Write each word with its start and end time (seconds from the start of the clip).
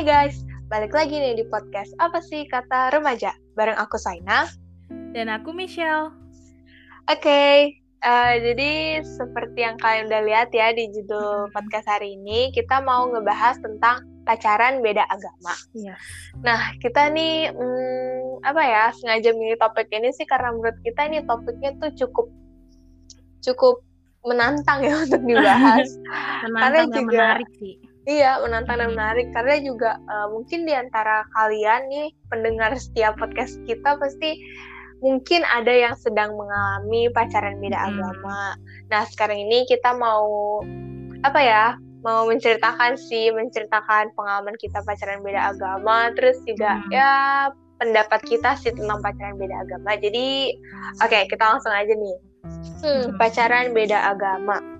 Hai 0.00 0.32
guys, 0.32 0.48
balik 0.72 0.96
lagi 0.96 1.12
nih 1.12 1.36
di 1.36 1.44
podcast 1.44 1.92
Apa 2.00 2.24
sih 2.24 2.48
Kata 2.48 2.88
Remaja? 2.88 3.36
Bareng 3.52 3.76
aku 3.76 4.00
Saina. 4.00 4.48
Dan 4.88 5.28
aku 5.28 5.52
Michelle. 5.52 6.16
Oke, 7.04 7.76
uh, 8.00 8.32
jadi 8.40 9.04
seperti 9.04 9.60
yang 9.60 9.76
kalian 9.76 10.08
udah 10.08 10.24
lihat 10.24 10.48
ya 10.56 10.72
di 10.72 10.88
judul 10.88 11.52
podcast 11.52 11.84
hari 11.84 12.16
ini, 12.16 12.48
kita 12.48 12.80
mau 12.80 13.12
ngebahas 13.12 13.60
tentang 13.60 14.08
pacaran 14.24 14.80
beda 14.80 15.04
agama. 15.04 15.52
Iya. 15.76 16.00
Nah, 16.48 16.72
kita 16.80 17.12
nih, 17.12 17.52
hmm, 17.52 18.40
apa 18.40 18.62
ya, 18.64 18.84
sengaja 18.96 19.36
milih 19.36 19.60
topik 19.60 19.92
ini 19.92 20.16
sih 20.16 20.24
karena 20.24 20.48
menurut 20.56 20.80
kita 20.80 21.12
ini 21.12 21.28
topiknya 21.28 21.76
tuh 21.76 21.92
cukup 21.92 22.32
cukup 23.44 23.84
menantang 24.24 24.80
ya 24.80 24.96
untuk 25.04 25.20
dibahas. 25.28 25.92
Menantang 26.48 26.88
Karena 26.88 26.88
juga- 26.88 27.36
menarik 27.36 27.52
sih. 27.60 27.89
Iya, 28.08 28.40
menantang 28.40 28.80
dan 28.80 28.88
Hmm. 28.90 28.96
menarik 28.96 29.28
karena 29.36 29.60
juga 29.60 30.00
uh, 30.08 30.32
mungkin 30.32 30.64
di 30.64 30.72
antara 30.72 31.24
kalian 31.36 31.84
nih 31.92 32.08
pendengar 32.32 32.72
setiap 32.80 33.20
podcast 33.20 33.60
kita 33.68 34.00
pasti 34.00 34.40
mungkin 35.04 35.44
ada 35.48 35.72
yang 35.72 35.96
sedang 35.96 36.32
mengalami 36.36 37.12
pacaran 37.12 37.60
beda 37.60 37.76
Hmm. 37.76 37.88
agama. 37.92 38.56
Nah, 38.88 39.02
sekarang 39.08 39.36
ini 39.48 39.68
kita 39.68 39.92
mau 39.96 40.60
apa 41.24 41.40
ya? 41.40 41.64
Mau 42.00 42.24
menceritakan 42.24 42.96
sih, 42.96 43.28
menceritakan 43.28 44.16
pengalaman 44.16 44.56
kita 44.56 44.80
pacaran 44.88 45.20
beda 45.20 45.52
agama, 45.52 46.08
terus 46.16 46.40
juga 46.48 46.80
Hmm. 46.80 46.88
ya 46.88 47.12
pendapat 47.76 48.24
kita 48.24 48.56
sih 48.60 48.72
tentang 48.72 49.04
pacaran 49.04 49.36
beda 49.36 49.60
agama. 49.68 49.96
Jadi, 50.00 50.56
oke, 51.04 51.28
kita 51.28 51.44
langsung 51.44 51.72
aja 51.72 51.92
nih. 51.92 52.16
Hmm, 52.80 53.12
Hmm. 53.12 53.16
pacaran 53.20 53.76
beda 53.76 54.16
agama. 54.16 54.79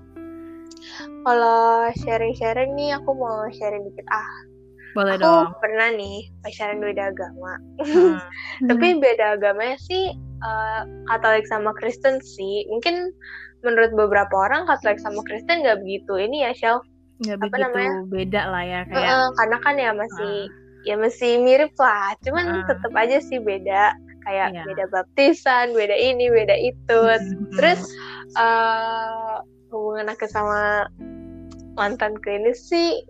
Kalau 1.21 1.61
sharing-sharing 2.01 2.73
nih, 2.73 2.97
aku 2.97 3.11
mau 3.13 3.45
sharing 3.53 3.85
dikit. 3.85 4.05
Ah, 4.09 4.31
Boleh 4.91 5.15
aku 5.15 5.23
dong. 5.23 5.47
pernah 5.63 5.87
nih 5.93 6.27
pacaran 6.43 6.83
beda 6.83 7.15
agama. 7.15 7.53
Hmm. 7.79 8.19
Tapi 8.69 8.99
beda 8.99 9.39
agamanya 9.39 9.79
sih 9.79 10.11
eh, 10.17 10.81
Katolik 11.07 11.47
sama 11.47 11.71
Kristen 11.79 12.19
sih. 12.19 12.67
Mungkin 12.67 13.13
menurut 13.61 13.93
beberapa 13.95 14.33
orang 14.35 14.67
Katolik 14.67 14.99
sama 14.99 15.21
Kristen 15.23 15.63
nggak 15.63 15.79
begitu 15.79 16.17
ini 16.19 16.43
ya, 16.43 16.51
Shell. 16.51 16.79
nggak 17.21 17.37
apa 17.37 17.45
begitu 17.45 17.61
namanya? 17.69 17.91
beda 18.09 18.41
lah 18.49 18.63
ya 18.65 18.81
kayak 18.89 18.97
Heeh, 19.05 19.25
karena 19.37 19.57
kan 19.61 19.75
ya 19.77 19.91
masih 19.93 20.35
ya 20.81 20.95
masih 20.97 21.31
mirip 21.37 21.69
lah. 21.77 22.17
Cuman 22.25 22.45
Heeh. 22.49 22.65
tetap 22.65 22.93
aja 22.97 23.17
sih 23.21 23.37
beda. 23.37 23.93
Kayak 24.21 24.49
Iya. 24.53 24.63
beda 24.65 24.85
baptisan, 24.89 25.65
beda 25.73 25.93
ini, 25.93 26.33
beda 26.33 26.57
itu. 26.57 26.99
Hmm. 26.99 27.53
Terus 27.55 27.81
eh 28.35 29.35
hubungan 29.71 30.11
aku 30.11 30.27
sama 30.27 30.91
mantanku 31.79 32.27
ini 32.27 32.51
sih 32.51 33.01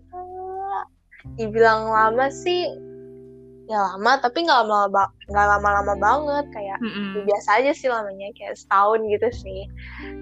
dibilang 1.37 1.89
lama 1.89 2.29
sih 2.29 2.69
ya 3.69 3.95
lama 3.95 4.19
tapi 4.19 4.43
nggak 4.43 4.67
lama 4.67 5.07
nggak 5.31 5.47
lama-lama 5.57 5.93
banget 5.95 6.45
kayak 6.51 6.77
Mm-mm. 6.83 7.15
ya 7.15 7.21
biasa 7.23 7.49
aja 7.61 7.71
sih 7.71 7.87
lamanya 7.87 8.33
kayak 8.35 8.59
setahun 8.59 8.99
gitu 9.07 9.29
sih 9.31 9.61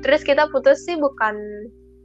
terus 0.05 0.21
kita 0.21 0.45
putus 0.53 0.85
sih 0.85 0.99
bukan 0.99 1.35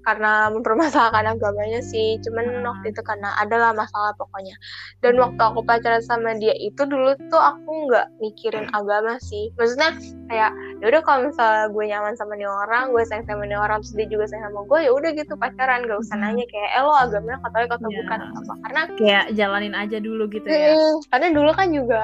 karena 0.05 0.53
mempermasalahkan 0.53 1.25
agamanya 1.27 1.81
sih. 1.81 2.21
Cuman 2.21 2.45
Hmm. 2.45 2.65
waktu 2.65 2.93
itu 2.93 3.01
karena 3.01 3.33
adalah 3.37 3.73
masalah 3.73 4.13
pokoknya. 4.15 4.53
Dan 5.01 5.17
waktu 5.17 5.41
aku 5.41 5.61
pacaran 5.61 6.01
sama 6.01 6.37
dia 6.37 6.53
itu 6.55 6.85
dulu 6.85 7.13
tuh 7.27 7.41
aku 7.41 7.89
nggak 7.89 8.07
mikirin 8.21 8.69
agama 8.71 9.17
sih. 9.19 9.49
Maksudnya 9.57 9.97
kayak 10.29 10.53
ya 10.81 10.87
udah 10.87 11.03
kalau 11.03 11.21
misalnya 11.27 11.65
gue 11.69 11.85
nyaman 11.85 12.15
sama 12.15 12.37
nih 12.37 12.47
orang 12.47 12.93
gue 12.93 13.03
sayang 13.05 13.25
sama 13.25 13.45
nih 13.45 13.57
orang 13.57 13.81
terus 13.81 13.95
dia 13.95 14.07
juga 14.07 14.25
sayang 14.27 14.45
sama 14.49 14.61
gue 14.65 14.79
ya 14.85 14.91
udah 14.93 15.11
gitu 15.13 15.33
pacaran. 15.35 15.81
Gak 15.85 15.99
usah 15.99 16.17
Hmm. 16.17 16.25
nanya 16.29 16.45
kayak 16.47 16.71
eh 16.71 16.83
lo 16.83 16.93
agamanya 16.95 17.39
katolik 17.43 17.71
atau 17.73 17.89
Iya. 17.89 17.97
bukan 17.99 18.21
apa. 18.23 18.53
Karena 18.63 18.81
kayak 18.95 19.25
jalanin 19.33 19.75
aja 19.75 19.99
dulu 19.99 20.29
gitu 20.29 20.47
ya. 20.47 20.77
Karena 21.09 21.29
dulu 21.33 21.51
kan 21.53 21.69
juga 21.73 22.03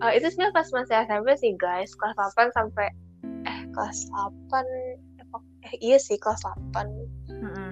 eh, 0.00 0.16
itu 0.16 0.32
sebenarnya 0.32 0.56
pas 0.56 0.68
masih 0.72 0.96
SMP 1.04 1.28
sih 1.36 1.52
guys. 1.54 1.92
Kelas 1.92 2.16
8 2.16 2.48
sampai 2.56 2.88
eh 3.44 3.60
kelas 3.72 4.08
8 4.08 4.89
eh, 5.70 5.78
iya 5.80 5.96
sih 5.96 6.18
kelas 6.18 6.42
8 6.42 6.86
Heeh. 7.30 7.70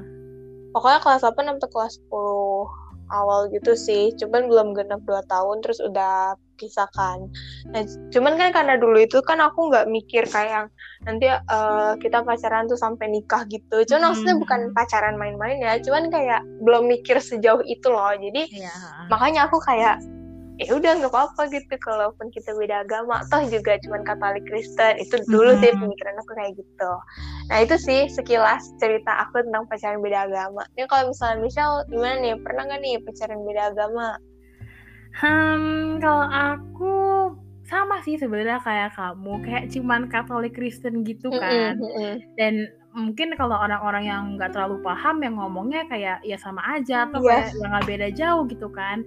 pokoknya 0.70 0.98
kelas 1.00 1.22
8 1.22 1.44
sampai 1.48 1.68
kelas 1.68 1.92
10 2.00 2.66
awal 3.08 3.48
gitu 3.48 3.72
sih 3.72 4.12
cuman 4.14 4.46
belum 4.46 4.68
genap 4.72 5.00
2 5.02 5.24
tahun 5.24 5.64
terus 5.64 5.80
udah 5.80 6.36
pisahkan 6.58 7.24
nah 7.70 7.82
cuman 8.10 8.34
kan 8.34 8.50
karena 8.50 8.74
dulu 8.76 8.98
itu 8.98 9.22
kan 9.22 9.38
aku 9.38 9.70
nggak 9.70 9.86
mikir 9.88 10.26
kayak 10.26 10.50
yang 10.50 10.66
nanti 11.06 11.24
eh, 11.30 11.92
kita 11.98 12.20
pacaran 12.20 12.66
tuh 12.66 12.76
sampai 12.76 13.08
nikah 13.08 13.46
gitu 13.46 13.86
cuman 13.86 14.00
Hmm. 14.02 14.08
maksudnya 14.12 14.36
bukan 14.36 14.60
pacaran 14.74 15.16
main-main 15.16 15.56
ya 15.56 15.78
cuman 15.80 16.10
kayak 16.10 16.42
belum 16.60 16.84
mikir 16.86 17.16
sejauh 17.18 17.62
itu 17.64 17.88
loh 17.88 18.12
jadi 18.12 18.42
Iya, 18.44 18.68
heeh. 18.68 19.06
makanya 19.08 19.48
aku 19.48 19.56
kayak 19.62 20.02
ya 20.58 20.74
udah 20.74 20.90
nggak 20.98 21.10
apa-apa 21.10 21.46
gitu. 21.48 21.74
Kalaupun 21.78 22.28
kita 22.28 22.50
beda 22.52 22.82
agama 22.82 23.22
toh 23.26 23.42
juga 23.46 23.78
cuman 23.80 24.02
Katolik 24.02 24.44
Kristen. 24.44 24.98
Itu 24.98 25.22
dulu 25.24 25.54
sih 25.58 25.70
Mhm. 25.70 25.80
pemikiran 25.80 26.14
aku 26.18 26.32
kayak 26.34 26.52
gitu. 26.54 26.90
Nah 27.48 27.58
itu 27.62 27.74
sih 27.78 28.10
sekilas 28.10 28.74
cerita 28.76 29.22
aku 29.22 29.40
tentang 29.40 29.64
pacaran 29.66 30.02
beda 30.02 30.26
agama. 30.26 30.66
Ini 30.74 30.84
kalau 30.86 31.10
misalnya 31.10 31.38
Michelle 31.40 31.86
gimana 31.86 32.16
nih? 32.18 32.34
Pernah 32.42 32.62
nggak 32.66 32.80
nih 32.82 32.94
pacaran 33.02 33.40
beda 33.42 33.62
agama? 33.70 34.08
Hmm, 35.14 35.98
kalau 35.98 36.26
aku 36.28 36.94
sama 37.66 38.00
sih 38.02 38.16
sebenarnya 38.16 38.62
kayak 38.62 38.94
kamu. 38.94 39.32
Kayak 39.42 39.64
cuman 39.74 40.00
Katolik 40.08 40.54
Kristen 40.54 41.02
gitu 41.02 41.28
kan. 41.32 41.78
Mm-mm, 41.78 41.86
mm-mm. 41.86 42.14
dan 42.34 42.54
mungkin 42.88 43.36
kalau 43.36 43.54
orang-orang 43.54 44.04
yang 44.08 44.22
nggak 44.34 44.50
terlalu 44.56 44.80
paham 44.82 45.22
yang 45.22 45.38
ngomongnya 45.38 45.86
kayak 45.86 46.18
ya 46.24 46.34
sama 46.34 46.58
aja 46.66 47.06
atau 47.06 47.20
Iya. 47.20 47.30
kayak 47.30 47.48
yang 47.54 47.70
nggak 47.70 47.86
beda 47.86 48.08
jauh 48.16 48.42
gitu 48.48 48.68
kan 48.72 49.04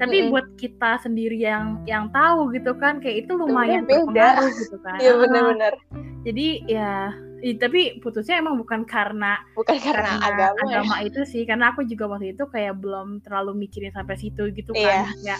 tapi 0.00 0.16
Mm-mm. 0.18 0.30
buat 0.32 0.46
kita 0.56 0.96
sendiri 0.98 1.36
yang 1.36 1.84
yang 1.84 2.08
tahu 2.08 2.48
gitu 2.50 2.72
kan 2.74 2.98
kayak 2.98 3.28
itu 3.28 3.36
lumayan 3.36 3.84
beda. 3.84 4.00
berpengaruh 4.08 4.50
gitu 4.56 4.76
kan 4.80 4.96
iya 4.96 5.12
Ah, 5.12 5.18
benar-benar 5.20 5.74
jadi 6.20 6.46
ya 6.64 6.92
i- 7.40 7.56
tapi 7.56 7.96
putusnya 7.98 8.36
emang 8.36 8.56
bukan 8.56 8.84
karena 8.84 9.40
bukan 9.52 9.76
karena, 9.76 10.16
agama, 10.18 10.56
ya. 10.56 10.62
agama 10.62 10.96
itu 11.00 11.20
sih 11.24 11.44
karena 11.44 11.72
aku 11.72 11.84
juga 11.84 12.04
waktu 12.06 12.32
itu 12.32 12.44
kayak 12.46 12.76
belum 12.76 13.20
terlalu 13.20 13.56
mikirin 13.58 13.88
sampai 13.90 14.16
situ 14.16 14.48
gitu 14.50 14.72
kan 14.74 15.08
ya 15.20 15.36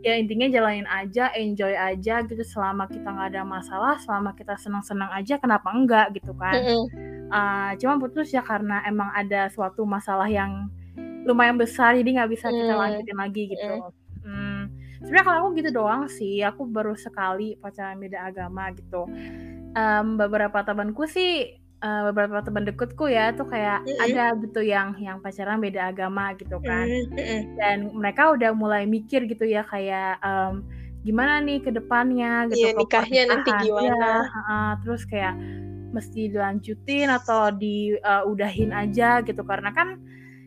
ya 0.00 0.12
intinya 0.14 0.46
jalanin 0.48 0.86
aja 0.86 1.30
enjoy 1.32 1.70
aja 1.72 2.22
gitu 2.22 2.42
selama 2.44 2.86
kita 2.86 3.06
nggak 3.06 3.28
ada 3.30 3.42
masalah 3.42 3.98
selama 3.98 4.30
kita 4.32 4.54
senang-senang 4.56 5.10
aja 5.10 5.38
kenapa 5.38 5.70
enggak 5.70 6.14
gitu 6.14 6.30
kan 6.34 6.54
Mm-mm. 6.54 6.86
Uh, 7.24 7.74
cuma 7.80 7.98
putus 7.98 8.30
ya 8.30 8.42
karena 8.42 8.84
emang 8.84 9.10
ada 9.10 9.48
suatu 9.48 9.82
masalah 9.82 10.28
yang 10.28 10.70
lumayan 11.24 11.56
besar 11.56 11.96
jadi 11.96 12.04
nggak 12.14 12.30
bisa 12.30 12.46
kita 12.46 12.68
Hmm. 12.68 12.78
lanjutin 12.78 13.16
lagi 13.16 13.42
gitu. 13.48 13.64
Hmm. 13.80 13.90
Sebenarnya 15.04 15.26
kalau 15.28 15.38
aku 15.44 15.50
gitu 15.60 15.70
doang 15.70 16.08
sih, 16.08 16.40
aku 16.40 16.64
baru 16.64 16.96
sekali 16.96 17.60
pacaran 17.60 18.00
beda 18.00 18.32
agama 18.32 18.72
gitu. 18.72 19.04
Em, 19.76 20.06
beberapa 20.16 20.64
temanku 20.64 21.04
sih, 21.04 21.60
uh, 21.84 22.08
beberapa 22.08 22.40
teman 22.40 22.64
deketku 22.64 23.04
ya 23.12 23.36
tuh 23.36 23.44
kayak 23.44 23.84
Mm-mm. 23.84 24.00
ada 24.00 24.32
gitu 24.40 24.64
yang 24.64 24.96
yang 24.96 25.20
pacaran 25.20 25.60
beda 25.60 25.92
agama 25.92 26.32
gitu 26.40 26.56
kan. 26.64 26.88
Mm-mm. 26.88 27.40
Dan 27.60 27.92
mereka 27.92 28.32
udah 28.32 28.56
mulai 28.56 28.88
mikir 28.88 29.28
gitu 29.28 29.44
ya 29.44 29.60
kayak 29.68 30.18
em, 30.24 30.64
gimana 31.04 31.44
nih 31.44 31.60
ke 31.60 31.70
depannya 31.70 32.48
gitu. 32.48 32.64
Iya, 32.64 32.70
ke 32.72 32.80
nikahnya 32.80 33.22
nanti 33.28 33.50
pernikahan. 33.52 33.64
gimana? 33.68 33.84
Iya, 33.92 34.14
heeh. 34.24 34.68
terus 34.80 35.02
kayak 35.04 35.34
mesti 35.94 36.20
dilanjutin 36.26 37.06
atau 37.06 37.54
diudahin 37.54 38.74
aja 38.74 39.22
gitu 39.22 39.46
karena 39.46 39.70
kan 39.70 40.02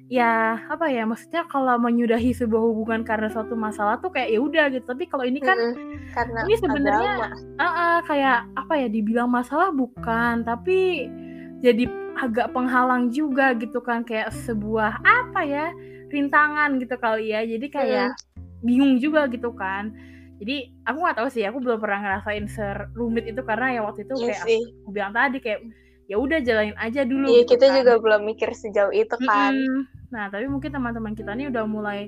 ya 0.07 0.55
apa 0.71 0.87
ya 0.87 1.03
maksudnya 1.03 1.43
kalau 1.51 1.75
menyudahi 1.75 2.31
sebuah 2.31 2.63
hubungan 2.63 3.03
karena 3.03 3.27
suatu 3.27 3.59
masalah 3.59 3.99
tuh 3.99 4.11
kayak 4.11 4.31
ya 4.31 4.39
udah 4.39 4.65
gitu. 4.71 4.85
Tapi 4.87 5.03
kalau 5.11 5.27
ini 5.27 5.43
kan 5.43 5.59
Mm-mm. 5.59 6.11
karena 6.15 6.39
ini 6.47 6.55
sebenarnya 6.55 7.11
ah, 7.59 7.63
ah, 7.63 7.97
kayak 8.07 8.47
apa 8.55 8.73
ya 8.79 8.87
dibilang 8.87 9.27
masalah 9.27 9.69
bukan 9.75 10.47
tapi 10.47 11.11
jadi 11.59 11.85
agak 12.17 12.55
penghalang 12.55 13.13
juga 13.13 13.53
gitu 13.59 13.77
kan 13.83 14.01
kayak 14.01 14.33
sebuah 14.47 15.03
apa 15.05 15.41
ya 15.43 15.65
rintangan 16.07 16.79
gitu 16.79 16.95
kali 16.97 17.35
ya. 17.35 17.43
Jadi 17.43 17.67
kayak 17.67 18.15
bingung 18.63 18.97
juga 18.97 19.27
gitu 19.27 19.51
kan. 19.53 19.91
Jadi 20.37 20.69
aku 20.85 20.97
nggak 21.01 21.17
tahu 21.17 21.29
sih 21.33 21.43
aku 21.49 21.57
belum 21.59 21.81
pernah 21.81 21.99
ngerasain 22.05 22.45
serumit 22.47 23.25
itu 23.25 23.41
karena 23.41 23.73
ya 23.75 23.81
waktu 23.83 24.05
itu 24.05 24.13
Iya 24.21 24.25
kayak 24.37 24.45
sih. 24.45 24.61
aku 24.85 24.89
bilang 24.93 25.11
tadi 25.11 25.37
kayak 25.41 25.61
ya 26.07 26.15
udah 26.15 26.39
jalanin 26.39 26.77
aja 26.79 27.03
dulu 27.03 27.27
iya 27.29 27.41
gitu 27.43 27.51
kita 27.53 27.65
kan. 27.67 27.75
juga 27.83 27.93
belum 27.99 28.21
mikir 28.25 28.49
sejauh 28.55 28.95
itu 28.95 29.15
kan 29.21 29.51
Mm-mm. 29.53 29.83
nah 30.07 30.31
tapi 30.31 30.47
mungkin 30.47 30.71
teman-teman 30.71 31.13
kita 31.13 31.35
nih 31.35 31.51
udah 31.51 31.63
mulai 31.67 32.07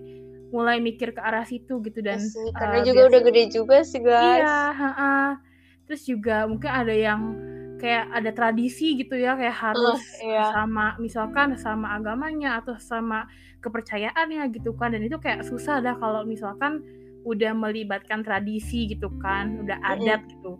mulai 0.50 0.82
mikir 0.82 1.14
ke 1.14 1.22
arah 1.22 1.46
situ 1.46 1.78
gitu 1.84 2.00
dan 2.02 2.18
Iya 2.18 2.32
sih, 2.32 2.48
eh, 2.48 2.54
karena 2.58 2.78
juga 2.82 3.02
biasa- 3.06 3.10
udah 3.12 3.22
gede 3.28 3.44
juga 3.54 3.78
sih 3.84 4.02
guys 4.02 4.40
iya 4.40 4.58
ha-ha. 4.74 5.16
terus 5.86 6.02
juga 6.08 6.48
mungkin 6.48 6.72
ada 6.72 6.96
yang 6.96 7.22
kayak 7.80 8.12
ada 8.12 8.32
tradisi 8.36 9.00
gitu 9.00 9.16
ya 9.16 9.40
kayak 9.40 9.56
harus 9.56 10.00
iya. 10.20 10.52
sama 10.52 10.96
misalkan 11.00 11.56
sama 11.56 11.96
agamanya 11.96 12.60
atau 12.60 12.76
sama 12.76 13.24
kepercayaannya 13.64 14.52
gitu 14.52 14.76
kan 14.76 14.92
dan 14.92 15.04
itu 15.04 15.16
kayak 15.16 15.44
susah 15.48 15.80
dah 15.80 15.96
kalau 15.96 16.24
misalkan 16.24 16.84
udah 17.24 17.52
melibatkan 17.56 18.24
tradisi 18.24 18.88
gitu 18.90 19.12
kan 19.20 19.60
udah 19.64 19.80
adat 19.84 20.24
gitu 20.28 20.56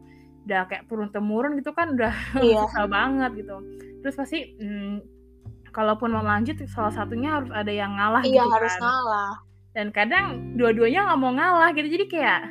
udah 0.50 0.66
kayak 0.66 0.84
turun 0.90 1.14
temurun 1.14 1.54
gitu 1.56 1.70
kan 1.72 1.94
udah 1.94 2.10
Iya. 2.42 2.66
susah 2.66 2.90
banget 2.90 3.32
gitu 3.38 3.56
terus 4.02 4.18
pasti 4.18 4.58
hmm, 4.58 5.06
kalaupun 5.70 6.10
mau 6.10 6.26
lanjut 6.26 6.58
salah 6.66 6.90
satunya 6.90 7.38
harus 7.38 7.54
ada 7.54 7.70
yang 7.70 7.94
ngalah 7.94 8.26
iya 8.26 8.42
gitu 8.42 8.50
harus 8.50 8.74
kan 8.74 8.82
ngalah 8.82 9.32
dan 9.70 9.88
kadang 9.94 10.26
dua-duanya 10.58 11.06
nggak 11.06 11.20
mau 11.20 11.32
ngalah 11.32 11.70
gitu 11.72 11.88
jadi 11.88 12.06
kayak 12.10 12.42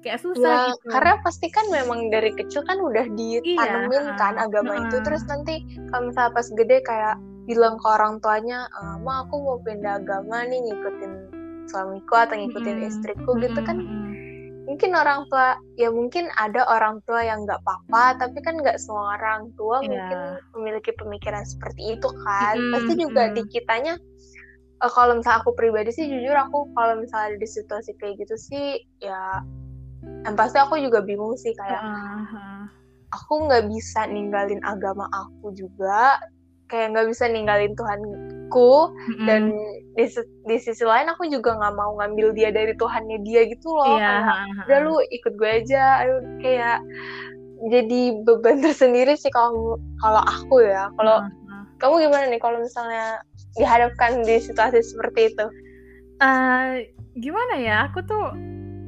kayak 0.00 0.18
susah 0.18 0.42
Ya, 0.42 0.72
gitu 0.72 0.88
karena 0.90 1.14
pasti 1.20 1.46
kan 1.46 1.68
memang 1.68 2.08
dari 2.08 2.32
kecil 2.32 2.64
kan 2.64 2.80
udah 2.80 3.06
ditanemin 3.06 3.92
Iya, 4.02 4.16
kan 4.16 4.34
agama 4.34 4.72
itu 4.78 4.96
heeh. 4.96 5.04
terus 5.04 5.22
nanti 5.24 5.54
kalau 5.88 6.08
misalnya 6.08 6.32
pas 6.34 6.48
gede 6.50 6.78
kayak 6.82 7.14
bilang 7.44 7.76
ke 7.76 7.86
orang 7.86 8.16
tuanya 8.18 8.64
"Eh, 8.72 8.96
ma 9.00 9.22
aku 9.22 9.36
mau 9.38 9.58
pindah 9.60 10.00
agama 10.00 10.42
nih 10.42 10.58
ngikutin 10.58 11.12
suamiku 11.66 12.14
atau 12.16 12.34
ngikutin 12.34 12.76
Mm-mm. 12.76 12.88
istriku 12.88 13.30
gitu 13.38 13.60
kan 13.60 13.76
Mm-mm. 13.76 13.99
Mungkin 14.80 14.96
orang 14.96 15.20
tua 15.28 15.48
ya 15.76 15.92
mungkin 15.92 16.24
ada 16.40 16.64
orang 16.72 17.04
tua 17.04 17.20
yang 17.20 17.44
nggak 17.44 17.60
apa-apa 17.60 18.16
tapi 18.16 18.40
kan 18.40 18.56
nggak 18.56 18.80
semua 18.80 19.12
orang 19.20 19.52
tua 19.52 19.84
Iya. 19.84 19.92
mungkin 19.92 20.18
memiliki 20.56 20.96
pemikiran 20.96 21.44
seperti 21.44 22.00
itu 22.00 22.08
kan 22.24 22.56
Mm-mm, 22.56 22.72
pasti 22.72 22.92
juga 22.96 23.28
mm. 23.28 23.34
di 23.36 23.42
kitanya 23.52 23.94
eh, 24.80 24.88
kalau 24.96 25.20
misalnya 25.20 25.44
aku 25.44 25.52
pribadi 25.52 25.92
sih 25.92 26.08
jujur 26.08 26.32
aku 26.32 26.72
kalau 26.72 26.96
misalnya 26.96 27.36
ada 27.36 27.36
di 27.36 27.44
situasi 27.44 27.92
kayak 28.00 28.24
gitu 28.24 28.40
sih 28.40 28.80
ya 29.04 29.44
yang 30.24 30.32
pasti 30.32 30.56
aku 30.56 30.80
juga 30.80 31.04
bingung 31.04 31.36
sih 31.36 31.52
kayak 31.52 31.76
Heeh, 31.84 32.20
heeh. 32.32 32.62
aku 33.12 33.32
nggak 33.52 33.68
bisa 33.68 34.08
ninggalin 34.08 34.64
agama 34.64 35.12
aku 35.12 35.52
juga 35.52 36.16
kayak 36.70 36.94
nggak 36.94 37.08
bisa 37.10 37.26
ninggalin 37.26 37.74
Tuhanku. 37.74 38.90
Mm-mm. 38.90 39.26
dan 39.30 39.42
di, 39.94 40.04
di 40.46 40.56
sisi 40.58 40.82
lain 40.82 41.10
aku 41.10 41.26
juga 41.30 41.54
nggak 41.54 41.74
mau 41.74 41.94
ngambil 41.98 42.34
dia 42.34 42.50
dari 42.50 42.74
Tuhannya 42.78 43.22
dia 43.26 43.46
gitu 43.50 43.68
loh. 43.74 43.98
Kayak 43.98 44.22
heeh. 44.26 44.64
udah 44.66 44.78
lu 44.86 44.94
ikut 45.10 45.32
gue 45.36 45.50
aja. 45.50 46.06
Aduh 46.06 46.22
kayak 46.42 46.78
jadi 47.68 48.00
beban 48.24 48.58
tersendiri 48.64 49.14
sih 49.18 49.30
kalau 49.30 49.76
kalau 50.00 50.22
aku 50.24 50.64
ya. 50.64 50.88
Kalau 50.98 51.26
heeh. 51.26 51.62
kamu 51.78 51.94
gimana 52.08 52.24
nih 52.30 52.40
kalau 52.40 52.58
misalnya 52.62 53.20
dihadapkan 53.58 54.22
di 54.22 54.38
situasi 54.38 54.82
seperti 54.82 55.34
itu? 55.34 55.46
Eh, 56.20 56.90
gimana 57.18 57.54
ya? 57.58 57.76
Aku 57.90 58.04
tuh 58.04 58.34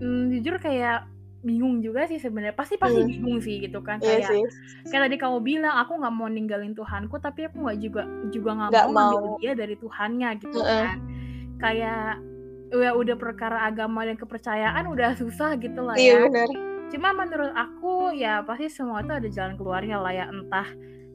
mm, 0.00 0.38
jujur 0.38 0.58
kayak 0.60 1.11
bingung 1.42 1.82
juga 1.82 2.06
sih 2.06 2.16
sebenarnya 2.16 2.54
pasti 2.54 2.78
pasti 2.78 3.02
Hmm. 3.02 3.10
bingung 3.10 3.38
sih 3.38 3.58
gitu 3.58 3.82
kan 3.82 3.98
iya 3.98 4.22
kayak 4.22 4.30
sih 4.30 4.42
kayak 4.88 5.10
tadi 5.10 5.16
kamu 5.18 5.38
bilang 5.42 5.74
aku 5.76 5.98
nggak 5.98 6.14
mau 6.14 6.26
ninggalin 6.26 6.72
Tuhanku 6.72 7.18
tapi 7.18 7.50
aku 7.50 7.58
nggak 7.60 7.78
juga 7.82 8.02
juga 8.30 8.50
nggak 8.56 8.70
mau 8.86 8.94
ngambil 8.94 9.20
mau. 9.20 9.36
dia 9.38 9.52
dari 9.52 9.74
Tuhannya 9.74 10.28
gitu 10.38 10.58
Heeh. 10.58 10.82
kan 10.86 10.98
kayak 11.58 12.06
ya 12.72 12.90
udah 12.94 13.16
perkara 13.18 13.68
agama 13.68 14.02
dan 14.02 14.16
kepercayaan 14.16 14.86
udah 14.86 15.12
susah 15.14 15.58
gitu 15.58 15.82
lah 15.82 15.94
iya 15.94 16.16
ya 16.16 16.24
benar 16.24 16.48
cuma 16.88 17.10
menurut 17.10 17.52
aku 17.52 18.12
ya 18.12 18.40
pasti 18.42 18.68
semua 18.68 19.00
itu 19.00 19.12
ada 19.12 19.28
jalan 19.28 19.54
keluarnya 19.56 19.96
lah 19.98 20.12
ya 20.12 20.24
entah 20.28 20.68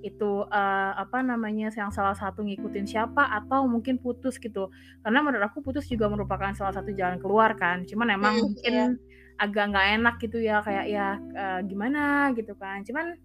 itu 0.04 0.46
eh, 0.46 0.92
apa 0.94 1.26
namanya 1.26 1.74
yang 1.74 1.90
salah 1.90 2.14
satu 2.14 2.46
ngikutin 2.46 2.86
siapa 2.86 3.26
atau 3.34 3.66
mungkin 3.66 3.98
putus 3.98 4.38
gitu 4.38 4.70
karena 5.02 5.20
menurut 5.22 5.46
aku 5.46 5.64
putus 5.64 5.88
juga 5.88 6.06
merupakan 6.06 6.54
salah 6.54 6.74
satu 6.74 6.94
jalan 6.94 7.18
keluar 7.18 7.58
kan 7.58 7.82
cuman 7.88 8.08
emang 8.12 8.34
Hmm, 8.38 8.44
mungkin 8.54 8.74
iya. 8.74 8.88
Agak 9.38 9.64
nggak 9.74 9.88
enak 10.02 10.16
gitu 10.22 10.38
ya 10.42 10.62
kayak 10.66 10.86
ya 10.90 11.08
eh, 11.36 11.60
gimana 11.70 12.34
gitu 12.38 12.54
kan. 12.58 12.82
Cuman 12.86 13.16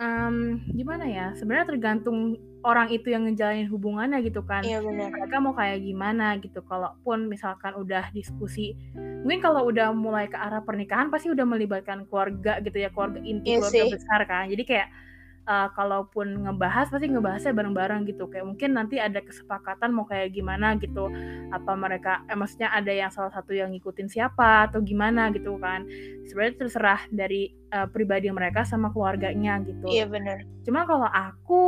em, 0.00 0.36
gimana 0.72 1.04
ya 1.06 1.26
sebenarnya 1.38 1.68
tergantung 1.76 2.36
orang 2.62 2.88
itu 2.94 3.10
yang 3.10 3.26
ngejalanin 3.26 3.68
hubungannya 3.68 4.18
gitu 4.24 4.40
kan. 4.46 4.62
Iya 4.64 4.80
benar. 4.82 5.10
Mereka 5.12 5.36
mau 5.42 5.54
kayak 5.54 5.78
gimana 5.82 6.38
gitu. 6.40 6.62
Kalaupun 6.64 7.26
misalkan 7.30 7.74
udah 7.76 8.08
diskusi 8.14 8.74
mungkin 9.22 9.38
kalau 9.42 9.70
udah 9.70 9.94
mulai 9.94 10.26
ke 10.26 10.34
arah 10.34 10.62
pernikahan 10.66 11.06
pasti 11.10 11.30
udah 11.30 11.46
melibatkan 11.46 12.06
keluarga 12.10 12.58
gitu 12.58 12.74
ya 12.82 12.90
keluarga 12.90 13.22
inti 13.22 13.54
Iya 13.54 13.58
keluarga 13.62 13.82
sih. 13.86 13.92
besar 13.94 14.20
kan. 14.26 14.44
Jadi 14.50 14.62
kayak 14.66 14.88
uh, 15.46 15.68
kalaupun 15.74 16.46
ngebahas 16.46 16.90
pasti 16.90 17.10
ngebahasnya 17.10 17.52
bareng-bareng 17.54 18.06
gitu. 18.08 18.30
Kayak 18.30 18.46
mungkin 18.54 18.70
nanti 18.78 18.98
ada 19.02 19.18
kesepakatan 19.22 19.90
mau 19.94 20.06
kayak 20.06 20.34
gimana 20.34 20.74
gitu. 20.78 21.10
Apa 21.50 21.74
mereka 21.74 22.22
eh, 22.30 22.36
maksudnya 22.38 22.70
ada 22.70 22.92
yang 22.92 23.10
salah 23.10 23.32
satu 23.34 23.54
yang 23.54 23.74
ngikutin 23.74 24.08
siapa 24.10 24.70
atau 24.70 24.82
gimana 24.82 25.30
gitu 25.34 25.58
kan. 25.58 25.86
Sebenarnya 26.26 26.54
terserah 26.58 27.00
dari 27.10 27.52
uh, 27.74 27.88
pribadi 27.90 28.30
mereka 28.30 28.62
sama 28.62 28.90
keluarganya 28.94 29.58
gitu. 29.66 29.86
Iya 29.90 30.06
benar. 30.06 30.46
Cuma 30.62 30.86
kalau 30.86 31.08
aku 31.10 31.62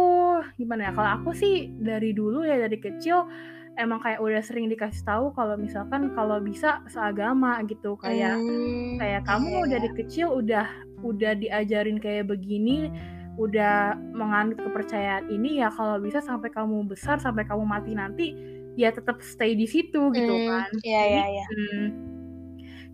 gimana 0.58 0.90
ya? 0.90 0.92
Kalau 0.94 1.10
aku 1.22 1.30
sih 1.34 1.70
dari 1.80 2.14
dulu 2.14 2.46
ya 2.46 2.58
dari 2.58 2.78
kecil 2.78 3.26
emang 3.74 3.98
kayak 3.98 4.22
udah 4.22 4.38
sering 4.38 4.70
dikasih 4.70 5.02
tahu 5.02 5.34
kalau 5.34 5.58
misalkan 5.58 6.14
kalau 6.14 6.38
bisa 6.38 6.82
seagama 6.86 7.58
gitu. 7.66 7.98
Kayak 7.98 8.38
Hmm, 8.38 8.98
kayak 9.02 9.22
kamu 9.26 9.66
iya, 9.66 9.70
dari 9.78 9.88
kecil 9.98 10.28
udah 10.30 10.66
udah 11.04 11.32
diajarin 11.36 12.00
kayak 12.00 12.32
begini 12.32 12.88
udah 13.34 13.94
menganut 14.14 14.56
kepercayaan 14.56 15.26
ini 15.26 15.58
ya 15.58 15.68
kalau 15.68 15.98
bisa 15.98 16.22
sampai 16.22 16.48
kamu 16.48 16.86
besar 16.86 17.18
sampai 17.18 17.42
kamu 17.42 17.66
mati 17.66 17.92
nanti 17.92 18.26
ya 18.74 18.90
tetap 18.90 19.18
stay 19.20 19.54
di 19.54 19.66
situ 19.66 20.10
gitu 20.10 20.34
Hmm, 20.34 20.48
kan 20.48 20.70
iya 20.82 21.02
iya 21.08 21.24
iya 21.30 21.44
hmm, 21.46 21.86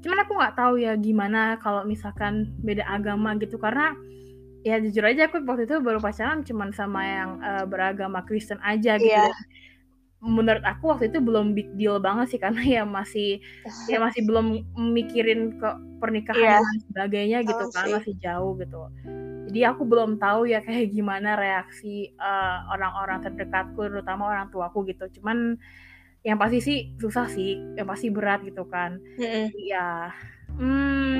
cuman 0.00 0.18
aku 0.24 0.32
nggak 0.32 0.56
tahu 0.56 0.74
ya 0.76 0.96
gimana 0.96 1.60
kalau 1.60 1.84
misalkan 1.84 2.56
beda 2.60 2.84
agama 2.84 3.36
gitu 3.36 3.60
karena 3.60 3.92
ya 4.60 4.76
jujur 4.76 5.04
aja 5.04 5.28
aku 5.28 5.40
waktu 5.44 5.64
itu 5.64 5.80
baru 5.80 6.00
pacaran 6.00 6.40
cuman 6.40 6.72
sama 6.72 7.00
yang 7.02 7.30
eh, 7.40 7.64
beragama 7.64 8.20
Kristen 8.24 8.60
aja 8.60 8.96
gitu. 8.96 9.08
Dan 9.12 9.32
menurut 10.20 10.60
aku 10.64 10.92
waktu 10.92 11.08
itu 11.08 11.16
belum 11.16 11.56
big 11.56 11.68
deal 11.76 11.96
banget 11.96 12.28
sih 12.28 12.40
karena 12.40 12.60
ya 12.60 12.82
masih 12.84 13.40
ya 13.88 13.96
masih 14.04 14.20
belum 14.24 14.60
mikirin 14.92 15.56
ke 15.56 15.68
pernikahan 15.96 16.40
Iya. 16.40 16.56
dan 16.60 16.78
sebagainya 16.92 17.38
gitu 17.44 17.56
Tahu 17.58 17.72
kan 17.72 17.84
sih. 17.88 17.92
masih 17.96 18.14
jauh 18.20 18.52
gitu 18.56 18.78
jadi 19.50 19.74
aku 19.74 19.82
belum 19.82 20.22
tahu 20.22 20.46
ya 20.46 20.62
kayak 20.62 20.94
gimana 20.94 21.34
reaksi 21.34 22.14
eh, 22.14 22.58
orang-orang 22.70 23.18
terdekatku 23.26 23.82
terutama 23.82 24.30
orang 24.30 24.46
tuaku 24.54 24.86
gitu. 24.86 25.10
Cuman 25.18 25.58
yang 26.22 26.38
pasti 26.38 26.58
sih 26.62 26.78
susah 27.02 27.26
sih 27.26 27.58
yang 27.74 27.90
pasti 27.90 28.14
berat 28.14 28.46
gitu 28.46 28.62
kan. 28.70 29.02
Mm-mm. 29.18 29.50
ya 29.58 30.14
hmm, 30.54 31.18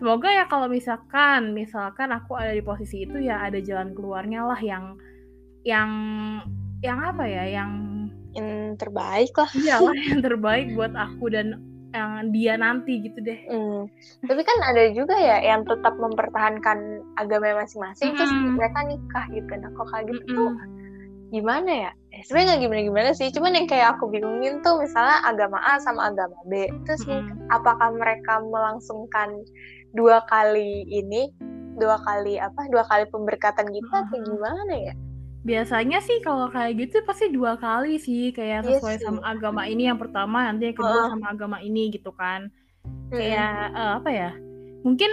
semoga 0.00 0.32
ya 0.32 0.48
kalau 0.48 0.70
misalkan 0.70 1.52
misalkan 1.52 2.08
aku 2.14 2.38
ada 2.40 2.56
di 2.56 2.64
posisi 2.64 3.04
itu 3.04 3.20
ya 3.20 3.44
ada 3.44 3.60
jalan 3.60 3.92
keluarnya 3.92 4.46
lah 4.48 4.60
yang 4.62 4.96
yang 5.66 5.90
yang 6.80 6.98
apa 7.02 7.24
ya 7.26 7.44
yang 7.50 7.70
yang 8.32 8.78
terbaik 8.80 9.32
lah. 9.36 9.50
Iyalah 9.52 9.96
yang 9.96 10.20
terbaik 10.24 10.72
buat 10.78 10.96
aku 10.96 11.28
dan 11.28 11.60
yang 11.94 12.34
dia 12.34 12.54
nanti 12.58 12.98
gitu 13.04 13.18
deh 13.22 13.38
Hmm. 13.46 13.86
Tapi 14.26 14.42
kan 14.42 14.58
ada 14.66 14.90
juga 14.90 15.14
ya 15.16 15.38
yang 15.40 15.62
tetap 15.62 15.94
mempertahankan 15.96 17.04
agama 17.16 17.62
masing-masing 17.62 18.14
terus 18.18 18.32
Mm-mm. 18.32 18.58
mereka 18.58 18.82
nikah 18.84 19.24
gitu. 19.30 19.50
Nah, 19.54 19.70
kok 19.72 19.86
kayak 19.94 20.04
gitu 20.10 20.24
tuh 20.34 20.50
Mm-mm. 20.50 21.30
gimana 21.30 21.70
ya? 21.88 21.90
Eh, 22.10 22.22
Sebenarnya 22.26 22.46
nggak 22.56 22.62
gimana-gimana 22.66 23.10
sih, 23.14 23.28
cuman 23.30 23.52
yang 23.54 23.68
kayak 23.68 23.96
aku 23.96 24.08
bingungin 24.10 24.64
tuh 24.64 24.80
misalnya 24.82 25.20
agama 25.26 25.58
A 25.62 25.78
sama 25.78 26.10
agama 26.10 26.36
B. 26.50 26.66
Terus 26.88 27.02
mungkin 27.06 27.36
apakah 27.52 27.92
mereka 27.94 28.40
melangsungkan 28.40 29.44
dua 29.94 30.24
kali 30.26 30.84
ini, 30.88 31.30
dua 31.78 32.00
kali 32.02 32.40
apa? 32.40 32.66
Dua 32.72 32.82
kali 32.88 33.04
pemberkatan 33.12 33.68
gitu 33.70 33.90
atau 33.92 34.16
Mm-mm. 34.16 34.26
gimana 34.26 34.74
ya? 34.74 34.94
Biasanya 35.46 36.02
sih 36.02 36.18
kalau 36.26 36.50
kayak 36.50 36.74
gitu 36.74 37.06
pasti 37.06 37.30
dua 37.30 37.54
kali 37.54 38.02
sih 38.02 38.34
kayak 38.34 38.66
Iya 38.66 38.82
sesuai 38.82 38.96
sih. 38.98 39.04
sama 39.06 39.22
agama 39.22 39.62
ini 39.70 39.86
yang 39.86 39.94
pertama 39.96 40.50
nanti 40.50 40.74
yang 40.74 40.76
kedua 40.76 41.06
Heeh. 41.06 41.10
sama 41.14 41.26
agama 41.30 41.58
ini 41.62 41.94
gitu 41.94 42.10
kan 42.10 42.50
Mm-mm. 42.82 43.14
kayak 43.14 43.54
eh, 43.70 43.92
apa 44.02 44.10
ya 44.10 44.30
mungkin 44.82 45.10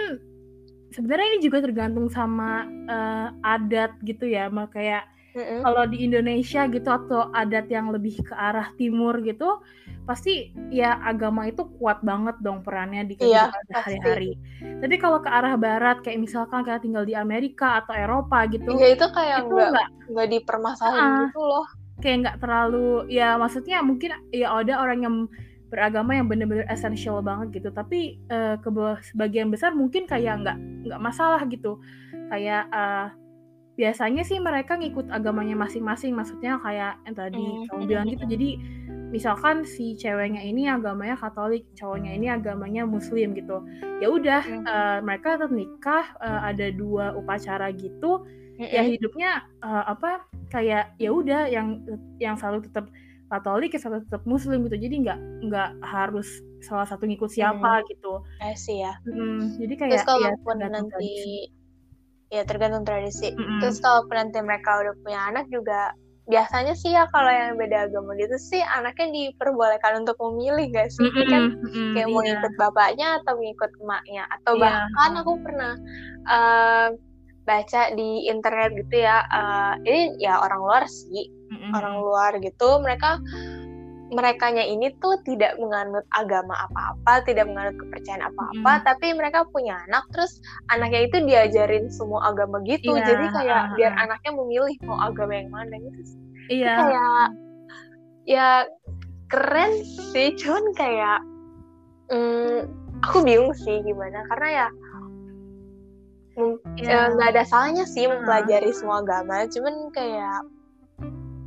sebenarnya 0.90 1.26
ini 1.34 1.38
juga 1.38 1.62
tergantung 1.62 2.10
sama 2.10 2.66
eh, 2.66 3.28
adat 3.46 3.94
gitu 4.02 4.26
ya 4.26 4.50
kayak 4.50 5.06
Mm-mm. 5.34 5.60
kalau 5.60 5.82
di 5.84 5.98
Indonesia 6.00 6.64
gitu 6.66 6.86
atau 6.86 7.28
adat 7.30 7.66
yang 7.66 7.90
lebih 7.90 8.22
ke 8.22 8.32
arah 8.32 8.70
timur 8.74 9.18
gitu 9.20 9.58
pasti 10.04 10.48
ya 10.68 11.00
agama 11.00 11.44
itu 11.44 11.64
kuat 11.74 12.00
banget 12.00 12.36
dong 12.38 12.60
perannya 12.60 13.02
di 13.02 13.16
Iya, 13.16 13.50
kehidupan 13.50 13.62
pasti. 13.66 13.72
sehari-hari 13.72 14.30
tapi 14.78 14.94
kalau 14.96 15.18
ke 15.18 15.28
arah 15.28 15.56
barat 15.56 15.98
kayak 16.00 16.20
misalkan 16.20 16.62
kayak 16.62 16.80
tinggal 16.80 17.02
di 17.02 17.12
Amerika 17.12 17.82
atau 17.82 17.92
Eropa 17.92 18.46
gitu 18.46 18.76
Iya 18.76 18.94
itu 18.94 19.06
kayak 19.08 19.38
itu 19.42 19.54
nggak 19.54 19.88
nggak 20.12 20.28
dipermasalahin 20.30 21.02
Ah. 21.02 21.20
gitu 21.26 21.40
loh. 21.40 21.66
kayak 21.98 22.16
nggak 22.22 22.36
terlalu 22.38 23.06
ya 23.08 23.34
maksudnya 23.34 23.78
mungkin 23.80 24.10
ya 24.28 24.50
ada 24.50 24.74
orang 24.76 25.00
yang 25.00 25.16
beragama 25.66 26.14
yang 26.14 26.26
bener-bener 26.26 26.66
esensial 26.68 27.18
banget 27.18 27.58
gitu 27.58 27.70
tapi 27.70 28.18
eh, 28.28 28.54
ke 28.58 28.68
sebagian 29.08 29.50
besar 29.50 29.74
mungkin 29.74 30.04
kayak 30.04 30.42
nggak 30.42 30.58
nggak 30.86 31.00
masalah 31.00 31.42
gitu 31.46 31.82
kayak 32.28 32.66
eh, 32.68 33.08
biasanya 33.74 34.22
sih 34.22 34.38
mereka 34.38 34.78
ngikut 34.78 35.10
agamanya 35.10 35.58
masing-masing 35.58 36.14
maksudnya 36.14 36.62
kayak 36.62 36.94
yang 37.04 37.14
tadi 37.14 37.42
Hmm. 37.42 37.66
kamu 37.66 37.82
bilang 37.84 38.06
gitu 38.06 38.24
jadi 38.24 38.50
misalkan 39.10 39.62
si 39.62 39.94
ceweknya 39.94 40.42
ini 40.42 40.66
agamanya 40.66 41.14
Katolik 41.14 41.66
cowoknya 41.74 42.14
ini 42.14 42.26
agamanya 42.30 42.82
Muslim 42.82 43.34
gitu 43.34 43.62
ya 43.98 44.06
udah 44.10 44.42
Hmm. 44.42 44.62
eh, 44.64 44.98
mereka 45.02 45.34
tetap 45.34 45.50
nikah 45.50 46.04
eh, 46.18 46.40
ada 46.50 46.66
dua 46.70 47.14
upacara 47.14 47.70
gitu 47.70 48.22
ya 48.54 48.82
Mm-mm. 48.82 48.94
hidupnya 48.94 49.30
eh, 49.60 49.84
apa 49.90 50.22
kayak 50.48 50.94
ya 50.98 51.10
udah 51.10 51.50
yang 51.50 51.82
yang 52.18 52.38
selalu 52.38 52.66
tetap 52.66 52.86
Katolik 53.24 53.74
ya 53.74 53.80
selalu 53.82 54.06
tetap 54.06 54.22
Muslim 54.24 54.62
gitu 54.62 54.78
jadi 54.78 54.94
nggak 55.02 55.18
nggak 55.50 55.70
harus 55.82 56.28
salah 56.62 56.86
satu 56.86 57.02
ngikut 57.04 57.26
siapa 57.26 57.82
gitu 57.90 58.22
Eh 58.38 58.54
sih 58.54 58.78
ya. 58.78 58.94
Hmm, 59.02 59.58
jadi 59.58 59.74
Terus 59.74 59.80
kayak 59.82 59.98
ya 59.98 60.06
kalaupun 60.06 60.54
tergantung 60.62 60.86
nanti. 60.94 61.50
Ya 62.34 62.42
tergantung 62.42 62.82
tradisi. 62.82 63.30
Mm-mm. 63.30 63.62
Terus 63.62 63.78
kalaupun 63.78 64.18
nanti 64.18 64.42
mereka 64.42 64.82
udah 64.82 64.94
punya 65.06 65.20
anak 65.30 65.46
juga 65.54 65.94
biasanya 66.24 66.72
sih 66.72 66.96
ya 66.96 67.04
kalau 67.12 67.28
yang 67.28 67.60
beda 67.60 67.84
agama 67.84 68.16
gitu 68.16 68.32
sih 68.40 68.64
anaknya 68.64 69.12
diperbolehkan 69.12 70.00
untuk 70.08 70.16
memilih 70.24 70.72
gak 70.72 70.88
sih 70.88 71.04
Mm 71.04 71.12
-mm, 71.12 71.28
kan 71.28 71.42
mm 71.52 71.68
-mm, 71.68 71.88
kayak 71.92 72.08
mau 72.08 72.20
iya. 72.24 72.26
ngikut 72.32 72.52
bapaknya 72.56 73.08
atau 73.20 73.34
ngikut 73.36 73.70
emaknya 73.84 74.24
atau 74.32 74.52
Iya. 74.56 74.62
bahkan 74.64 75.10
aku 75.20 75.32
pernah 75.44 75.72
eh, 76.24 76.86
baca 77.44 77.82
di 77.92 78.10
internet 78.32 78.70
gitu 78.72 79.04
ya 79.04 79.20
eh, 79.20 79.72
ini 79.84 80.02
ya 80.16 80.40
orang 80.40 80.60
luar 80.64 80.82
sih 80.88 81.28
Mm 81.52 81.56
-mm, 81.60 81.70
orang 81.76 81.94
luar 82.00 82.32
gitu 82.40 82.68
mereka 82.80 83.20
merekanya 84.14 84.62
ini 84.62 84.94
tuh 85.02 85.18
tidak 85.26 85.58
menganut 85.58 86.06
agama 86.14 86.54
apa-apa, 86.70 87.26
tidak 87.26 87.50
menganut 87.50 87.74
kepercayaan 87.82 88.30
apa-apa, 88.30 88.72
Mm. 88.78 88.82
tapi 88.86 89.06
mereka 89.10 89.42
punya 89.50 89.74
anak, 89.90 90.06
terus 90.14 90.38
anaknya 90.70 91.10
itu 91.10 91.16
diajarin 91.26 91.90
semua 91.90 92.30
agama 92.30 92.62
gitu, 92.62 92.94
Iya, 92.94 93.04
jadi 93.10 93.26
kayak 93.34 93.58
ah, 93.58 93.74
biar 93.74 93.92
ah. 93.98 94.02
anaknya 94.06 94.30
memilih 94.38 94.76
mau 94.86 95.02
agama 95.02 95.34
yang 95.34 95.50
mana 95.50 95.74
gitu. 95.82 95.98
Itu 96.46 96.62
Iya. 96.62 96.74
kayak 96.78 97.24
ya 98.24 98.48
keren 99.28 99.72
sih, 100.14 100.32
cuman 100.38 100.64
kayak 100.78 101.18
mm, 102.14 102.58
aku 103.02 103.26
bingung 103.26 103.50
sih 103.58 103.82
gimana, 103.82 104.22
karena 104.30 104.48
ya 104.48 104.66
Iya. 106.78 106.90
eh, 106.90 107.06
nggak 107.14 107.28
ada 107.34 107.42
salahnya 107.46 107.84
sih 107.86 108.06
Ah. 108.06 108.14
mempelajari 108.14 108.70
semua 108.74 109.02
agama, 109.02 109.46
cuman 109.50 109.74
kayak 109.90 110.38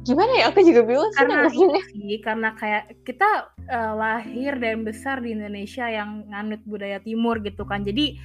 gimana 0.07 0.31
ya? 0.39 0.43
Aku 0.49 0.59
juga 0.63 0.81
bingung 0.87 1.11
karena 1.11 1.51
sih 1.51 2.17
karena 2.23 2.49
kayak 2.55 2.83
kita 3.03 3.51
eh, 3.67 3.93
lahir 3.93 4.55
dan 4.63 4.87
besar 4.87 5.19
di 5.19 5.35
Indonesia 5.35 5.85
yang 5.91 6.23
nganut 6.31 6.63
budaya 6.63 7.03
timur 7.03 7.43
gitu 7.43 7.67
kan. 7.67 7.83
Jadi 7.83 8.15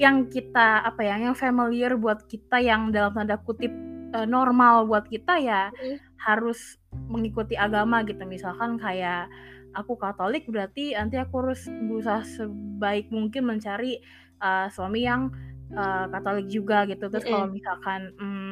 yang 0.00 0.32
kita 0.32 0.80
apa 0.82 1.04
ya 1.04 1.20
yang 1.20 1.36
familiar 1.36 1.92
buat 1.94 2.24
kita 2.26 2.58
yang 2.58 2.90
dalam 2.90 3.12
tanda 3.14 3.36
kutip 3.38 3.70
eh, 4.16 4.26
normal 4.26 4.88
buat 4.90 5.06
kita 5.06 5.38
ya 5.38 5.62
Mm. 5.70 5.96
harus 6.20 6.76
mengikuti 7.06 7.54
agama 7.56 8.02
gitu. 8.04 8.20
Misalkan 8.26 8.76
kayak 8.76 9.30
aku 9.78 9.94
Katolik 9.94 10.50
berarti 10.50 10.98
nanti 10.98 11.16
aku 11.16 11.34
harus 11.46 11.62
berusaha 11.86 12.26
sebaik 12.26 13.08
mungkin 13.14 13.46
mencari 13.46 14.02
eh, 14.42 14.66
suami 14.74 15.00
yang 15.06 15.30
eh, 15.72 16.04
Katolik 16.10 16.48
juga 16.50 16.84
gitu. 16.90 17.06
Terus 17.12 17.24
kalau 17.28 17.46
misalkan 17.52 18.00
hmm, 18.18 18.49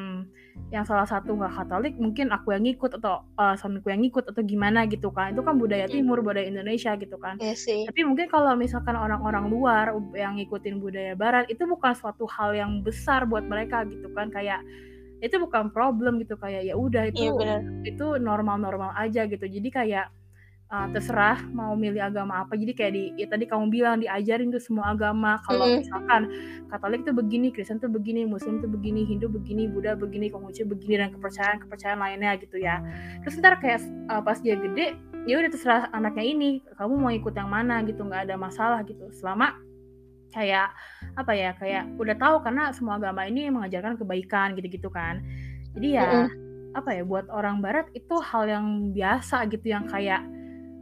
yang 0.69 0.83
salah 0.83 1.03
satu 1.03 1.33
nggak 1.33 1.53
Katolik 1.53 1.93
mungkin 1.95 2.29
aku 2.29 2.51
yang 2.51 2.63
ngikut 2.63 2.99
atau 2.99 3.23
uh, 3.35 3.55
suamiku 3.55 3.89
yang 3.89 4.01
ngikut 4.01 4.27
atau 4.27 4.41
gimana 4.41 4.83
gitu 4.85 5.09
kan 5.09 5.31
itu 5.31 5.41
kan 5.41 5.55
budaya 5.55 5.85
Mm. 5.85 5.93
timur 5.93 6.19
budaya 6.19 6.45
Indonesia 6.45 6.93
gitu 6.95 7.15
kan 7.15 7.39
Iya 7.39 7.55
sih. 7.55 7.87
tapi 7.87 8.03
mungkin 8.03 8.27
kalau 8.27 8.53
misalkan 8.53 8.93
orang-orang 8.93 9.47
luar 9.47 9.85
yang 10.13 10.35
ngikutin 10.35 10.77
budaya 10.77 11.13
barat 11.13 11.47
itu 11.47 11.63
bukan 11.63 11.93
suatu 11.93 12.27
hal 12.27 12.51
yang 12.51 12.81
besar 12.81 13.23
buat 13.23 13.43
mereka 13.43 13.85
gitu 13.85 14.11
kan 14.11 14.27
kayak 14.29 14.59
itu 15.19 15.35
bukan 15.35 15.67
problem 15.69 16.15
gitu 16.17 16.35
kayak 16.35 16.63
ya 16.63 16.75
udah 16.75 17.07
Iya 17.07 17.11
itu 17.11 17.23
benar. 17.33 17.59
itu 17.83 18.05
normal-normal 18.17 18.95
aja 18.95 19.25
gitu 19.25 19.43
jadi 19.43 19.69
kayak 19.69 20.05
uh, 20.69 20.87
terserah 20.93 21.41
mau 21.51 21.73
milih 21.73 22.01
agama 22.01 22.45
apa. 22.45 22.55
Jadi 22.55 22.71
kayak 22.73 22.93
di 22.93 23.03
ya 23.17 23.27
tadi 23.29 23.45
kamu 23.49 23.69
bilang 23.73 24.01
diajarin 24.01 24.53
tuh 24.53 24.61
semua 24.61 24.93
agama. 24.93 25.41
Kalau 25.45 25.65
Mm-mm. 25.65 25.81
misalkan 25.83 26.21
Katolik 26.69 27.01
tuh 27.05 27.13
begini 27.17 27.49
Kristen 27.49 27.81
tuh 27.81 27.89
begini 27.89 28.25
Muslim 28.29 28.61
tuh 28.61 28.69
begini 28.69 29.05
Hindu 29.05 29.27
begini 29.29 29.65
Buddha 29.65 29.97
begini 29.97 30.29
Konghucu 30.29 30.65
begini 30.65 31.01
dan 31.01 31.09
kepercayaan 31.13 31.57
kepercayaan 31.65 31.99
lainnya 31.99 32.37
gitu 32.37 32.61
ya. 32.61 32.81
Terus 33.25 33.41
ntar 33.41 33.57
kayak 33.57 33.81
uh, 34.09 34.21
pas 34.21 34.37
dia 34.39 34.55
gede 34.55 34.95
ya 35.27 35.35
udah 35.35 35.51
terserah 35.51 35.83
anaknya 35.91 36.25
ini 36.25 36.49
kamu 36.77 36.93
mau 36.95 37.11
ikut 37.11 37.33
yang 37.35 37.49
mana 37.51 37.81
gitu 37.83 38.05
nggak 38.05 38.29
ada 38.29 38.35
masalah 38.37 38.85
gitu. 38.85 39.09
Selama 39.11 39.57
kayak 40.29 40.69
apa 41.17 41.33
ya 41.33 41.57
kayak 41.57 41.89
udah 41.97 42.13
tahu 42.13 42.45
karena 42.45 42.69
semua 42.69 43.01
agama 43.01 43.25
ini 43.25 43.49
mengajarkan 43.49 43.97
kebaikan 43.97 44.53
gitu-gitu 44.53 44.93
kan. 44.93 45.25
Jadi 45.73 45.97
ya 45.97 46.29
Mm-mm. 46.29 46.77
apa 46.77 46.93
ya 46.93 47.01
buat 47.01 47.25
orang 47.33 47.65
barat 47.65 47.89
itu 47.97 48.13
hal 48.21 48.45
yang 48.45 48.93
biasa 48.93 49.49
gitu 49.49 49.73
yang 49.73 49.89
kayak 49.89 50.21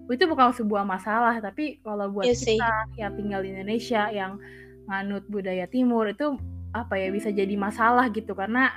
itu 0.08 0.24
bukan 0.28 0.56
sebuah 0.56 0.88
masalah 0.88 1.36
tapi 1.44 1.84
kalau 1.84 2.08
buat 2.12 2.24
Iya 2.24 2.36
kita 2.36 2.72
yang 2.96 3.14
tinggal 3.20 3.40
di 3.44 3.50
Indonesia 3.52 4.08
yang 4.08 4.40
nganut 4.88 5.28
budaya 5.28 5.68
timur 5.68 6.08
itu 6.08 6.40
apa 6.72 6.96
ya 6.96 7.12
bisa 7.12 7.28
jadi 7.32 7.52
masalah 7.60 8.08
gitu 8.12 8.32
karena 8.32 8.72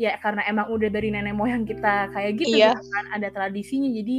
ya 0.00 0.16
karena 0.18 0.42
emang 0.48 0.72
udah 0.72 0.88
dari 0.88 1.12
nenek 1.12 1.36
moyang 1.36 1.62
kita 1.68 2.10
kayak 2.10 2.40
gitu, 2.40 2.56
Iya. 2.56 2.74
gitu 2.74 2.82
kan 2.90 3.04
ada 3.14 3.28
tradisinya 3.30 3.88
jadi 3.92 4.18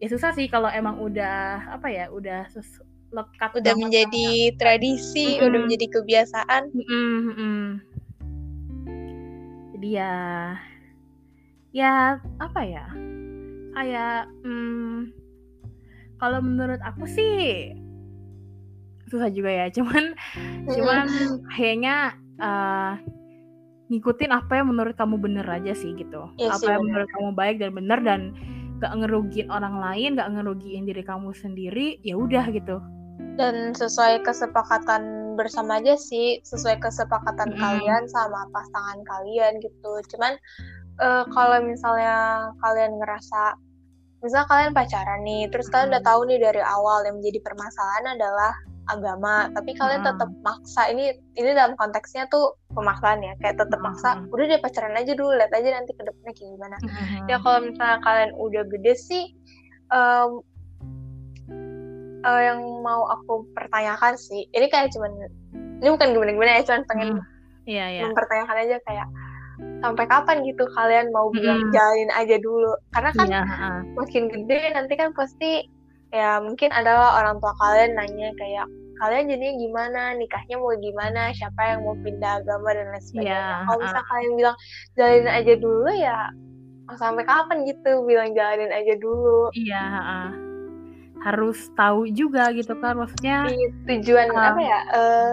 ya 0.00 0.06
susah 0.10 0.30
sih 0.32 0.46
kalau 0.48 0.70
emang 0.70 0.96
udah 1.02 1.74
apa 1.74 1.88
ya 1.90 2.06
udah 2.08 2.48
ses- 2.50 2.82
lekat 3.14 3.50
Udah 3.62 3.74
menjadi 3.78 4.50
tradisi, 4.58 5.38
Mm-mm. 5.38 5.46
udah 5.46 5.58
menjadi 5.70 5.86
kebiasaan. 5.86 6.62
Mm-mm, 6.74 7.14
mm-mm. 7.30 7.62
Jadi 9.78 9.88
ya, 9.94 10.14
ya 11.70 12.18
apa 12.42 12.60
ya? 12.66 12.90
Kayak, 13.74 14.26
hmm, 14.42 15.14
kalau 16.24 16.40
menurut 16.40 16.80
aku 16.80 17.04
sih 17.04 17.76
susah 19.12 19.28
juga 19.28 19.52
ya. 19.52 19.66
Cuman, 19.68 20.16
cuman 20.72 21.06
kayaknya 21.52 22.16
eh, 22.40 22.92
ngikutin 23.92 24.32
apa 24.32 24.64
yang 24.64 24.72
menurut 24.72 24.96
kamu 24.96 25.20
bener 25.20 25.44
aja 25.44 25.76
sih 25.76 25.92
gitu. 25.92 26.32
Iya 26.40 26.56
apa 26.56 26.68
yang 26.72 26.80
bener. 26.80 27.04
menurut 27.04 27.08
kamu 27.12 27.30
baik 27.36 27.56
dan 27.60 27.70
bener 27.76 27.98
dan 28.00 28.20
gak 28.80 28.96
ngerugiin 28.96 29.52
orang 29.52 29.76
lain, 29.76 30.16
gak 30.16 30.32
ngerugiin 30.32 30.88
diri 30.88 31.04
kamu 31.04 31.36
sendiri, 31.36 32.00
ya 32.00 32.16
udah 32.16 32.48
gitu. 32.48 32.80
Dan 33.36 33.76
sesuai 33.76 34.24
kesepakatan 34.24 35.36
bersama 35.36 35.78
aja 35.84 36.00
sih, 36.00 36.40
sesuai 36.40 36.80
kesepakatan 36.80 37.52
Mm-mm. 37.52 37.60
kalian 37.60 38.08
sama 38.08 38.48
pasangan 38.50 38.98
kalian 39.04 39.60
gitu. 39.60 39.92
Cuman 40.16 40.40
eh, 40.98 41.24
kalau 41.28 41.58
misalnya 41.60 42.48
kalian 42.64 42.96
ngerasa, 42.98 43.60
misalnya 44.24 44.48
kalian 44.48 44.72
pacaran 44.72 45.20
nih, 45.22 45.52
terus 45.52 45.68
kalian 45.68 45.92
udah 45.92 46.02
tahu 46.02 46.20
nih 46.26 46.40
dari 46.40 46.62
awal 46.64 47.04
yang 47.04 47.20
menjadi 47.20 47.44
permasalahan 47.44 48.16
adalah 48.16 48.52
agama, 48.84 49.48
tapi 49.52 49.72
kalian 49.76 50.04
Mm. 50.04 50.08
tetap 50.12 50.30
maksa. 50.40 50.82
Ini 50.92 51.04
ini 51.36 51.50
dalam 51.52 51.72
konteksnya 51.76 52.28
tuh 52.28 52.56
pemaksaan 52.72 53.20
ya, 53.20 53.32
kayak 53.40 53.56
tetap 53.60 53.80
maksa. 53.80 54.20
Udah 54.32 54.44
deh 54.44 54.60
pacaran 54.60 54.96
aja 54.96 55.12
dulu, 55.12 55.36
lihat 55.36 55.52
aja 55.52 55.68
nanti 55.72 55.92
ke 55.92 56.02
depannya 56.04 56.32
kayak 56.32 56.50
gimana. 56.56 56.76
Ya 57.28 57.36
kalau 57.40 57.64
misalnya 57.64 57.98
kalian 58.00 58.30
udah 58.36 58.62
gede 58.68 58.92
sih 58.96 59.24
em, 59.88 60.30
eh, 62.24 62.40
yang 62.48 62.60
mau 62.80 63.04
aku 63.08 63.44
pertanyakan 63.52 64.16
sih 64.16 64.48
ini 64.48 64.66
kayak 64.68 64.92
cuman 64.96 65.12
ini 65.84 65.88
bukan 65.92 66.16
gimana-gimana 66.16 66.50
ya 66.60 66.62
cuman 66.64 66.82
pengen 66.88 67.08
Hmm. 67.20 67.24
Iya, 67.64 67.84
iya. 67.88 68.02
mempertanyakan 68.04 68.56
aja 68.60 68.76
kayak 68.84 69.06
sampai 69.84 70.04
kapan 70.08 70.36
gitu 70.42 70.64
kalian 70.72 71.06
mau 71.12 71.28
bilang 71.28 71.60
Mm-mm. 71.60 71.72
jalin 71.72 72.10
aja 72.10 72.36
dulu 72.40 72.72
karena 72.90 73.10
kan 73.12 73.26
Iya, 73.28 73.42
heeh. 73.44 73.76
makin 73.92 74.24
gede 74.26 74.60
nanti 74.72 74.94
kan 74.96 75.12
pasti 75.12 75.52
ya 76.08 76.40
mungkin 76.40 76.72
adalah 76.72 77.20
orang 77.20 77.36
tua 77.38 77.52
kalian 77.58 77.92
nanya 77.92 78.32
kayak 78.34 78.64
kalian 78.94 79.26
jadinya 79.26 79.54
gimana 79.58 80.02
nikahnya 80.14 80.56
mau 80.56 80.70
gimana 80.78 81.34
siapa 81.34 81.60
yang 81.66 81.82
mau 81.82 81.98
pindah 81.98 82.38
agama 82.38 82.70
dan 82.70 82.86
lain 82.88 83.04
sebagainya 83.04 83.34
Iya, 83.34 83.56
kalau 83.60 83.68
heeh. 83.68 83.82
misalnya 83.82 84.06
kalian 84.08 84.32
bilang 84.34 84.56
jalin 84.94 85.26
aja 85.28 85.54
dulu 85.58 85.90
ya 85.92 86.18
sampai 86.94 87.24
kapan 87.24 87.58
gitu 87.66 87.90
bilang 88.04 88.30
jalanin 88.32 88.70
aja 88.70 88.94
dulu 88.96 89.50
Iya, 89.52 89.82
heeh. 89.82 90.28
harus 91.20 91.58
tahu 91.72 92.04
juga 92.12 92.52
gitu 92.52 92.76
kan 92.78 92.94
maksudnya 92.94 93.48
di 93.48 93.56
tujuan 93.88 94.28
Ah. 94.30 94.52
apa 94.52 94.60
ya 94.60 94.80
eh, 94.92 95.30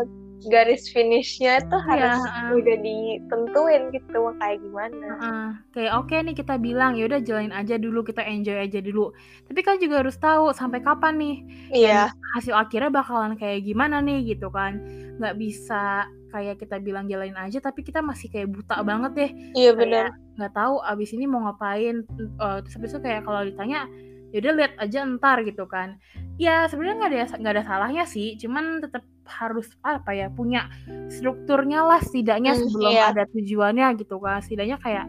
garis 0.50 0.89
finishnya 0.89 1.62
tuh 1.69 1.81
Iya, 1.86 2.17
harus 2.17 2.21
ah. 2.25 2.50
udah 2.55 2.77
ditentuin 2.81 3.81
gitu 3.93 4.17
mau 4.17 4.33
kayak 4.39 4.57
gimana. 4.63 5.07
Heeh, 5.19 5.50
kayak 5.75 5.93
oke 6.00 6.15
nih 6.15 6.36
kita 6.38 6.55
bilang 6.57 6.98
ya 6.98 7.05
udah 7.05 7.19
jalanin 7.21 7.53
aja 7.53 7.75
dulu 7.77 8.01
kita 8.01 8.24
enjoy 8.25 8.57
aja 8.57 8.79
dulu. 8.79 9.13
Tapi 9.45 9.60
kan 9.62 9.77
juga 9.77 10.01
harus 10.01 10.17
tahu 10.17 10.55
sampai 10.55 10.79
kapan 10.81 11.13
nih 11.19 11.36
iya. 11.74 12.10
hasil 12.38 12.55
akhirnya 12.55 12.89
bakalan 12.89 13.38
kayak 13.38 13.67
gimana 13.67 14.00
nih 14.01 14.33
gitu 14.33 14.50
kan. 14.50 14.81
Nggak 15.21 15.36
bisa 15.38 16.07
kayak 16.31 16.63
kita 16.63 16.79
bilang 16.79 17.12
jalanin 17.12 17.36
aja 17.36 17.60
tapi 17.60 17.83
kita 17.83 18.00
masih 18.00 18.31
kayak 18.31 18.50
buta 18.50 18.79
banget 18.81 19.12
deh. 19.13 19.31
Iya 19.53 19.71
benar 19.75 20.15
nggak 20.41 20.57
tahu 20.57 20.81
abis 20.81 21.13
ini 21.13 21.29
mau 21.29 21.43
ngapain 21.45 22.01
eh, 22.17 22.57
terus 22.65 22.74
habis 22.74 22.91
itu 22.95 23.00
kayak 23.03 23.21
kalau 23.27 23.45
ditanya 23.45 23.86
yaudah 24.32 24.54
lihat 24.56 24.74
aja 24.80 25.04
ntar 25.20 25.44
gitu 25.44 25.68
kan 25.68 26.00
ya 26.40 26.66
sebenarnya 26.72 26.96
nggak 26.98 27.12
ada 27.12 27.38
nggak 27.38 27.54
ada 27.60 27.64
salahnya 27.68 28.04
sih 28.08 28.40
cuman 28.40 28.80
tetap 28.82 29.04
harus 29.28 29.68
apa 29.86 30.12
ya 30.12 30.28
punya 30.32 30.68
strukturnya 31.08 31.86
lah 31.86 32.00
setidaknya 32.02 32.56
Hmm, 32.58 32.62
sebelum 32.68 32.92
iya. 32.92 33.12
ada 33.14 33.24
tujuannya 33.30 33.88
gitu 34.02 34.18
kan 34.20 34.40
setidaknya 34.44 34.78
kayak 34.82 35.06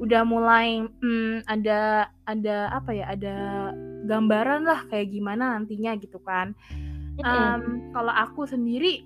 udah 0.00 0.22
mulai 0.24 0.80
hmm, 0.86 1.44
ada 1.44 2.08
ada 2.24 2.72
apa 2.72 2.90
ya 2.96 3.04
ada 3.12 3.36
gambaran 4.08 4.64
lah 4.64 4.88
kayak 4.88 5.12
gimana 5.12 5.60
nantinya 5.60 5.92
gitu 6.00 6.16
kan 6.24 6.56
Mm-mm. 7.20 7.20
Em, 7.20 7.62
kalau 7.92 8.14
aku 8.16 8.48
sendiri 8.48 9.04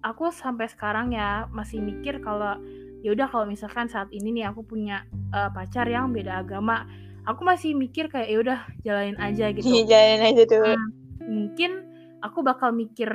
aku 0.00 0.32
sampai 0.32 0.72
sekarang 0.72 1.12
ya 1.12 1.44
masih 1.52 1.84
mikir 1.84 2.16
kalau 2.24 2.56
ya 3.04 3.12
udah 3.12 3.28
kalau 3.28 3.44
misalkan 3.44 3.92
saat 3.92 4.08
ini 4.08 4.40
nih 4.40 4.48
aku 4.48 4.64
punya 4.64 5.04
eh, 5.36 5.50
pacar 5.52 5.84
yang 5.84 6.16
beda 6.16 6.40
agama 6.40 6.88
aku 7.26 7.42
masih 7.46 7.74
mikir 7.78 8.10
kayak 8.10 8.28
ya 8.30 8.38
udah 8.42 8.60
jalanin 8.82 9.18
aja 9.18 9.50
gitu. 9.54 9.66
Jalanin 9.90 10.22
aja 10.22 10.42
dulu 10.46 10.74
mungkin 11.22 11.86
aku 12.22 12.42
bakal 12.46 12.70
mikir 12.70 13.10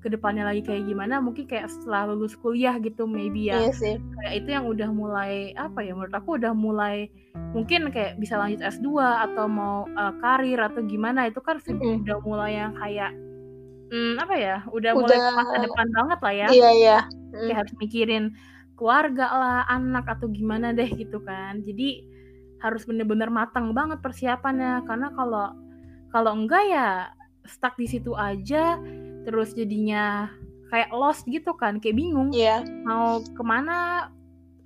ke 0.00 0.08
depannya 0.08 0.48
lagi 0.48 0.64
kayak 0.64 0.88
gimana 0.88 1.20
mungkin 1.20 1.44
kayak 1.44 1.68
setelah 1.68 2.08
lulus 2.08 2.32
kuliah 2.40 2.76
gitu 2.80 3.04
maybe 3.04 3.52
ya. 3.52 3.68
Iya 3.68 3.72
sih. 3.76 3.94
Kayak 4.00 4.34
itu 4.40 4.48
yang 4.56 4.64
udah 4.64 4.88
mulai 4.92 5.52
apa 5.56 5.84
ya 5.84 5.92
menurut 5.92 6.16
aku 6.16 6.40
udah 6.40 6.56
mulai 6.56 7.12
mungkin 7.52 7.92
kayak 7.92 8.16
bisa 8.16 8.40
lanjut 8.40 8.64
S2 8.64 8.96
atau 9.28 9.44
mau 9.48 9.84
uh, 9.92 10.12
karir 10.24 10.56
atau 10.60 10.80
gimana 10.88 11.28
itu 11.28 11.40
kan 11.44 11.60
Mm-mm. 11.60 12.04
udah 12.04 12.18
mulai 12.24 12.52
yang 12.56 12.72
kayak 12.80 13.12
hmm, 13.92 14.12
apa 14.18 14.34
ya 14.34 14.56
udah, 14.72 14.90
mulai 14.96 15.16
Udah- 15.16 15.28
ke 15.28 15.36
masa 15.36 15.56
depan 15.60 15.86
banget 15.92 16.18
lah 16.24 16.34
ya. 16.34 16.48
Iya 16.48 16.70
iya. 16.72 16.98
Mm. 17.36 17.52
kayak 17.52 17.58
harus 17.60 17.74
mikirin 17.76 18.24
keluarga 18.76 19.26
lah 19.28 19.58
anak 19.68 20.08
atau 20.08 20.32
gimana 20.32 20.72
deh 20.72 20.88
gitu 20.88 21.20
kan. 21.24 21.60
Jadi 21.60 22.15
harus 22.62 22.82
bener-bener 22.88 23.28
matang 23.28 23.72
banget 23.76 24.00
persiapannya. 24.00 24.84
Karena 24.88 25.08
kalau 25.12 25.52
kalau 26.10 26.32
enggak 26.32 26.64
ya 26.68 26.90
stuck 27.46 27.78
di 27.78 27.86
situ 27.86 28.16
aja 28.16 28.80
terus 29.26 29.54
jadinya 29.54 30.30
kayak 30.70 30.90
lost 30.94 31.26
gitu 31.26 31.54
kan 31.54 31.78
kayak 31.78 31.98
bingung. 31.98 32.30
Iya. 32.34 32.62
Mau 32.86 33.22
ke 33.22 33.42
mana? 33.42 34.10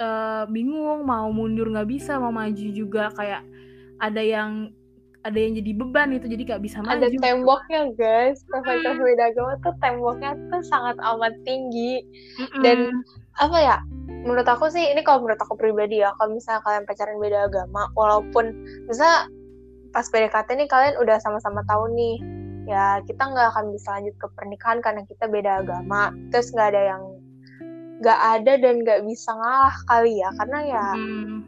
Eh, 0.01 0.45
bingung 0.49 1.05
mau 1.05 1.29
mundur 1.29 1.69
nggak 1.69 1.85
bisa 1.93 2.17
mau 2.17 2.33
maju 2.33 2.67
juga 2.73 3.13
kayak 3.13 3.45
ada 4.01 4.23
yang 4.25 4.73
ada 5.21 5.37
yang 5.37 5.53
jadi 5.53 5.73
beban 5.77 6.17
itu 6.17 6.27
jadi 6.33 6.43
nggak 6.49 6.63
bisa 6.65 6.81
maju. 6.81 6.97
ada 6.97 7.07
temboknya 7.21 7.83
guys. 7.93 8.41
Profesor 8.49 8.97
beda 8.97 9.25
agama 9.33 9.53
tuh 9.61 9.75
temboknya 9.85 10.33
tuh 10.49 10.63
sangat 10.65 10.97
amat 10.97 11.35
tinggi. 11.45 12.01
Mm-mm. 12.41 12.63
dan 12.65 12.79
apa 13.41 13.57
ya 13.57 13.77
menurut 14.25 14.45
aku 14.45 14.69
sih 14.69 14.85
ini 14.93 15.01
kalau 15.01 15.25
menurut 15.25 15.41
aku 15.41 15.57
pribadi 15.57 16.01
ya 16.05 16.13
kalau 16.21 16.37
misalnya 16.37 16.61
kalian 16.65 16.85
pacaran 16.85 17.17
beda 17.17 17.49
agama 17.49 17.89
walaupun 17.97 18.53
misalnya 18.85 19.29
pas 19.91 20.05
PDKT 20.09 20.49
nih 20.61 20.69
kalian 20.69 20.95
udah 21.01 21.17
sama-sama 21.25 21.65
tahu 21.65 21.89
nih 21.97 22.17
ya 22.69 23.01
kita 23.03 23.21
nggak 23.27 23.49
akan 23.57 23.73
bisa 23.75 23.89
lanjut 23.99 24.15
ke 24.21 24.27
pernikahan 24.37 24.79
karena 24.85 25.03
kita 25.09 25.25
beda 25.29 25.65
agama. 25.65 26.13
Terus 26.33 26.53
nggak 26.53 26.69
ada 26.77 26.83
yang 26.97 27.03
nggak 28.01 28.21
ada 28.41 28.53
dan 28.57 28.75
nggak 28.85 29.01
bisa 29.05 29.31
ngalah 29.35 29.77
kali 29.85 30.21
ya. 30.21 30.29
Karena 30.37 30.59
ya 30.65 30.85
Mm. 30.97 31.39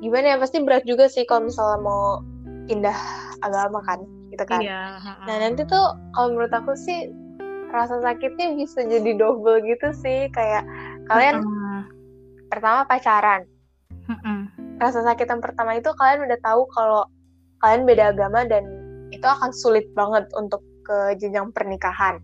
gimana 0.00 0.26
ya 0.32 0.36
pasti 0.40 0.64
berat 0.64 0.82
juga 0.88 1.12
sih 1.12 1.28
kalau 1.28 1.46
misalnya 1.52 1.78
mau 1.84 2.24
pindah 2.70 2.94
agama 3.42 3.82
kan 3.82 3.98
gitu 4.30 4.46
kan 4.46 4.62
iya. 4.62 5.02
Nah 5.26 5.36
nanti 5.42 5.66
tuh 5.66 5.98
kalau 6.14 6.30
menurut 6.30 6.54
aku 6.54 6.78
sih 6.78 7.10
rasa 7.74 7.98
sakitnya 7.98 8.54
bisa 8.54 8.86
jadi 8.86 9.18
double 9.18 9.58
gitu 9.66 9.90
sih 9.90 10.30
kayak 10.30 10.62
kalian 11.10 11.42
Heeh. 11.42 11.80
pertama 12.46 12.86
pacaran 12.86 13.42
Heeh. 14.06 14.40
rasa 14.78 15.02
sakit 15.02 15.26
yang 15.26 15.42
pertama 15.42 15.74
itu 15.74 15.90
kalian 15.98 16.30
udah 16.30 16.38
tahu 16.46 16.62
kalau 16.78 17.02
kalian 17.58 17.82
beda 17.90 18.14
agama 18.14 18.46
dan 18.46 18.62
itu 19.10 19.26
akan 19.26 19.50
sulit 19.50 19.90
banget 19.98 20.30
untuk 20.38 20.62
ke 20.80 21.14
jenjang 21.22 21.54
pernikahan. 21.54 22.18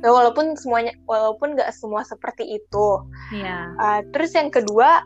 Nah, 0.00 0.08
walaupun 0.08 0.56
semuanya 0.56 0.96
walaupun 1.04 1.58
nggak 1.58 1.68
semua 1.76 2.00
seperti 2.08 2.56
itu. 2.56 2.88
Iya. 3.36 3.76
Uh, 3.76 4.00
terus 4.16 4.32
yang 4.32 4.48
kedua 4.48 5.04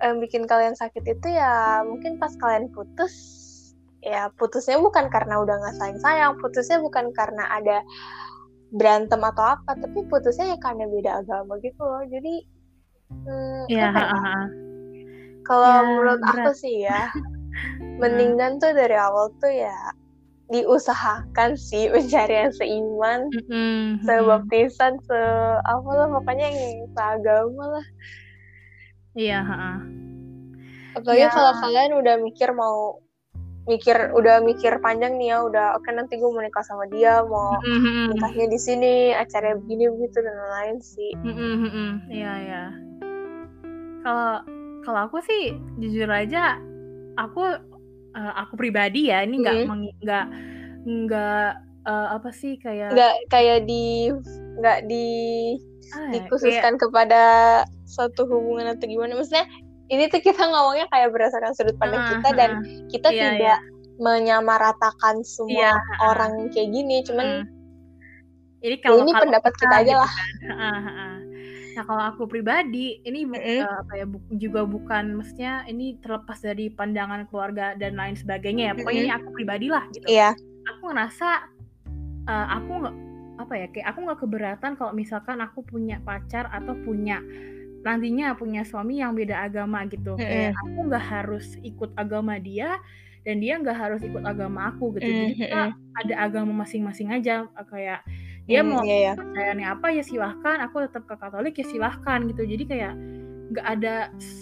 yang 0.00 0.20
bikin 0.20 0.44
kalian 0.44 0.76
sakit 0.76 1.04
itu 1.04 1.26
ya 1.32 1.84
mungkin 1.84 2.20
pas 2.20 2.32
kalian 2.40 2.68
putus 2.72 3.12
ya 4.00 4.32
putusnya 4.34 4.80
bukan 4.80 5.08
karena 5.08 5.38
udah 5.38 5.54
nggak 5.60 5.76
sayang 5.76 6.00
sayang 6.00 6.32
putusnya 6.40 6.80
bukan 6.80 7.12
karena 7.12 7.44
ada 7.52 7.84
berantem 8.72 9.20
atau 9.20 9.44
apa 9.44 9.76
tapi 9.76 10.06
putusnya 10.06 10.54
ya 10.54 10.58
karena 10.58 10.86
beda 10.86 11.20
agama 11.20 11.58
gitu 11.60 11.82
loh 11.82 12.02
jadi 12.06 12.34
hmm, 13.12 13.62
Iya, 13.66 13.86
apa 13.86 14.00
ya? 14.00 14.08
ha-ha. 14.08 14.36
kalau 15.42 15.68
Ya, 15.68 15.80
menurut 15.82 16.20
aku 16.22 16.38
berat. 16.48 16.54
sih 16.56 16.74
ya 16.80 17.00
mendingan 18.00 18.56
tuh 18.56 18.72
dari 18.72 18.96
awal 18.96 19.28
tuh 19.36 19.52
ya 19.52 19.76
diusahakan 20.48 21.54
sih 21.54 21.86
mencari 21.88 22.34
yang 22.42 22.54
seiman 22.54 23.20
mm-mm. 23.30 24.02
sebaptisan 24.02 24.98
se 24.98 25.20
apa 25.62 25.90
lah 25.94 26.08
pokoknya 26.10 26.46
yang 26.50 26.58
seagama 26.90 27.78
lah 27.78 27.86
Iya, 29.10 29.42
apalagi 30.94 31.18
Ya. 31.18 31.30
kalau 31.30 31.52
kalian 31.58 31.90
udah 31.98 32.14
mikir 32.18 32.50
mau 32.50 33.02
mikir 33.62 33.96
udah 34.12 34.40
mikir 34.40 34.78
panjang 34.78 35.14
nih 35.14 35.30
ya 35.30 35.38
udah 35.42 35.66
oke 35.74 35.88
nanti 35.88 36.16
gue 36.16 36.26
mau 36.26 36.40
nikah 36.40 36.62
sama 36.62 36.88
dia 36.88 37.20
mau 37.22 37.60
mm-mm. 37.60 38.10
nikahnya 38.10 38.46
di 38.46 38.58
sini 38.58 38.92
acaranya 39.12 39.58
begini 39.58 39.84
begitu 39.90 40.18
dan 40.18 40.34
lain-lain 40.34 40.76
sih 40.80 41.12
mm-mm. 41.16 41.92
Iya, 42.08 42.32
iya. 42.40 42.64
Kalau 44.00 44.32
kalau 44.80 45.00
aku 45.06 45.20
sih 45.20 45.42
jujur 45.76 46.08
aja 46.08 46.56
aku 47.14 47.44
eh, 48.10 48.32
aku 48.34 48.56
pribadi 48.56 49.12
ya 49.12 49.22
ini 49.22 49.38
nggak 49.38 49.56
Mhm. 49.60 49.68
mengi- 49.68 49.96
nggak 50.00 50.26
nggak 50.82 51.48
eh, 51.84 52.08
apa 52.16 52.30
sih 52.32 52.56
kayak 52.56 52.90
nggak 52.90 53.14
kayak 53.28 53.68
di 53.68 54.08
nggak 54.58 54.78
di 54.88 55.06
ah, 55.92 56.08
ya, 56.08 56.12
dikhususkan 56.16 56.74
kepada 56.74 57.22
suatu 57.84 58.24
hubungan 58.24 58.72
atau 58.72 58.88
gimana 58.88 59.14
maksudnya 59.14 59.44
ini 59.90 60.06
tuh 60.06 60.20
kita 60.22 60.42
ngomongnya 60.46 60.86
kayak 60.88 61.10
berdasarkan 61.10 61.52
sudut 61.52 61.76
pandang 61.76 62.00
Ah, 62.00 62.10
kita 62.14 62.28
dan 62.32 62.50
kita 62.88 63.08
Iya, 63.10 63.26
tidak 63.36 63.58
menyamaratakan 64.00 65.20
semua 65.26 65.74
Iya, 65.76 65.94
orang 66.00 66.32
kayak 66.54 66.68
gini 66.72 66.96
cuman 67.04 67.26
mm. 67.26 67.44
Jadi 68.60 68.76
ya 68.76 68.80
kalau 68.84 69.00
ini 69.00 69.12
kalau 69.12 69.24
pendapat 69.24 69.52
kita 69.56 69.74
aja 69.80 69.84
gitu 69.88 70.00
lah 70.04 70.12
kan. 70.12 70.28
Ha-ha, 70.52 70.70
ha-ha. 70.84 71.08
Nah 71.70 71.84
kalau 71.88 72.02
aku 72.12 72.22
pribadi 72.28 73.00
ini 73.08 73.24
Mm-mm. 73.24 73.40
eh, 73.40 73.64
apa 73.64 73.92
ya 73.96 74.04
bu- 74.04 74.36
juga 74.36 74.60
bukan 74.68 75.16
maksudnya 75.16 75.64
ini 75.64 75.96
terlepas 76.04 76.38
dari 76.44 76.68
pandangan 76.68 77.24
keluarga 77.32 77.72
dan 77.80 77.96
lain 77.96 78.16
sebagainya 78.20 78.62
ya. 78.68 78.72
Pokoknya 78.76 79.00
ini 79.00 79.12
aku 79.16 79.28
pribadi 79.32 79.66
lah 79.72 79.84
gitu. 79.88 80.04
iya 80.06 80.36
Aku 80.76 80.92
ngerasa 80.92 81.28
eh, 82.28 82.46
aku 82.52 82.70
nggak 82.84 82.96
apa 83.40 83.54
ya 83.56 83.66
kayak 83.72 83.86
aku 83.96 83.98
nggak 84.04 84.20
keberatan 84.20 84.70
kalau 84.76 84.92
misalkan 84.92 85.40
aku 85.40 85.64
punya 85.64 85.96
pacar 86.04 86.44
atau 86.52 86.76
punya 86.84 87.24
nantinya 87.80 88.36
punya 88.36 88.62
suami 88.66 89.00
yang 89.00 89.12
beda 89.16 89.46
agama 89.48 89.84
gitu. 89.88 90.16
Kayak 90.16 90.52
aku 90.56 90.78
nggak 90.88 91.04
harus 91.04 91.46
ikut 91.64 91.90
agama 91.96 92.36
dia 92.36 92.76
dan 93.24 93.40
dia 93.40 93.56
nggak 93.60 93.76
harus 93.76 94.00
ikut 94.04 94.24
agama 94.24 94.72
aku 94.72 94.96
gitu. 95.00 95.08
Jadi 95.12 95.32
kita 95.44 95.60
ada 96.04 96.14
agama 96.20 96.52
masing-masing 96.64 97.08
aja 97.12 97.44
eh, 97.48 97.66
kayak 97.68 98.00
dia 98.48 98.60
Hmm, 98.66 98.72
mau 98.74 98.82
iya, 98.82 98.96
iya. 98.98 99.12
percayaannya 99.14 99.66
apa 99.68 99.86
ya 99.94 100.02
silahkan 100.02 100.58
aku 100.64 100.82
tetap 100.88 101.06
ke 101.06 101.14
Katolik 101.14 101.54
ya 101.60 101.66
silahkan 101.70 102.18
gitu 102.26 102.42
jadi 102.42 102.64
kayak 102.66 102.92
nggak 103.54 103.66
ada 103.78 103.94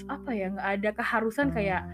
apa 0.09 0.31
ya 0.33 0.47
nggak 0.55 0.69
ada 0.81 0.91
keharusan 0.97 1.53
kayak 1.53 1.85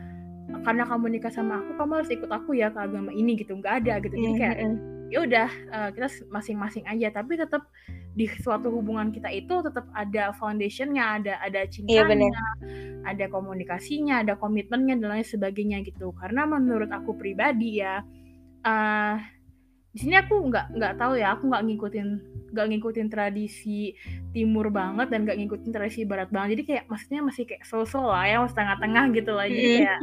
karena 0.63 0.85
kamu 0.87 1.19
nikah 1.19 1.33
sama 1.33 1.59
aku 1.59 1.75
kamu 1.75 1.93
harus 1.99 2.11
ikut 2.15 2.31
aku 2.31 2.51
ya 2.55 2.71
ke 2.71 2.79
agama 2.79 3.11
ini 3.11 3.35
gitu 3.35 3.59
nggak 3.59 3.83
ada 3.83 3.99
gitu 3.99 4.15
jadi 4.15 4.35
kayak 4.39 4.57
Mm-mm. 4.63 4.94
Ya 5.13 5.19
udah 5.25 5.49
eh, 5.51 5.89
kita 5.93 6.09
masing-masing 6.33 6.85
aja 6.89 7.13
tapi 7.13 7.37
tetap 7.37 7.69
di 8.15 8.31
suatu 8.31 8.71
hubungan 8.71 9.11
kita 9.11 9.27
itu 9.35 9.59
tetap 9.67 9.91
ada 9.91 10.31
foundationnya 10.39 11.19
ada 11.19 11.35
ada 11.43 11.67
Iya, 11.67 12.07
bener. 12.07 12.31
cintanya 12.31 12.43
ada 13.05 13.25
komunikasinya 13.29 14.23
ada 14.23 14.35
komitmennya 14.39 14.97
dan 15.03 15.19
lain 15.19 15.27
sebagainya 15.27 15.83
gitu 15.85 16.15
karena 16.17 16.47
menurut 16.47 16.89
aku 16.95 17.19
pribadi 17.19 17.83
ya 17.83 18.01
eh 18.65 19.17
di 19.95 19.99
sini 20.03 20.19
aku 20.19 20.51
nggak 20.51 20.75
nggak 20.75 20.95
tahu 20.99 21.15
ya 21.15 21.39
aku 21.39 21.47
nggak 21.47 21.65
ngikutin 21.71 22.09
nggak 22.55 22.67
ngikutin 22.71 23.09
tradisi 23.11 23.95
timur 24.31 24.71
banget 24.71 25.11
dan 25.11 25.27
nggak 25.27 25.39
ngikutin 25.43 25.71
tradisi 25.75 26.07
barat 26.07 26.31
banget. 26.31 26.59
Jadi 26.59 26.63
kayak 26.71 26.85
maksudnya 26.87 27.21
masih 27.23 27.43
kayak 27.47 27.63
so-so 27.67 28.03
lah 28.03 28.27
ya 28.27 28.39
masih 28.43 28.59
tengah-tengah 28.59 29.05
gitu 29.11 29.31
lah. 29.35 29.47
Jadi 29.51 29.67
Mm-mm. 29.67 29.79
kayak 29.83 29.99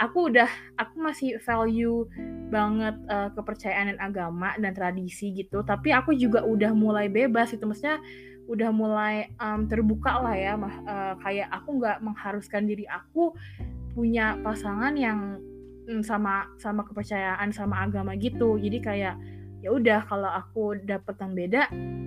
aku 0.00 0.18
udah 0.28 0.50
aku 0.76 0.94
masih 1.00 1.30
value 1.40 2.04
banget 2.52 2.96
eh, 3.08 3.28
kepercayaan 3.32 3.86
dan 3.96 3.98
agama 4.04 4.52
dan 4.60 4.72
tradisi 4.76 5.32
gitu. 5.32 5.64
Tapi 5.64 5.92
aku 5.96 6.12
juga 6.12 6.44
udah 6.44 6.76
mulai 6.76 7.08
bebas 7.08 7.56
itu 7.56 7.64
maksudnya 7.64 8.00
udah 8.48 8.72
mulai 8.72 9.28
em, 9.36 9.68
terbuka 9.68 10.24
lah 10.24 10.36
ya 10.36 10.56
mah 10.56 10.74
eh, 10.84 11.14
kayak 11.20 11.48
aku 11.52 11.68
nggak 11.80 12.00
mengharuskan 12.04 12.64
diri 12.64 12.88
aku 12.88 13.36
punya 13.92 14.40
pasangan 14.40 14.96
yang 14.96 15.40
mm, 15.88 16.04
sama 16.04 16.46
sama 16.60 16.84
kepercayaan 16.84 17.48
sama 17.50 17.88
agama 17.88 18.12
gitu. 18.20 18.60
Jadi 18.60 18.78
kayak 18.84 19.16
ya 19.58 19.74
udah 19.74 20.06
kalau 20.06 20.30
aku 20.30 20.78
dapet 20.86 21.18
yang 21.18 21.32
beda 21.34 21.62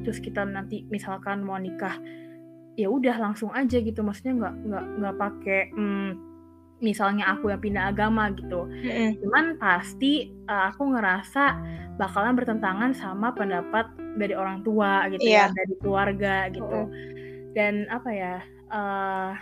terus 0.08 0.24
kita 0.24 0.48
nanti 0.48 0.88
misalkan 0.88 1.44
mau 1.44 1.60
nikah 1.60 2.00
ya 2.80 2.88
udah 2.88 3.18
langsung 3.20 3.50
aja 3.52 3.82
gitu. 3.82 4.00
Maksudnya 4.06 4.38
nggak 4.38 4.54
nggak 4.70 4.86
nggak 5.02 5.16
pakai 5.20 5.62
mm, 5.76 6.12
misalnya 6.82 7.30
aku 7.38 7.54
yang 7.54 7.62
pindah 7.62 7.94
agama 7.94 8.34
gitu. 8.34 8.66
Cuman 9.22 9.58
pasti 9.62 10.34
uh, 10.50 10.74
aku 10.74 10.94
ngerasa 10.98 11.58
bakalan 12.02 12.34
bertentangan 12.34 12.92
sama 12.98 13.30
pendapat 13.38 13.86
dari 14.18 14.34
orang 14.34 14.66
tua 14.66 15.06
gitu 15.14 15.22
Iya. 15.22 15.54
ya 15.54 15.54
dari 15.54 15.74
keluarga 15.78 16.50
gitu. 16.50 16.90
Dan 17.54 17.86
apa 17.94 18.10
ya 18.10 18.36
uh, 18.74 19.38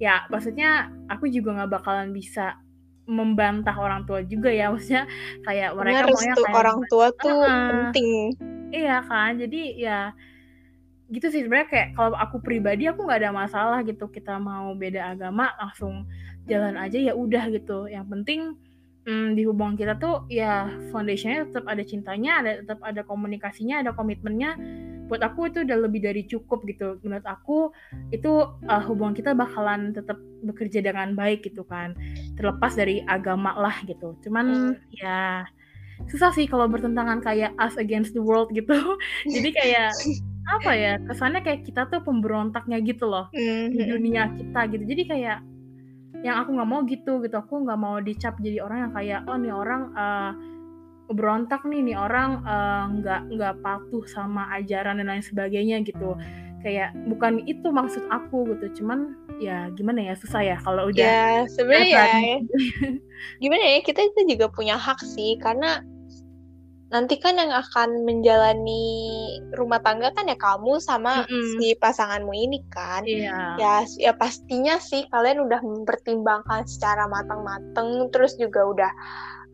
ya 0.00 0.24
maksudnya 0.32 0.88
aku 1.12 1.28
juga 1.28 1.60
nggak 1.60 1.72
bakalan 1.76 2.16
bisa 2.16 2.56
membantah 3.06 3.74
orang 3.78 4.02
tua 4.02 4.20
juga 4.26 4.50
ya 4.50 4.68
maksudnya 4.74 5.06
kayak 5.46 5.78
mereka 5.78 6.10
maunya 6.10 6.34
restu 6.34 6.42
kayak 6.42 6.58
orang 6.58 6.80
tua 6.90 7.06
tuh 7.14 7.38
penting 7.46 8.34
Iya 8.74 8.96
kan, 9.06 9.38
jadi 9.38 9.62
ya 9.78 9.98
gitu 11.06 11.30
sih 11.30 11.46
sebenarnya 11.46 11.70
kayak 11.70 11.88
kalau 11.94 12.18
aku 12.18 12.42
pribadi 12.42 12.90
aku 12.90 13.06
nggak 13.06 13.22
ada 13.22 13.30
masalah 13.30 13.78
gitu 13.86 14.10
kita 14.10 14.42
mau 14.42 14.74
beda 14.74 15.14
agama 15.14 15.54
langsung 15.54 16.02
jalan 16.50 16.74
aja 16.74 16.98
ya 16.98 17.14
udah 17.14 17.46
gitu. 17.54 17.86
Yang 17.86 18.06
penting 18.10 18.40
hmm, 19.06 19.38
di 19.38 19.42
hubungan 19.46 19.78
kita 19.78 19.94
tuh 20.02 20.26
ya 20.26 20.66
foundationnya 20.90 21.46
tetap 21.46 21.64
ada 21.70 21.82
cintanya, 21.86 22.42
ada 22.42 22.52
tetap 22.62 22.82
ada 22.82 23.02
komunikasinya, 23.06 23.86
ada 23.86 23.94
komitmennya. 23.94 24.58
Buat 25.06 25.22
aku 25.22 25.50
itu 25.50 25.62
udah 25.62 25.78
lebih 25.86 26.02
dari 26.02 26.22
cukup 26.26 26.66
gitu. 26.66 26.98
Menurut 27.02 27.26
aku 27.26 27.70
itu 28.10 28.46
uh, 28.66 28.82
hubungan 28.86 29.14
kita 29.14 29.32
bakalan 29.32 29.94
tetap 29.94 30.18
bekerja 30.42 30.82
dengan 30.82 31.14
baik 31.14 31.46
gitu 31.46 31.62
kan. 31.66 31.94
Terlepas 32.34 32.74
dari 32.74 33.02
agama 33.06 33.54
lah 33.56 33.76
gitu. 33.86 34.18
Cuman 34.22 34.74
hmm. 34.74 34.74
ya 34.94 35.46
susah 36.12 36.28
sih 36.36 36.44
kalau 36.44 36.68
bertentangan 36.68 37.24
kayak 37.24 37.56
us 37.56 37.78
against 37.80 38.12
the 38.12 38.22
world 38.22 38.52
gitu. 38.52 38.74
Jadi 39.34 39.50
kayak 39.54 39.92
apa 40.46 40.72
ya 40.78 40.92
kesannya 41.02 41.42
kayak 41.42 41.66
kita 41.66 41.90
tuh 41.90 41.98
pemberontaknya 42.06 42.78
gitu 42.78 43.10
loh 43.10 43.26
mm-hmm. 43.34 43.74
di 43.74 43.82
dunia 43.82 44.22
kita 44.36 44.60
gitu. 44.70 44.84
Jadi 44.86 45.02
kayak 45.08 45.38
yang 46.24 46.42
aku 46.42 46.56
nggak 46.56 46.70
mau 46.70 46.80
gitu 46.88 47.20
gitu 47.20 47.36
aku 47.36 47.66
nggak 47.66 47.80
mau 47.80 48.00
dicap 48.00 48.34
jadi 48.40 48.64
orang 48.64 48.88
yang 48.88 48.92
kayak 48.94 49.20
oh 49.28 49.36
nih 49.36 49.52
orang 49.52 49.82
uh, 49.92 50.32
berontak 51.10 51.62
nih 51.62 51.82
nih 51.82 51.96
orang 51.98 52.42
eh, 52.42 52.84
nggak 53.00 53.20
uh, 53.22 53.28
nggak 53.30 53.54
patuh 53.62 54.04
sama 54.10 54.50
ajaran 54.58 54.98
dan 54.98 55.06
lain 55.06 55.24
sebagainya 55.24 55.82
gitu 55.86 56.18
kayak 56.66 56.90
bukan 57.06 57.46
itu 57.46 57.70
maksud 57.70 58.02
aku 58.10 58.42
gitu 58.56 58.82
cuman 58.82 59.14
ya 59.38 59.70
gimana 59.78 60.02
ya 60.02 60.14
susah 60.18 60.42
ya 60.42 60.56
kalau 60.58 60.90
udah 60.90 60.98
ya 60.98 61.30
sebenarnya 61.46 61.94
ya 61.94 62.36
gimana 63.42 63.62
ya 63.62 63.78
kita 63.86 64.02
itu 64.02 64.34
juga 64.34 64.50
punya 64.50 64.74
hak 64.74 64.98
sih 65.04 65.38
karena 65.38 65.84
nanti 66.86 67.18
kan 67.18 67.34
yang 67.34 67.50
akan 67.50 68.06
menjalani 68.06 68.86
rumah 69.58 69.82
tangga 69.82 70.14
kan 70.14 70.30
ya 70.30 70.38
kamu 70.38 70.78
sama 70.78 71.26
mm 71.26 71.30
-hmm. 71.30 71.58
si 71.58 71.66
pasanganmu 71.82 72.30
ini 72.30 72.62
kan 72.70 73.02
yeah. 73.02 73.58
ya 73.58 73.74
ya 73.98 74.12
pastinya 74.14 74.78
sih 74.78 75.02
kalian 75.10 75.42
udah 75.42 75.58
mempertimbangkan 75.66 76.62
secara 76.70 77.10
matang-matang 77.10 78.06
terus 78.14 78.38
juga 78.38 78.62
udah 78.70 78.92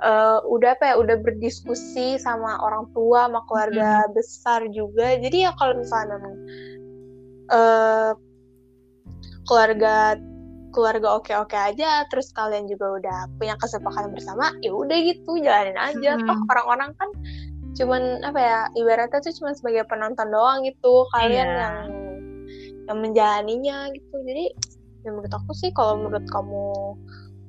uh, 0.03 0.39
udah 0.51 0.75
apa 0.75 0.93
ya 0.93 0.95
udah 0.99 1.17
berdiskusi 1.23 2.19
sama 2.19 2.59
orang 2.61 2.91
tua 2.93 3.31
sama 3.31 3.41
keluarga 3.49 3.89
mm 3.89 4.03
-hmm. 4.03 4.15
besar 4.19 4.61
juga 4.75 5.07
jadi 5.17 5.49
ya 5.49 5.53
kalau 5.57 5.75
misalnya 5.79 6.19
uh, 7.55 8.13
keluarga 9.47 10.19
keluarga 10.73 11.21
oke-oke 11.21 11.55
aja 11.55 12.09
terus 12.09 12.33
kalian 12.33 12.65
juga 12.65 12.99
udah 12.99 13.19
punya 13.37 13.55
kesepakatan 13.61 14.17
bersama 14.17 14.51
ya 14.65 14.73
udah 14.73 14.99
gitu 15.05 15.37
jalanin 15.39 15.77
aja 15.77 16.17
hmm. 16.17 16.25
toh 16.25 16.39
orang-orang 16.49 16.91
kan 16.97 17.11
cuman 17.77 18.25
apa 18.25 18.41
ya 18.41 18.59
ibaratnya 18.81 19.21
tuh 19.21 19.37
cuma 19.37 19.53
sebagai 19.53 19.85
penonton 19.89 20.33
doang 20.33 20.65
gitu 20.65 21.05
kalian 21.13 21.45
yeah. 21.45 21.61
yang 21.61 21.77
yang 22.89 22.99
menjalaninya 23.05 23.77
gitu 23.93 24.17
jadi 24.25 24.45
ya 25.05 25.09
menurut 25.13 25.33
aku 25.33 25.53
sih 25.53 25.71
kalau 25.77 26.01
menurut 26.01 26.25
kamu 26.33 26.97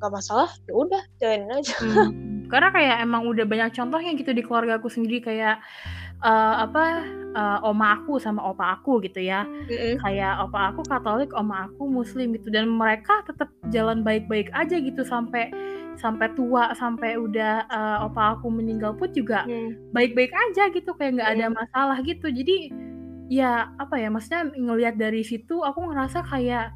gak 0.04 0.12
masalah 0.12 0.52
ya 0.68 0.74
udah 0.76 1.04
jalanin 1.24 1.52
aja 1.64 1.76
hmm. 1.80 2.33
Karena 2.48 2.70
kayak 2.72 2.96
emang 3.04 3.28
udah 3.28 3.46
banyak 3.48 3.76
contohnya 3.76 4.12
gitu 4.16 4.32
di 4.32 4.44
keluarga 4.44 4.80
aku 4.80 4.88
sendiri 4.92 5.24
kayak 5.24 5.60
uh, 6.24 6.56
apa 6.66 6.84
uh, 7.36 7.60
oma 7.68 8.00
aku 8.00 8.18
sama 8.18 8.42
opa 8.42 8.80
aku 8.80 9.04
gitu 9.04 9.20
ya 9.20 9.44
mm-hmm. 9.44 10.00
kayak 10.02 10.34
opa 10.48 10.74
aku 10.74 10.82
Katolik 10.88 11.32
oma 11.36 11.68
aku 11.68 11.86
Muslim 11.86 12.34
gitu 12.36 12.50
dan 12.50 12.72
mereka 12.72 13.22
tetap 13.28 13.52
jalan 13.70 14.02
baik-baik 14.02 14.50
aja 14.56 14.80
gitu 14.80 15.04
sampai 15.04 15.52
sampai 15.94 16.34
tua 16.34 16.74
sampai 16.74 17.20
udah 17.20 17.70
uh, 17.70 18.08
opa 18.10 18.40
aku 18.40 18.50
meninggal 18.50 18.98
pun 18.98 19.14
juga 19.14 19.46
mm. 19.46 19.94
baik-baik 19.94 20.34
aja 20.34 20.74
gitu 20.74 20.90
kayak 20.98 21.22
nggak 21.22 21.30
mm. 21.30 21.36
ada 21.38 21.46
masalah 21.54 21.98
gitu 22.02 22.34
jadi 22.34 22.74
ya 23.30 23.72
apa 23.78 24.02
ya 24.02 24.10
maksudnya 24.10 24.50
ngelihat 24.52 24.96
dari 24.98 25.22
situ 25.22 25.62
aku 25.62 25.90
ngerasa 25.90 26.26
kayak 26.26 26.74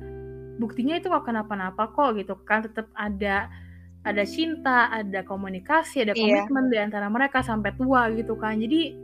buktinya 0.58 0.98
itu 0.98 1.08
gak 1.08 1.26
kenapa-napa 1.30 1.94
kok 1.94 2.18
gitu 2.18 2.34
kan 2.42 2.66
tetap 2.66 2.90
ada 2.98 3.46
ada 4.08 4.24
cinta, 4.24 4.88
ada 4.88 5.22
komunikasi, 5.28 6.08
ada 6.08 6.16
iya. 6.16 6.48
komitmen 6.48 6.66
yeah. 6.68 6.72
di 6.72 6.78
antara 6.88 7.08
mereka 7.12 7.44
sampai 7.44 7.76
tua 7.76 8.08
gitu 8.16 8.40
kan. 8.40 8.56
Jadi 8.56 8.96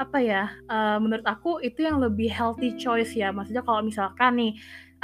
apa 0.00 0.18
ya 0.18 0.50
uh, 0.66 0.98
menurut 0.98 1.24
aku 1.24 1.60
itu 1.60 1.84
yang 1.84 2.00
lebih 2.00 2.26
healthy 2.32 2.74
choice 2.80 3.12
ya 3.14 3.30
maksudnya 3.30 3.62
kalau 3.62 3.84
misalkan 3.84 4.34
nih 4.34 4.52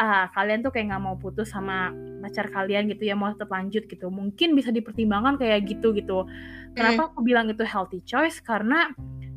uh, 0.01 0.27
kalian 0.33 0.65
tuh 0.65 0.73
kayak 0.73 0.91
nggak 0.91 1.03
mau 1.05 1.15
putus 1.15 1.53
sama 1.53 1.93
pacar 2.25 2.49
kalian 2.49 2.89
gitu 2.91 3.07
ya 3.07 3.15
mau 3.15 3.31
tetap 3.31 3.53
lanjut 3.53 3.85
gitu 3.85 4.09
mungkin 4.09 4.57
bisa 4.57 4.73
dipertimbangkan 4.73 5.37
kayak 5.37 5.69
gitu 5.69 5.93
gitu 5.93 6.25
kenapa 6.73 7.13
aku 7.13 7.21
bilang 7.21 7.47
itu 7.53 7.63
healthy 7.63 8.01
choice 8.03 8.41
karena 8.41 8.91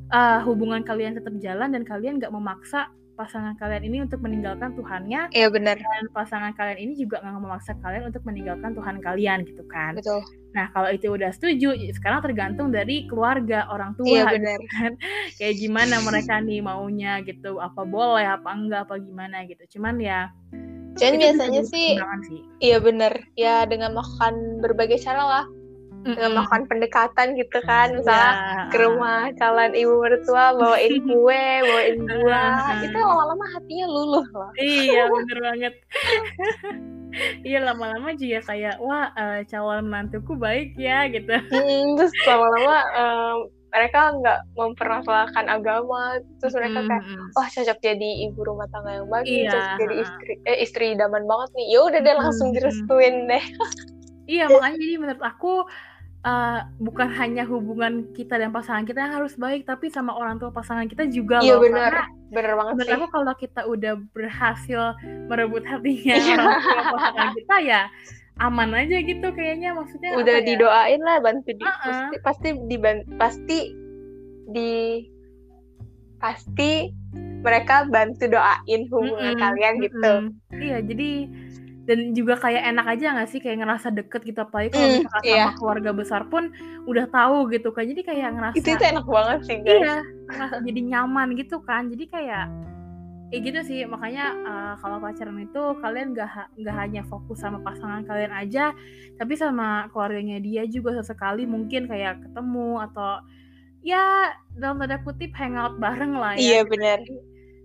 uh, 0.09 0.39
hubungan 0.47 0.81
kalian 0.81 1.19
tetap 1.19 1.35
jalan 1.43 1.75
dan 1.75 1.83
kalian 1.83 2.17
nggak 2.17 2.31
memaksa 2.31 2.89
pasangan 3.15 3.53
kalian 3.59 3.83
ini 3.87 3.97
untuk 4.03 4.19
meninggalkan 4.23 4.73
Tuhannya. 4.73 5.31
Iya 5.31 5.47
benar. 5.51 5.77
Dan 5.77 6.05
pasangan 6.11 6.51
kalian 6.55 6.79
ini 6.79 6.93
juga 6.97 7.21
nggak 7.21 7.37
memaksa 7.37 7.77
kalian 7.79 8.09
untuk 8.09 8.23
meninggalkan 8.25 8.71
Tuhan 8.73 8.97
kalian 9.03 9.39
gitu 9.45 9.63
kan. 9.69 9.99
Betul. 9.99 10.23
Nah 10.51 10.67
kalau 10.75 10.89
itu 10.91 11.07
udah 11.11 11.31
setuju, 11.31 11.75
sekarang 11.95 12.19
tergantung 12.25 12.73
dari 12.73 13.05
keluarga 13.07 13.67
orang 13.69 13.95
tua. 13.95 14.09
Iya 14.09 14.23
benar. 14.27 14.59
Gitu 14.59 14.71
kan. 14.73 14.91
Kayak 15.39 15.55
gimana 15.61 15.95
mereka 16.03 16.33
nih 16.41 16.59
maunya 16.63 17.13
gitu, 17.23 17.61
apa 17.61 17.81
boleh, 17.85 18.25
apa 18.25 18.49
enggak, 18.51 18.89
apa 18.89 18.95
gimana 18.99 19.43
gitu. 19.47 19.77
Cuman 19.77 20.01
ya. 20.01 20.31
Cuman 20.99 21.23
biasanya 21.23 21.63
sih, 21.63 21.95
sih, 22.27 22.43
iya 22.59 22.83
benar. 22.83 23.15
Ya 23.39 23.63
dengan 23.63 23.95
makan 23.95 24.59
berbagai 24.59 24.99
cara 24.99 25.23
lah 25.23 25.45
dengan 26.03 26.29
melakukan 26.37 26.63
pendekatan 26.67 27.27
gitu 27.37 27.59
kan. 27.65 27.93
Misalnya 27.93 28.31
yeah. 28.33 28.67
ke 28.73 28.77
rumah 28.81 29.29
calon 29.37 29.73
ibu 29.77 29.93
mertua 30.01 30.45
bawain 30.57 30.93
kue 31.05 31.45
bawain 31.61 31.97
buah. 32.09 32.81
Itu 32.85 32.97
lama-lama 32.97 33.45
hatinya 33.57 33.87
luluh 33.87 34.25
loh. 34.33 34.51
Iya 34.57 35.07
bener 35.13 35.37
banget. 35.41 35.73
Iya 37.43 37.59
lama-lama 37.67 38.15
juga 38.15 38.39
kayak 38.39 38.79
wah 38.79 39.11
uh, 39.19 39.43
calon 39.51 39.91
menantuku 39.91 40.31
baik 40.39 40.79
ya 40.79 41.11
gitu. 41.11 41.43
Mm, 41.51 41.99
terus 41.99 42.15
lama-lama 42.23 42.77
uh, 42.95 43.35
mereka 43.67 44.15
nggak 44.15 44.39
mempermasalahkan 44.55 45.51
agama. 45.51 46.23
Terus 46.39 46.55
mereka 46.55 46.87
kayak 46.87 47.03
wah 47.35 47.47
cocok 47.51 47.79
jadi 47.83 48.09
ibu 48.31 48.39
rumah 48.47 48.63
tangga 48.71 49.03
yang 49.03 49.11
baik 49.11 49.27
iya. 49.27 49.51
cocok 49.51 49.75
jadi 49.75 49.95
istri 50.07 50.33
eh 50.47 50.57
istri 50.63 50.85
idaman 50.95 51.27
banget 51.27 51.49
nih. 51.51 51.67
Ya 51.75 51.79
udah 51.83 51.99
deh 51.99 52.15
langsung 52.15 52.47
direstuin 52.55 53.15
deh. 53.27 53.45
Iya 54.31 54.47
makanya 54.47 54.77
jadi 54.79 54.95
menurut 54.95 55.23
aku 55.23 55.53
uh, 56.25 56.59
bukan 56.77 57.09
hanya 57.17 57.43
hubungan 57.45 58.09
kita 58.13 58.37
dan 58.37 58.53
pasangan 58.53 58.85
kita 58.85 59.01
yang 59.01 59.13
harus 59.21 59.33
baik, 59.37 59.65
tapi 59.65 59.89
sama 59.89 60.13
orang 60.13 60.37
tua 60.37 60.53
pasangan 60.53 60.85
kita 60.85 61.09
juga 61.09 61.41
iya, 61.41 61.57
loh. 61.57 61.65
Iya 61.65 61.65
benar, 61.69 61.93
benar 62.31 62.53
banget 62.57 62.73
menurut 62.77 62.89
sih. 62.89 62.97
aku 62.97 63.07
kalau 63.09 63.33
kita 63.35 63.61
udah 63.67 63.93
berhasil 64.13 64.81
merebut 65.27 65.63
hatinya 65.65 66.15
iya. 66.17 66.35
orang 66.37 66.59
tua 66.61 66.83
pasangan 66.95 67.29
kita 67.35 67.55
ya 67.65 67.81
aman 68.41 68.69
aja 68.73 68.97
gitu 69.05 69.27
kayaknya 69.33 69.69
maksudnya. 69.77 70.17
Udah 70.17 70.37
ya? 70.41 70.45
didoain 70.45 71.01
lah 71.01 71.17
bantu 71.21 71.53
di, 71.53 71.61
uh 71.65 71.69
-uh. 71.69 71.85
pasti 71.85 72.15
pasti 72.25 72.49
di 72.65 72.77
pasti 73.17 73.59
di 74.49 74.71
pasti 76.21 76.71
mereka 77.41 77.89
bantu 77.89 78.29
doain 78.29 78.81
hubungan 78.89 79.33
mm 79.33 79.37
-hmm. 79.37 79.41
kalian 79.41 79.73
gitu. 79.81 80.11
Mm 80.13 80.25
-hmm. 80.29 80.61
Iya, 80.61 80.77
jadi 80.85 81.09
dan 81.91 82.15
juga 82.15 82.39
kayak 82.39 82.63
enak 82.71 82.87
aja 82.87 83.19
gak 83.19 83.27
sih? 83.27 83.43
Kayak 83.43 83.67
ngerasa 83.67 83.91
deket 83.91 84.23
gitu 84.23 84.39
apalagi 84.39 84.71
kalau 84.71 84.87
mm, 84.87 84.95
misalkan 85.03 85.23
iya. 85.27 85.43
sama 85.43 85.51
keluarga 85.59 85.91
besar 85.91 86.21
pun 86.31 86.43
udah 86.87 87.05
tahu 87.11 87.51
gitu 87.51 87.75
kan. 87.75 87.83
Jadi 87.83 88.01
kayak 88.07 88.29
ngerasa 88.31 88.55
itu, 88.55 88.69
itu 88.71 88.83
enak 88.87 89.03
banget 89.03 89.39
sih 89.43 89.57
guys. 89.59 89.75
Iya 89.75 89.95
ngerasa 90.31 90.55
jadi 90.63 90.81
nyaman 90.87 91.27
gitu 91.35 91.57
kan. 91.59 91.91
Jadi 91.91 92.03
kayak 92.07 92.47
ya 93.35 93.37
gitu 93.43 93.59
sih. 93.67 93.83
Makanya 93.83 94.25
uh, 94.47 94.73
kalau 94.79 95.03
pacaran 95.03 95.35
itu 95.43 95.63
kalian 95.83 96.07
gak 96.15 96.47
nggak 96.55 96.75
hanya 96.79 97.03
fokus 97.11 97.43
sama 97.43 97.59
pasangan 97.59 98.07
kalian 98.07 98.31
aja 98.31 98.71
tapi 99.19 99.35
sama 99.35 99.91
keluarganya 99.91 100.39
dia 100.39 100.63
juga 100.63 100.95
sesekali 100.95 101.43
mungkin 101.43 101.91
kayak 101.91 102.23
ketemu 102.23 102.79
atau 102.87 103.19
ya 103.83 104.31
dalam 104.55 104.79
tanda 104.79 104.97
kutip 105.03 105.35
hangout 105.35 105.75
bareng 105.75 106.15
lah 106.15 106.39
ya. 106.39 106.39
Iya 106.39 106.61
benar 106.63 107.03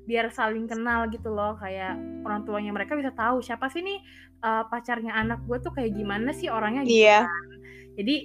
biar 0.06 0.30
saling 0.30 0.70
kenal 0.70 1.10
gitu 1.10 1.28
loh 1.34 1.58
kayak 1.58 1.98
orang 2.22 2.46
tuanya 2.46 2.70
mereka 2.70 2.94
bisa 2.94 3.10
tahu 3.10 3.42
siapa 3.42 3.66
sih 3.68 3.82
nih 3.82 3.98
uh, 4.46 4.62
pacarnya 4.70 5.12
anak 5.12 5.42
gue 5.50 5.58
tuh 5.58 5.74
kayak 5.74 5.98
gimana 5.98 6.30
sih 6.30 6.46
orangnya 6.46 6.86
gitu 6.86 7.10
yeah. 7.10 7.26
kan. 7.26 7.44
Jadi 7.98 8.16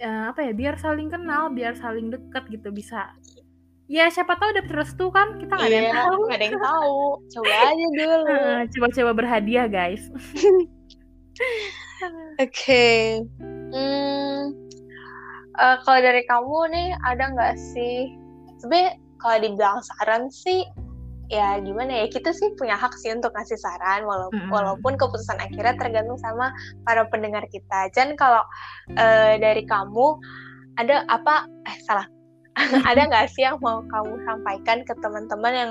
uh, 0.00 0.24
apa 0.32 0.40
ya 0.48 0.52
biar 0.56 0.74
saling 0.80 1.12
kenal 1.12 1.52
biar 1.52 1.76
saling 1.76 2.08
deket 2.08 2.48
gitu 2.48 2.72
bisa. 2.72 3.12
Ya 3.86 4.10
siapa 4.10 4.34
tahu 4.34 4.50
udah 4.50 4.66
restu 4.74 5.06
kan 5.14 5.38
kita 5.38 5.52
nggak 5.54 5.70
yeah, 5.70 5.78
ada 5.78 5.86
yang 5.86 5.94
tahu. 5.94 6.18
nggak 6.26 6.38
ada 6.40 6.46
yang 6.48 6.58
tahu. 6.58 6.96
Coba 7.30 7.54
aja 7.54 7.86
dulu. 7.94 8.36
Coba-coba 8.74 9.10
berhadiah 9.14 9.66
guys. 9.70 10.02
Oke. 12.36 12.52
Okay. 12.52 13.24
hmm, 13.72 14.52
uh, 15.56 15.76
kalau 15.84 16.00
dari 16.00 16.24
kamu 16.28 16.58
nih 16.72 16.88
ada 17.04 17.24
nggak 17.32 17.54
sih? 17.56 18.12
Sebenarnya 18.60 18.92
kalau 19.20 19.36
dibilang 19.40 19.78
saran 19.84 20.28
sih 20.28 20.64
ya 21.26 21.58
gimana 21.58 22.04
ya 22.04 22.06
kita 22.06 22.30
sih 22.30 22.54
punya 22.54 22.78
hak 22.78 22.94
sih 23.02 23.10
untuk 23.10 23.34
ngasih 23.34 23.58
saran 23.58 24.06
walaupun 24.06 24.38
mm 24.38 24.46
-hmm. 24.46 24.54
walaupun 24.54 24.92
keputusan 24.94 25.38
akhirnya 25.42 25.74
tergantung 25.74 26.18
sama 26.22 26.54
para 26.86 27.06
pendengar 27.10 27.42
kita. 27.50 27.90
Dan 27.94 28.14
kalau 28.14 28.46
uh, 28.94 29.34
dari 29.38 29.66
kamu 29.66 30.18
ada 30.76 31.02
apa 31.08 31.48
eh 31.66 31.78
salah 31.84 32.06
ada 32.88 33.00
nggak 33.08 33.28
sih 33.32 33.44
yang 33.44 33.60
mau 33.60 33.82
kamu 33.90 34.22
sampaikan 34.24 34.84
ke 34.86 34.94
teman-teman 35.02 35.52
yang 35.52 35.70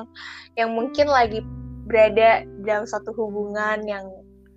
yang 0.60 0.70
mungkin 0.74 1.08
lagi 1.10 1.42
berada 1.86 2.44
dalam 2.66 2.86
satu 2.86 3.14
hubungan 3.14 3.86
yang 3.86 4.06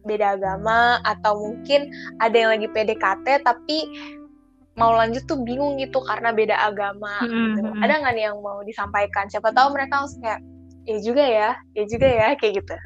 beda 0.09 0.41
agama 0.41 0.99
atau 1.05 1.37
mungkin 1.37 1.93
ada 2.25 2.33
yang 2.33 2.51
lagi 2.57 2.69
PDKT 2.73 3.45
tapi 3.45 3.79
mau 4.79 4.95
lanjut 4.95 5.27
tuh 5.27 5.43
bingung 5.43 5.77
gitu 5.77 5.99
karena 6.07 6.31
beda 6.31 6.55
agama 6.55 7.27
Mm-mm, 7.27 7.59
gitu. 7.59 7.71
Ada 7.83 7.93
nggak 7.99 8.15
nih 8.15 8.25
yang 8.31 8.39
mau 8.39 8.63
disampaikan? 8.63 9.27
Siapa 9.27 9.51
tahu 9.51 9.75
mereka 9.75 10.07
langsung 10.07 10.23
kayak 10.23 10.41
ya 10.89 10.97
juga 11.05 11.25
ya, 11.25 11.51
ya 11.77 11.85
juga 11.85 12.09
ya 12.09 12.29
kayak 12.41 12.65
gitu. 12.65 12.77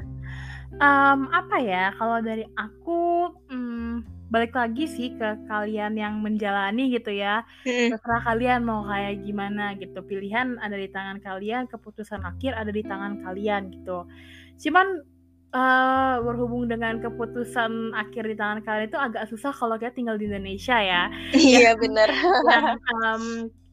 Em, 0.81 1.19
apa 1.31 1.57
ya 1.63 1.93
kalau 1.95 2.19
dari 2.19 2.43
aku 2.59 3.31
hmm, 3.47 4.03
balik 4.33 4.57
lagi 4.57 4.89
sih 4.89 5.13
ke 5.13 5.45
kalian 5.45 5.93
yang 5.93 6.19
menjalani 6.19 6.89
gitu 6.89 7.13
ya. 7.13 7.45
Terserah 7.63 8.25
kalian 8.25 8.65
mau 8.65 8.81
kayak 8.83 9.21
gimana 9.21 9.77
gitu. 9.77 10.01
Pilihan 10.01 10.57
ada 10.57 10.73
di 10.73 10.89
tangan 10.89 11.21
kalian 11.21 11.69
keputusan 11.69 12.25
akhir 12.25 12.57
ada 12.57 12.73
di 12.73 12.81
tangan 12.81 13.21
kalian 13.21 13.69
gitu. 13.69 14.09
Cuman 14.57 15.05
eh, 15.53 16.15
berhubung 16.25 16.65
dengan 16.65 16.97
keputusan 16.97 17.93
akhir 17.93 18.25
di 18.25 18.35
tangan 18.35 18.59
kalian 18.65 18.89
itu 18.89 18.97
agak 18.97 19.29
susah 19.29 19.53
kalau 19.53 19.77
kita 19.77 19.93
tinggal 19.93 20.17
di 20.17 20.25
Indonesia 20.25 20.81
ya. 20.81 21.13
Iya 21.37 21.77
bener. 21.77 22.09
yang 22.49 22.65
em, 22.81 23.23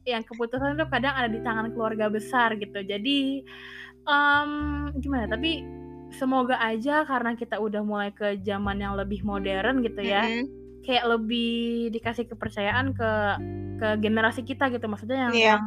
yang 0.05 0.23
keputusan 0.25 0.77
itu 0.77 0.85
kadang 0.93 1.13
ada 1.17 1.29
di 1.29 1.41
tangan 1.41 1.73
keluarga 1.73 2.05
besar 2.13 2.53
gitu. 2.61 2.85
Jadi 2.85 3.41
em, 4.05 4.51
gimana 4.97 5.25
tapi 5.29 5.61
semoga 6.11 6.59
aja 6.59 7.07
karena 7.07 7.33
kita 7.33 7.55
udah 7.55 7.81
mulai 7.81 8.11
ke 8.11 8.41
zaman 8.43 8.83
yang 8.83 8.99
lebih 8.99 9.23
modern 9.23 9.79
gitu 9.79 10.03
ya 10.03 10.27
Mm-mm. 10.27 10.45
kayak 10.83 11.07
lebih 11.07 11.87
dikasih 11.95 12.27
kepercayaan 12.27 12.91
ke 12.91 13.11
ke 13.79 13.87
generasi 14.03 14.43
kita 14.43 14.67
gitu 14.69 14.85
maksudnya 14.85 15.29
yang 15.29 15.33
Iya. 15.33 15.47
yang 15.55 15.63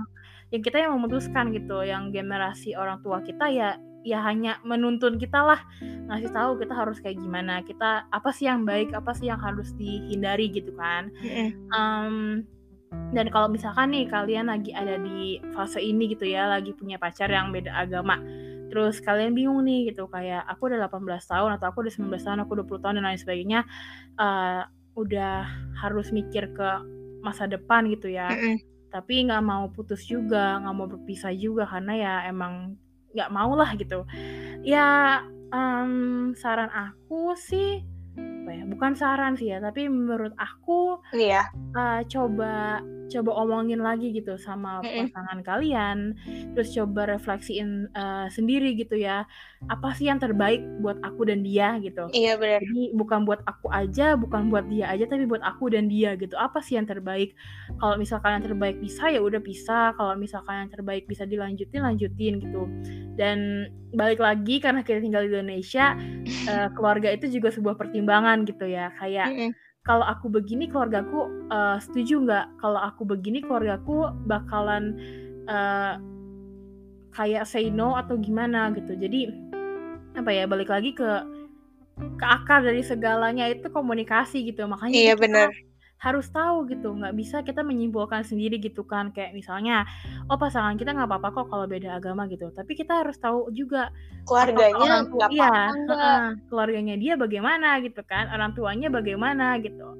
yang 0.52 0.62
kita 0.62 0.76
yang 0.84 0.92
memutuskan 0.94 1.50
gitu 1.50 1.82
yang 1.82 2.12
generasi 2.12 2.76
orang 2.76 3.00
tua 3.00 3.24
kita 3.24 3.48
ya 3.50 3.74
ya 4.04 4.20
hanya 4.20 4.60
menuntun 4.68 5.16
kita 5.16 5.40
lah 5.40 5.64
ngasih 5.80 6.28
tahu 6.28 6.60
kita 6.60 6.76
harus 6.76 7.00
kayak 7.00 7.16
gimana 7.16 7.64
kita 7.64 8.04
apa 8.12 8.28
sih 8.30 8.44
yang 8.44 8.68
baik 8.68 8.92
apa 8.92 9.16
sih 9.16 9.32
yang 9.32 9.40
harus 9.40 9.72
dihindari 9.80 10.52
gitu 10.52 10.76
kan 10.76 11.08
Mm-mm. 11.24 11.48
Em, 11.72 12.14
dan 13.14 13.30
kalau 13.30 13.46
misalkan 13.46 13.94
nih 13.94 14.10
kalian 14.10 14.50
lagi 14.50 14.74
ada 14.74 14.98
di 14.98 15.38
fase 15.54 15.78
ini 15.78 16.10
gitu 16.10 16.26
ya 16.26 16.50
lagi 16.50 16.74
punya 16.74 16.98
pacar 16.98 17.30
yang 17.30 17.54
beda 17.54 17.70
agama 17.70 18.18
terus 18.72 18.98
kalian 18.98 19.36
bingung 19.38 19.62
nih 19.62 19.94
gitu 19.94 20.10
kayak 20.10 20.42
aku 20.50 20.66
udah 20.66 20.90
18 20.90 21.06
tahun 21.30 21.50
atau 21.60 21.66
aku 21.70 21.86
udah 21.86 21.92
19 21.94 22.10
tahun 22.26 22.38
aku 22.42 22.52
20 22.66 22.82
tahun 22.82 22.94
dan 22.98 23.04
lain 23.06 23.20
sebagainya 23.20 23.60
eh, 24.18 24.62
udah 24.94 25.36
harus 25.78 26.14
mikir 26.14 26.50
ke 26.54 26.68
masa 27.24 27.48
depan 27.50 27.88
gitu 27.90 28.12
ya. 28.12 28.30
Tapi 28.92 29.26
nggak 29.26 29.42
mau 29.42 29.66
putus 29.74 30.06
juga 30.06 30.62
nggak 30.62 30.74
mau 30.74 30.86
berpisah 30.86 31.34
juga 31.34 31.66
karena 31.66 31.92
ya 31.98 32.14
emang 32.30 32.78
nggak 33.16 33.30
mau 33.34 33.56
lah 33.58 33.74
gitu. 33.74 34.06
Ya 34.62 35.22
em, 35.50 36.32
saran 36.38 36.70
aku 36.70 37.34
sih 37.34 37.82
apa 38.44 38.52
ya 38.52 38.64
bukan 38.68 38.92
saran 38.92 39.34
sih 39.34 39.48
ya 39.48 39.58
tapi 39.58 39.88
menurut 39.88 40.36
aku 40.36 41.00
Iya. 41.16 41.48
eh, 41.72 42.00
coba 42.06 42.84
coba 43.04 43.30
omongin 43.36 43.80
lagi 43.80 44.12
gitu 44.12 44.36
sama 44.36 44.80
Mm-mm. 44.80 45.08
pasangan 45.08 45.40
kalian 45.40 45.98
terus 46.52 46.72
coba 46.72 47.08
refleksiin 47.08 47.88
eh, 47.88 48.26
sendiri 48.28 48.76
gitu 48.76 48.96
ya 48.96 49.24
apa 49.64 49.96
sih 49.96 50.08
yang 50.08 50.20
terbaik 50.20 50.60
buat 50.80 51.00
aku 51.00 51.24
dan 51.24 51.40
dia 51.40 51.80
gitu 51.80 52.08
Iya 52.12 52.36
bener. 52.36 52.60
jadi 52.60 52.92
bukan 52.92 53.24
buat 53.24 53.40
aku 53.44 53.72
aja, 53.72 54.12
bukan 54.12 54.52
buat 54.52 54.68
dia 54.68 54.92
aja, 54.92 55.08
tapi 55.08 55.24
buat 55.24 55.40
aku 55.40 55.72
dan 55.72 55.88
dia 55.88 56.12
gitu. 56.20 56.36
Apa 56.36 56.60
sih 56.60 56.76
yang 56.76 56.84
terbaik? 56.84 57.32
Kalau 57.80 57.96
misalkan 57.96 58.36
yang 58.36 58.44
terbaik 58.44 58.76
bisa 58.76 59.08
ya 59.08 59.24
udah 59.24 59.40
bisa. 59.40 59.96
Kalau 59.96 60.12
misalkan 60.16 60.66
yang 60.66 60.70
terbaik 60.70 61.08
bisa 61.08 61.24
dilanjutin, 61.24 61.80
lanjutin 61.80 62.44
gitu. 62.44 62.68
Dan 63.14 63.68
balik 63.94 64.18
lagi 64.18 64.58
karena 64.58 64.82
kita 64.82 64.98
tinggal 65.00 65.22
di 65.24 65.30
Indonesia, 65.32 65.94
eh, 66.50 66.68
keluarga 66.74 67.08
itu 67.08 67.30
juga 67.30 67.48
sebuah 67.48 67.78
pertimbangan 67.78 68.33
gitu 68.42 68.66
ya. 68.66 68.90
Kayak 68.98 69.30
Mm-mm. 69.30 69.54
kalau 69.86 70.02
aku 70.02 70.26
begini 70.26 70.66
keluargaku 70.66 71.30
eh, 71.54 71.78
setuju 71.78 72.26
nggak? 72.26 72.46
Kalau 72.58 72.80
aku 72.82 73.06
begini 73.06 73.38
keluargaku 73.46 74.10
bakalan 74.26 74.98
eh, 75.46 75.94
kayak 77.14 77.46
say 77.46 77.70
no 77.70 77.94
atau 77.94 78.18
gimana 78.18 78.74
gitu. 78.74 78.98
Jadi 78.98 79.30
apa 80.18 80.30
ya 80.34 80.50
balik 80.50 80.70
lagi 80.70 80.90
ke 80.90 81.10
ke 82.18 82.26
akar 82.26 82.66
dari 82.66 82.82
segalanya 82.82 83.46
itu 83.46 83.70
komunikasi 83.70 84.50
gitu 84.50 84.66
makanya 84.66 84.98
Iya 84.98 85.12
bener. 85.22 85.48
Harus 86.04 86.28
tahu 86.28 86.68
gitu 86.68 86.92
nggak 86.92 87.16
bisa 87.16 87.40
kita 87.40 87.64
menyimpulkan 87.64 88.20
sendiri 88.20 88.60
gitu 88.60 88.84
kan. 88.84 89.08
Kayak 89.16 89.32
misalnya 89.32 89.88
oh 90.28 90.36
pasangan 90.36 90.76
kita 90.76 90.92
nggak 90.92 91.08
apa-apa 91.08 91.28
kok 91.32 91.46
kalau 91.48 91.64
beda 91.64 91.96
agama 91.96 92.28
gitu. 92.28 92.52
Tapi 92.52 92.76
kita 92.76 93.00
harus 93.00 93.16
tahu 93.16 93.48
juga 93.56 93.88
Keluarganya 94.28 94.76
orang 94.76 95.04
tua 95.08 95.26
iya 95.32 95.56
keluarganya 96.48 96.96
dia 96.96 97.14
bagaimana 97.16 97.80
gitu 97.84 98.00
kan 98.04 98.28
orang 98.32 98.56
tuanya 98.56 98.88
bagaimana 98.88 99.60
gitu 99.60 99.96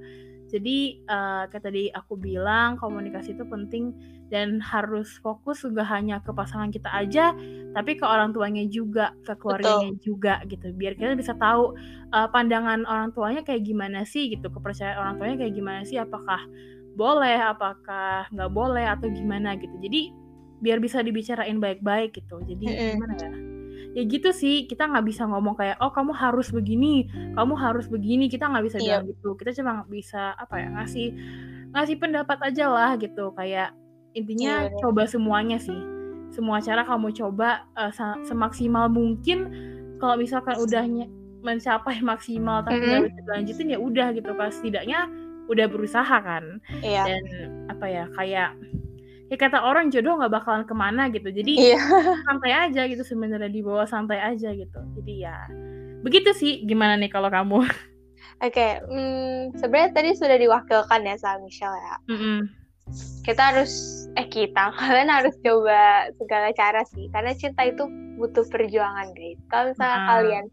jadi 0.54 0.78
eh, 1.02 1.42
kayak 1.50 1.64
tadi 1.66 1.90
aku 1.90 2.14
bilang 2.14 2.78
komunikasi 2.78 3.34
itu 3.34 3.42
penting 3.42 3.90
dan 4.30 4.62
harus 4.62 5.18
fokus 5.18 5.66
gak 5.66 5.90
hanya 5.90 6.22
ke 6.22 6.30
pasangan 6.30 6.70
kita 6.70 6.86
aja 6.94 7.34
tapi 7.74 7.98
ke 7.98 8.06
orang 8.06 8.30
tuanya 8.30 8.62
juga 8.70 9.18
ke 9.26 9.34
keluarganya 9.34 9.90
juga 9.98 10.38
gitu. 10.46 10.70
Biar 10.78 10.94
kita 10.94 11.18
bisa 11.18 11.34
tahu 11.34 11.74
eh, 12.14 12.28
pandangan 12.30 12.86
orang 12.86 13.10
tuanya 13.10 13.42
kayak 13.42 13.66
gimana 13.66 14.06
sih 14.06 14.30
gitu 14.30 14.46
kepercayaan 14.46 14.98
orang 15.02 15.14
tuanya 15.18 15.36
kayak 15.42 15.54
gimana 15.58 15.80
sih 15.82 15.98
apakah 15.98 16.46
boleh 16.94 17.34
apakah 17.42 18.30
nggak 18.30 18.52
boleh 18.54 18.86
atau 18.86 19.10
gimana 19.10 19.58
gitu. 19.58 19.74
Jadi 19.82 20.14
biar 20.62 20.78
bisa 20.78 21.02
dibicarain 21.02 21.58
baik-baik 21.58 22.14
gitu. 22.14 22.38
Jadi 22.46 22.66
Mm-mm. 22.70 22.94
gimana 22.94 23.14
ya 23.18 23.53
ya 23.94 24.02
gitu 24.04 24.30
sih 24.30 24.66
kita 24.66 24.90
nggak 24.90 25.06
bisa 25.06 25.22
ngomong 25.24 25.54
kayak 25.54 25.78
oh 25.78 25.88
kamu 25.88 26.10
harus 26.12 26.50
begini 26.50 27.06
kamu 27.32 27.54
harus 27.54 27.86
begini. 27.86 28.26
Kita 28.26 28.50
nggak 28.50 28.64
bisa 28.64 28.78
Iya. 28.78 28.98
bilang 29.00 29.04
gitu. 29.08 29.28
Kita 29.34 29.50
cuma 29.54 29.72
bisa 29.86 30.34
apa 30.34 30.58
ya 30.58 30.68
ngasih 30.72 31.06
ngasih 31.70 31.96
pendapat 31.96 32.38
aja 32.42 32.66
lah 32.68 32.90
gitu. 32.96 33.30
Kayak 33.32 33.70
intinya 34.12 34.66
bener. 34.66 34.78
coba 34.78 35.02
semuanya 35.06 35.56
sih. 35.56 35.78
Semua 36.30 36.58
cara 36.58 36.82
kamu 36.82 37.14
coba 37.14 37.70
sa- 37.90 38.18
semaksimal 38.22 38.90
mungkin. 38.90 39.46
Kalau 39.96 40.18
misalkan 40.18 40.58
udah 40.58 40.82
nye- 40.84 41.10
mencapai 41.40 42.02
maksimal 42.02 42.62
tapi 42.62 42.82
nggak 42.82 43.02
bisa 43.04 43.20
dilanjutin 43.22 43.72
ya 43.72 43.78
udah 43.78 44.06
gitu. 44.10 44.30
Kan 44.32 44.50
setidaknya 44.50 45.06
udah 45.46 45.66
berusaha 45.68 46.16
kan. 46.18 46.58
Iya. 46.80 47.04
dan 47.06 47.22
apa 47.68 47.86
ya 47.86 48.04
kayak 48.12 48.50
ya 49.28 49.36
kata 49.36 49.58
orang 49.64 49.88
jodoh 49.88 50.20
nggak 50.20 50.32
bakalan 50.32 50.64
ke 50.68 50.74
mana 50.76 51.08
gitu 51.08 51.28
jadi 51.32 51.52
Iya. 51.76 51.80
santai 52.28 52.52
aja 52.52 52.82
gitu 52.84 53.02
sebenarnya 53.02 53.48
di 53.48 53.60
bawah 53.64 53.88
santai 53.88 54.20
aja 54.20 54.52
gitu 54.52 54.80
jadi 55.00 55.14
ya 55.30 55.36
begitu 56.04 56.30
sih 56.36 56.62
gimana 56.64 57.00
nih 57.00 57.08
kalau 57.08 57.32
kamu 57.32 57.64
Oke, 58.42 58.82
hmm, 58.90 59.54
sebenarnya 59.56 59.94
tadi 59.94 60.10
sudah 60.18 60.34
diwakilkan 60.34 61.06
ya 61.06 61.14
sama 61.16 61.46
Michelle 61.46 61.78
ya. 61.78 61.96
Mm-mm. 62.10 62.50
Kita 63.22 63.54
harus, 63.54 64.04
eh 64.18 64.26
kita, 64.26 64.74
kalian 64.80 65.06
harus 65.06 65.38
coba 65.40 66.10
segala 66.18 66.50
cara 66.50 66.82
sih. 66.82 67.06
Karena 67.14 67.30
cinta 67.38 67.62
itu 67.62 67.86
butuh 68.18 68.42
perjuangan, 68.50 69.14
guys. 69.14 69.38
Kalau 69.48 69.70
misalnya 69.70 69.96
Ah. 70.02 70.06
kalian 70.18 70.46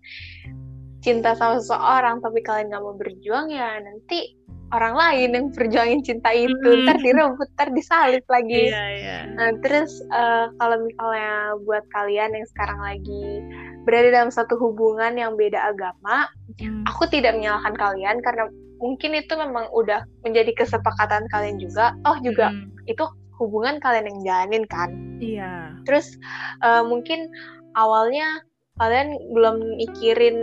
cinta 1.02 1.34
sama 1.34 1.58
seseorang 1.58 2.22
tapi 2.22 2.46
kalian 2.46 2.70
nggak 2.70 2.84
mau 2.86 2.94
berjuang 2.94 3.50
ya 3.50 3.82
nanti 3.82 4.38
orang 4.72 4.96
lain 4.96 5.30
yang 5.36 5.46
perjuangin 5.52 6.02
cinta 6.02 6.32
itu 6.32 6.52
Mm-mm. 6.56 6.88
ntar 6.88 6.98
direbut 7.00 7.50
ntar 7.60 7.70
disalip 7.72 8.24
lagi 8.32 8.72
iya 8.72 8.86
iya 8.96 9.18
Nah, 9.32 9.54
terus 9.64 10.02
eh, 10.12 10.46
kalau 10.60 10.78
misalnya 10.82 11.56
buat 11.64 11.86
kalian 11.94 12.36
yang 12.36 12.48
sekarang 12.52 12.80
lagi 12.84 13.42
berada 13.88 14.10
dalam 14.12 14.32
satu 14.34 14.60
hubungan 14.60 15.16
yang 15.16 15.34
beda 15.40 15.72
agama, 15.72 16.28
Mm. 16.60 16.84
aku 16.86 17.08
tidak 17.08 17.34
menyalahkan 17.40 17.74
kalian 17.74 18.18
karena 18.22 18.46
mungkin 18.78 19.16
itu 19.16 19.34
memang 19.34 19.66
udah 19.72 20.04
menjadi 20.22 20.52
kesepakatan 20.58 21.26
kalian 21.32 21.58
juga. 21.58 21.96
Oh 22.04 22.18
juga 22.20 22.52
Mm. 22.52 22.92
itu 22.92 23.04
hubungan 23.40 23.80
kalian 23.80 24.10
yang 24.10 24.20
jalanin 24.22 24.66
kan. 24.68 24.90
iya 25.18 25.74
Terus 25.88 26.18
eh, 26.62 26.84
mungkin 26.84 27.30
awalnya 27.74 28.42
kalian 28.78 29.16
belum 29.32 29.80
mikirin 29.80 30.38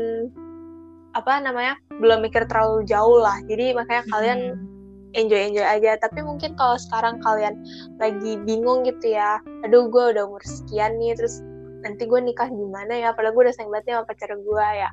apa 1.16 1.40
namanya, 1.40 1.75
belum 1.97 2.21
mikir 2.25 2.44
terlalu 2.49 2.85
jauh 2.85 3.18
lah. 3.21 3.40
Jadi 3.49 3.73
makanya 3.73 4.05
kalian 4.12 4.38
Mm. 4.55 5.16
enjoy 5.16 5.40
enjoy 5.40 5.64
aja. 5.64 5.97
Tapi 5.97 6.21
mungkin 6.21 6.53
kalau 6.55 6.77
sekarang 6.77 7.16
kalian 7.25 7.57
lagi 7.97 8.37
bingung 8.44 8.85
gitu 8.85 9.16
ya 9.16 9.40
aduh 9.64 9.88
gue 9.88 10.05
udah 10.14 10.29
umur 10.29 10.44
sekian 10.44 11.01
nih 11.01 11.16
terus 11.16 11.40
nanti 11.81 12.05
gue 12.05 12.21
nikah 12.21 12.47
gimana 12.51 12.92
ya? 12.92 13.16
Padahal 13.16 13.33
gue 13.33 13.42
udah 13.49 13.55
sayang 13.57 13.73
banget 13.73 13.97
sama 13.97 14.05
pacar 14.05 14.31
gue 14.37 14.66
ya. 14.77 14.88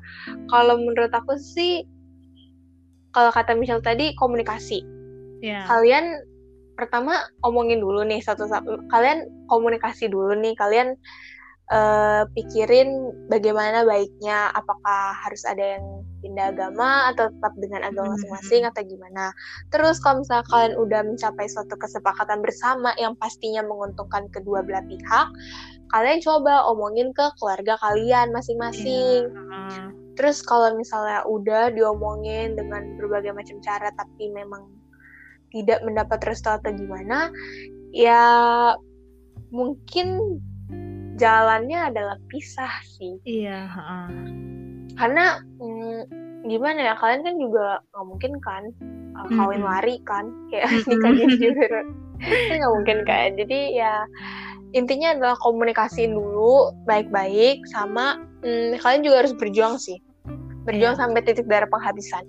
Kalau 0.48 0.74
menurut 0.80 1.12
aku 1.12 1.36
sih 1.36 1.84
kalau 3.12 3.28
kata 3.32 3.52
Michelle 3.56 3.84
tadi 3.84 4.16
komunikasi. 4.16 4.80
Iya 5.44 5.68
kalian 5.68 6.24
pertama 6.76 7.16
omongin 7.40 7.80
dulu 7.80 8.04
nih 8.04 8.20
satu 8.20 8.48
satu 8.48 8.88
kalian 8.88 9.28
komunikasi 9.52 10.08
dulu 10.08 10.32
nih. 10.36 10.56
Kalian 10.56 10.96
eh, 11.66 12.22
pikirin 12.30 12.88
bagaimana 13.26 13.82
baiknya 13.82 14.54
apakah 14.54 15.14
harus 15.26 15.42
ada 15.42 15.78
yang 15.78 16.06
pindah 16.22 16.54
agama 16.54 17.10
atau 17.10 17.26
tetap 17.30 17.54
dengan 17.58 17.82
agama 17.86 18.10
Mhm. 18.10 18.12
masing-masing 18.18 18.62
atau 18.66 18.82
gimana 18.86 19.34
terus 19.74 19.98
kalau 19.98 20.22
misalnya 20.22 20.46
kalian 20.50 20.74
udah 20.78 21.00
mencapai 21.02 21.46
suatu 21.50 21.74
kesepakatan 21.74 22.38
bersama 22.42 22.94
yang 22.98 23.14
pastinya 23.18 23.66
menguntungkan 23.66 24.30
kedua 24.30 24.62
belah 24.62 24.82
pihak 24.86 25.28
kalian 25.90 26.18
coba 26.22 26.66
omongin 26.70 27.10
ke 27.14 27.26
keluarga 27.38 27.78
kalian 27.82 28.30
masing-masing 28.34 29.30
Heeh. 29.30 29.86
Terus 30.16 30.40
kalau 30.40 30.72
misalnya 30.72 31.28
udah 31.28 31.68
diomongin 31.76 32.56
dengan 32.56 32.96
berbagai 32.96 33.36
macam 33.36 33.60
cara 33.60 33.92
tapi 34.00 34.32
memang 34.32 34.64
tidak 35.52 35.84
mendapat 35.84 36.24
restu 36.24 36.48
atau 36.48 36.72
gimana 36.72 37.28
ya 37.92 38.24
mungkin 39.52 40.40
jalannya 41.16 41.78
adalah 41.92 42.16
pisah 42.28 42.72
sih 42.84 43.16
iya 43.24 43.68
uh. 43.72 44.08
karena 44.96 45.40
mm, 45.60 46.00
gimana 46.46 46.92
ya 46.92 46.94
kalian 46.96 47.26
kan 47.26 47.34
juga 47.40 47.66
nggak 47.92 48.06
mungkin 48.06 48.32
kan 48.44 48.62
uh, 49.18 49.28
kawin 49.32 49.60
mm 49.60 49.64
-hmm. 49.64 49.72
lari 49.72 49.96
kan 50.06 50.24
kayak 50.52 50.70
nikahnya 50.86 51.26
juga 51.36 51.66
itu 52.46 52.52
nggak 52.56 52.72
mungkin 52.72 52.98
kan 53.04 53.28
jadi 53.34 53.60
ya 53.74 53.94
intinya 54.76 55.16
adalah 55.16 55.36
komunikasiin 55.40 56.12
dulu 56.12 56.72
baik-baik 56.84 57.64
sama 57.72 58.20
mm, 58.44 58.78
kalian 58.80 59.02
juga 59.04 59.16
harus 59.24 59.34
berjuang 59.36 59.80
sih 59.80 59.98
berjuang 60.68 60.94
yeah. 60.98 61.00
sampai 61.00 61.20
titik 61.22 61.46
darah 61.48 61.70
penghabisan 61.70 62.24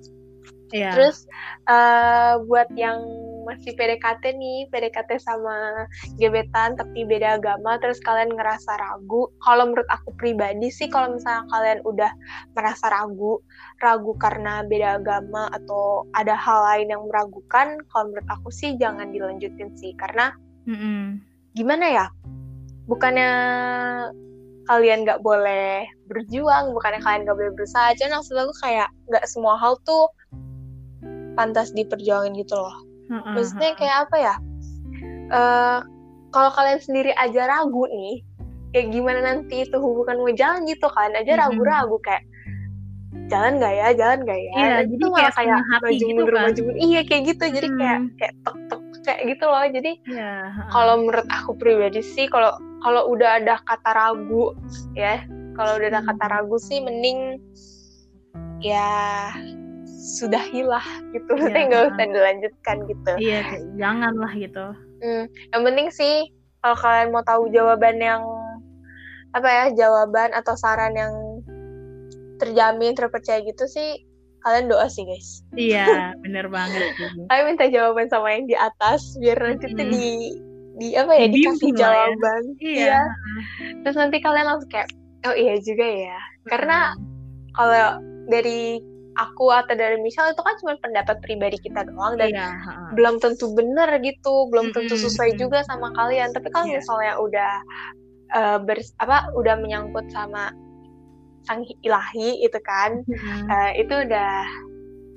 yeah. 0.72 0.94
terus 0.96 1.26
uh, 1.68 2.40
buat 2.46 2.70
yang 2.78 3.04
masih 3.48 3.72
PDKT 3.80 4.36
nih, 4.36 4.68
PDKT 4.68 5.24
sama 5.24 5.88
gebetan 6.20 6.76
tapi 6.76 7.08
beda 7.08 7.40
agama, 7.40 7.80
terus 7.80 8.04
kalian 8.04 8.36
ngerasa 8.36 8.76
ragu. 8.76 9.32
Kalau 9.40 9.64
menurut 9.72 9.88
aku 9.88 10.12
pribadi 10.20 10.68
sih, 10.68 10.92
kalau 10.92 11.16
misalnya 11.16 11.48
kalian 11.48 11.80
udah 11.88 12.12
merasa 12.52 12.92
ragu, 12.92 13.40
ragu 13.80 14.12
karena 14.20 14.68
beda 14.68 15.00
agama 15.00 15.48
atau 15.56 16.04
ada 16.12 16.36
hal 16.36 16.60
lain 16.68 16.92
yang 16.92 17.04
meragukan, 17.08 17.80
kalau 17.88 18.12
menurut 18.12 18.28
aku 18.28 18.52
sih 18.52 18.76
jangan 18.76 19.16
dilanjutin 19.16 19.72
sih, 19.80 19.96
karena 19.96 20.36
mm 20.68 20.76
-hmm. 20.76 21.02
gimana 21.56 21.86
ya? 21.88 22.06
Bukannya 22.92 23.32
kalian 24.68 25.08
nggak 25.08 25.24
boleh 25.24 25.88
berjuang, 26.12 26.76
bukannya 26.76 27.00
kalian 27.00 27.24
nggak 27.24 27.38
boleh 27.40 27.54
berusaha, 27.56 27.96
aja 27.96 28.12
maksud 28.12 28.36
aku 28.36 28.54
kayak 28.60 28.92
nggak 29.08 29.24
semua 29.24 29.56
hal 29.56 29.80
tuh 29.88 30.12
pantas 31.38 31.70
diperjuangin 31.78 32.34
gitu 32.34 32.58
loh 32.58 32.87
maksudnya 33.10 33.72
kayak 33.76 33.98
apa 34.08 34.16
ya? 34.18 34.36
Uh, 35.28 35.80
kalau 36.32 36.52
kalian 36.56 36.80
sendiri 36.80 37.12
aja 37.16 37.48
ragu 37.48 37.88
nih 37.92 38.24
kayak 38.76 38.92
gimana 38.92 39.20
nanti 39.24 39.64
itu 39.64 39.78
hubungan 39.80 40.20
mau 40.20 40.32
jalan 40.36 40.68
gitu 40.68 40.88
kan? 40.92 41.16
Aja 41.16 41.40
ragu-ragu 41.40 41.98
kayak 42.04 42.24
jalan 43.32 43.60
gak 43.60 43.74
ya? 43.74 43.88
Jalan 43.96 44.20
gak 44.28 44.40
ya? 44.40 44.52
Iya, 44.56 44.76
jadi 44.88 44.94
itu 44.96 45.08
malah 45.12 45.34
kayak 45.34 45.60
maju 45.64 45.92
gitu 45.92 46.06
mundur 46.12 46.34
kan? 46.36 46.44
maju 46.52 46.62
mundur 46.64 46.78
iya 46.84 47.02
kayak 47.08 47.24
gitu. 47.36 47.44
Jadi 47.48 47.68
kayak 47.76 48.00
kayak 48.20 48.34
tek 48.44 48.56
tek 48.68 48.82
kayak 49.08 49.22
gitu 49.36 49.46
loh. 49.48 49.66
Jadi 49.72 49.92
ya, 50.12 50.32
kalau 50.72 50.94
menurut 51.04 51.28
aku 51.32 51.52
pribadi 51.56 52.02
sih 52.04 52.28
kalau 52.28 52.56
kalau 52.84 53.10
udah 53.12 53.42
ada 53.42 53.60
kata 53.66 53.92
ragu 53.96 54.54
ya 54.94 55.24
kalau 55.58 55.82
udah 55.82 55.90
ada 55.90 56.02
kata 56.06 56.26
ragu 56.30 56.58
sih 56.62 56.78
mending 56.84 57.42
ya 58.62 59.32
sudahilah 60.08 60.86
gitu. 61.12 61.32
Ya, 61.36 61.68
nggak 61.68 61.84
usah 61.92 62.06
dilanjutkan 62.08 62.78
gitu. 62.88 63.12
Iya 63.20 63.40
janganlah 63.76 64.32
gitu. 64.40 64.66
Hmm, 65.04 65.24
yang 65.54 65.62
penting 65.68 65.88
sih 65.92 66.32
kalau 66.64 66.78
kalian 66.80 67.10
mau 67.12 67.24
tahu 67.28 67.52
jawaban 67.52 68.00
yang 68.00 68.24
apa 69.36 69.48
ya 69.48 69.66
jawaban 69.76 70.32
atau 70.34 70.56
saran 70.58 70.96
yang 70.96 71.14
terjamin 72.42 72.96
terpercaya 72.96 73.44
gitu 73.44 73.66
sih 73.70 74.08
kalian 74.46 74.72
doa 74.72 74.88
sih 74.88 75.04
guys. 75.04 75.44
Iya 75.54 75.86
bener 76.24 76.48
banget 76.48 76.96
Kalian 77.28 77.46
minta 77.46 77.68
jawaban 77.68 78.08
sama 78.08 78.32
yang 78.34 78.46
di 78.48 78.56
atas 78.56 79.18
biar 79.20 79.38
nanti 79.38 79.68
mm. 79.70 79.76
tuh 79.76 79.88
di 79.92 80.10
di 80.78 80.88
apa 80.94 81.12
ya 81.18 81.26
di 81.28 81.42
dikasih 81.42 81.72
ya. 81.74 81.78
jawaban. 81.78 82.44
Ya. 82.62 82.70
iya. 82.70 83.02
terus 83.82 83.98
nanti 83.98 84.18
kalian 84.22 84.46
langsung 84.46 84.72
kayak 84.72 84.90
oh 85.28 85.36
iya 85.36 85.56
juga 85.60 85.86
ya. 85.86 86.18
Karena 86.48 86.96
kalau 87.58 88.00
dari 88.30 88.80
aku 89.18 89.50
atau 89.50 89.74
dari 89.74 89.98
Michelle 89.98 90.32
itu 90.32 90.42
kan 90.46 90.56
cuma 90.62 90.74
pendapat 90.80 91.18
pribadi 91.26 91.58
kita 91.58 91.90
doang 91.90 92.16
dan 92.22 92.30
iya, 92.30 92.50
belum 92.94 93.18
tentu 93.18 93.50
benar 93.58 93.98
gitu, 94.06 94.48
belum 94.54 94.72
tentu 94.72 94.94
sesuai 94.94 95.36
juga 95.42 95.66
sama 95.66 95.90
kalian. 95.98 96.32
Tapi 96.32 96.48
kalau 96.54 96.70
yeah. 96.70 96.78
misalnya 96.78 97.14
udah 97.18 97.54
uh, 98.38 98.58
ber, 98.62 98.78
apa 99.02 99.34
udah 99.34 99.58
menyangkut 99.58 100.06
sama 100.14 100.54
sang 101.50 101.66
ilahi 101.82 102.46
itu 102.46 102.60
kan, 102.62 103.02
uh, 103.50 103.72
itu 103.74 103.94
udah 104.06 104.46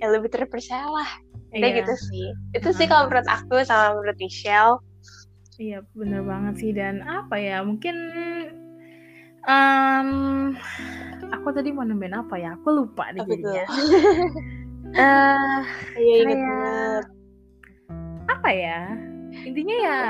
ya 0.00 0.06
lebih 0.08 0.32
terpercaya 0.32 0.88
lah. 0.88 1.10
Kayak 1.52 1.62
yeah. 1.62 1.78
gitu 1.84 1.94
sih. 2.08 2.26
Itu 2.56 2.68
sih 2.72 2.86
kalau 2.88 3.12
menurut 3.12 3.28
aku 3.28 3.60
sama 3.68 4.00
menurut 4.00 4.16
Michelle. 4.16 4.80
Iya 5.60 5.84
bener 5.92 6.24
banget 6.24 6.54
sih 6.56 6.72
dan 6.72 7.04
apa 7.04 7.36
ya 7.36 7.60
mungkin 7.60 7.92
um, 9.48 10.10
aku 11.30 11.48
tadi 11.54 11.70
mau 11.72 11.86
nambahin 11.86 12.16
apa 12.16 12.34
ya? 12.36 12.56
Aku 12.60 12.68
lupa 12.74 13.12
deh 13.14 13.24
jadinya. 13.24 13.64
Eh, 14.90 15.60
iya 16.02 16.14
inget 16.26 16.40
banget. 16.42 17.04
Apa 18.26 18.48
ya? 18.50 18.98
Intinya 19.46 19.76
ya 19.78 20.00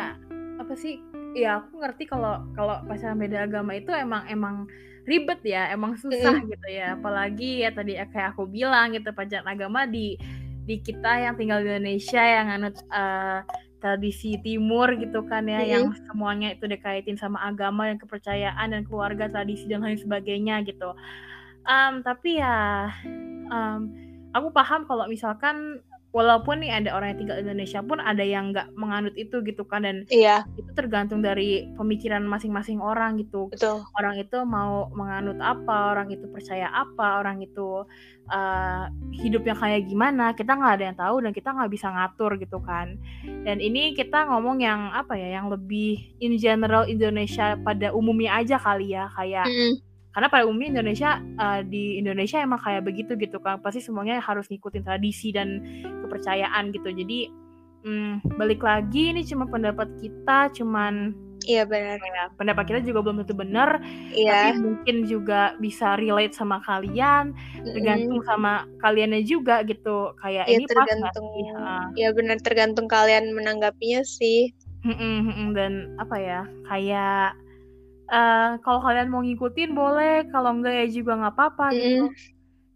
apa 0.57 0.73
sih? 0.73 1.05
Ya 1.37 1.61
aku 1.61 1.85
ngerti 1.85 2.09
kalau 2.09 2.49
kalau 2.57 2.81
pacaran 2.89 3.21
beda 3.21 3.45
agama 3.45 3.77
itu 3.77 3.93
emang 3.93 4.25
emang 4.33 4.65
ribet 5.05 5.45
ya, 5.45 5.69
emang 5.69 6.01
susah 6.01 6.33
mm. 6.41 6.49
gitu 6.49 6.69
ya. 6.73 6.97
Apalagi 6.97 7.61
ya 7.61 7.77
tadi 7.77 8.01
kayak 8.01 8.33
aku 8.33 8.49
bilang 8.49 8.97
gitu 8.97 9.13
pacaran 9.13 9.53
agama 9.53 9.85
di 9.85 10.17
di 10.65 10.81
kita 10.81 11.29
yang 11.29 11.37
tinggal 11.37 11.61
di 11.61 11.69
Indonesia 11.77 12.23
yang 12.25 12.49
anut 12.49 12.81
uh, 12.89 13.45
tradisi 13.81 14.37
timur 14.45 14.93
gitu 14.95 15.25
kan 15.27 15.49
ya 15.49 15.61
mm-hmm. 15.61 15.73
yang 15.73 15.85
semuanya 16.07 16.55
itu 16.55 16.69
dikaitin 16.69 17.17
sama 17.17 17.41
agama 17.43 17.89
dan 17.89 17.99
kepercayaan 17.99 18.69
dan 18.77 18.83
keluarga 18.87 19.27
tradisi 19.27 19.67
dan 19.67 19.83
lain 19.83 19.99
sebagainya 19.99 20.63
gitu 20.69 20.95
um, 21.65 22.05
tapi 22.05 22.39
ya 22.39 22.93
um, 23.51 23.91
aku 24.37 24.49
paham 24.55 24.87
kalau 24.87 25.09
misalkan 25.11 25.83
walaupun 26.11 26.63
nih 26.63 26.83
ada 26.83 26.91
orang 26.95 27.15
yang 27.15 27.19
tinggal 27.23 27.37
di 27.39 27.43
Indonesia 27.47 27.81
pun 27.87 27.99
ada 28.03 28.25
yang 28.27 28.51
nggak 28.51 28.75
menganut 28.75 29.15
itu 29.15 29.39
gitu 29.47 29.63
kan 29.63 29.87
dan 29.87 30.03
iya. 30.11 30.43
itu 30.59 30.71
tergantung 30.75 31.23
dari 31.23 31.71
pemikiran 31.79 32.27
masing-masing 32.27 32.83
orang 32.83 33.19
gitu 33.23 33.47
Betul. 33.51 33.87
orang 33.95 34.19
itu 34.19 34.39
mau 34.43 34.91
menganut 34.91 35.39
apa 35.39 35.95
orang 35.95 36.11
itu 36.11 36.27
percaya 36.27 36.67
apa 36.75 37.23
orang 37.23 37.47
itu 37.47 37.87
uh, 38.27 38.85
hidupnya 39.15 39.55
kayak 39.55 39.87
gimana 39.87 40.35
kita 40.35 40.59
nggak 40.59 40.75
ada 40.79 40.85
yang 40.91 40.99
tahu 40.99 41.17
dan 41.23 41.31
kita 41.31 41.49
nggak 41.55 41.71
bisa 41.71 41.87
ngatur 41.95 42.31
gitu 42.43 42.59
kan 42.59 42.99
dan 43.47 43.63
ini 43.63 43.95
kita 43.95 44.27
ngomong 44.27 44.59
yang 44.59 44.91
apa 44.91 45.15
ya 45.15 45.39
yang 45.39 45.47
lebih 45.47 46.19
in 46.19 46.35
general 46.43 46.91
Indonesia 46.91 47.55
pada 47.63 47.95
umumnya 47.95 48.35
aja 48.43 48.59
kali 48.59 48.99
ya 48.99 49.07
kayak 49.15 49.47
mm 49.47 49.55
-hmm 49.55 49.90
karena 50.11 50.27
pada 50.27 50.45
umumnya 50.47 50.81
Indonesia 50.81 51.23
uh, 51.39 51.63
di 51.63 51.99
Indonesia 51.99 52.43
emang 52.43 52.59
kayak 52.59 52.83
begitu 52.83 53.15
gitu 53.15 53.39
kan 53.39 53.63
pasti 53.63 53.79
semuanya 53.79 54.19
harus 54.19 54.51
ngikutin 54.51 54.83
tradisi 54.83 55.31
dan 55.31 55.63
kepercayaan 56.07 56.75
gitu 56.75 56.91
jadi 56.91 57.19
hmm, 57.87 58.39
balik 58.39 58.61
lagi 58.63 59.15
ini 59.15 59.23
cuma 59.23 59.47
pendapat 59.47 59.87
kita 60.03 60.51
cuman 60.55 61.15
Iya 61.49 61.65
benar. 61.65 61.97
Ya, 61.97 62.29
pendapat 62.37 62.69
kita 62.69 62.81
juga 62.85 63.01
belum 63.01 63.25
tentu 63.25 63.33
benar. 63.33 63.81
Iya. 64.13 64.53
Tapi 64.53 64.61
mungkin 64.61 65.09
juga 65.09 65.57
bisa 65.57 65.97
relate 65.97 66.37
sama 66.37 66.61
kalian, 66.69 67.33
tergantung 67.65 68.21
mm. 68.21 68.29
sama 68.29 68.69
kaliannya 68.85 69.25
juga 69.25 69.65
gitu. 69.65 70.13
Kayak 70.21 70.53
ya, 70.53 70.53
ini 70.53 70.65
tergantung. 70.69 71.27
Iya 71.97 72.09
benar 72.13 72.39
tergantung 72.45 72.87
kalian 72.93 73.33
menanggapinya 73.33 74.05
sih. 74.05 74.53
Dan 75.57 75.97
apa 75.97 76.17
ya? 76.21 76.41
Kayak 76.69 77.41
uh, 78.11 78.59
kalau 78.61 78.81
kalian 78.83 79.09
mau 79.09 79.23
ngikutin 79.23 79.71
boleh, 79.73 80.27
kalau 80.35 80.59
enggak 80.59 80.75
ya 80.75 80.87
juga 80.91 81.17
nggak 81.17 81.35
apa-apa 81.35 81.67
mm. 81.71 81.79
gitu. 81.79 82.05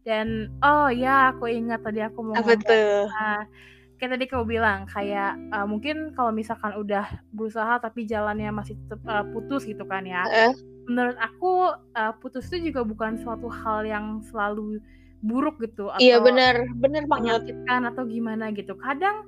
Dan 0.04 0.52
oh 0.60 0.88
ya 0.92 1.34
aku 1.34 1.48
ingat 1.50 1.82
tadi 1.82 2.00
aku 2.04 2.20
mau 2.22 2.36
Apa 2.36 2.54
tuh? 2.60 3.08
Nah, 3.08 3.48
kayak 3.96 4.10
tadi 4.20 4.24
kau 4.28 4.44
bilang 4.44 4.84
kayak 4.84 5.36
uh, 5.50 5.64
mungkin 5.64 6.12
kalau 6.12 6.28
misalkan 6.28 6.76
udah 6.76 7.08
berusaha 7.32 7.80
tapi 7.80 8.04
jalannya 8.04 8.52
masih 8.52 8.76
tetap 8.84 9.00
uh, 9.08 9.24
putus 9.32 9.64
gitu 9.64 9.82
kan 9.88 10.04
ya. 10.04 10.28
Uh. 10.28 10.52
Menurut 10.84 11.16
aku 11.16 11.72
uh, 11.96 12.12
putus 12.20 12.52
itu 12.52 12.68
juga 12.68 12.84
bukan 12.84 13.16
suatu 13.16 13.48
hal 13.48 13.88
yang 13.88 14.20
selalu 14.28 14.76
buruk 15.24 15.56
gitu 15.64 15.88
iya, 15.88 15.96
atau 15.96 16.04
Iya 16.04 16.16
benar, 16.20 16.54
benar 16.76 17.04
banget. 17.08 17.56
atau 17.64 18.04
gimana 18.04 18.52
gitu. 18.52 18.76
Kadang 18.76 19.24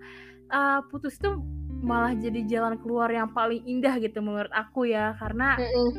uh, 0.53 0.85
putus 0.93 1.17
itu 1.17 1.41
malah 1.85 2.13
jadi 2.17 2.41
jalan 2.49 2.75
keluar 2.81 3.09
yang 3.13 3.31
paling 3.33 3.63
indah 3.65 3.97
gitu 4.01 4.21
menurut 4.25 4.51
aku 4.53 4.89
ya 4.89 5.17
karena 5.21 5.57
mm 5.57 5.67
-mm. 5.67 5.91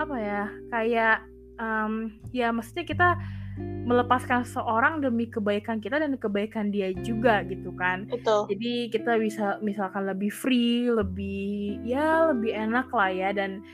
apa 0.00 0.16
ya 0.16 0.42
kayak 0.72 1.16
um, 1.60 2.12
ya 2.32 2.52
maksudnya 2.52 2.84
kita 2.84 3.08
melepaskan 3.86 4.44
seorang 4.44 5.00
demi 5.00 5.30
kebaikan 5.30 5.80
kita 5.80 5.96
dan 5.96 6.18
kebaikan 6.20 6.68
dia 6.68 6.92
juga 7.00 7.40
gitu 7.46 7.72
kan. 7.72 8.04
Betul. 8.10 8.50
Jadi 8.52 8.92
kita 8.92 9.16
bisa 9.16 9.56
misalkan 9.64 10.04
lebih 10.04 10.28
free, 10.28 10.92
lebih 10.92 11.80
ya 11.86 12.34
lebih 12.34 12.52
enak 12.52 12.92
lah 12.92 13.08
ya 13.08 13.30
dan 13.32 13.64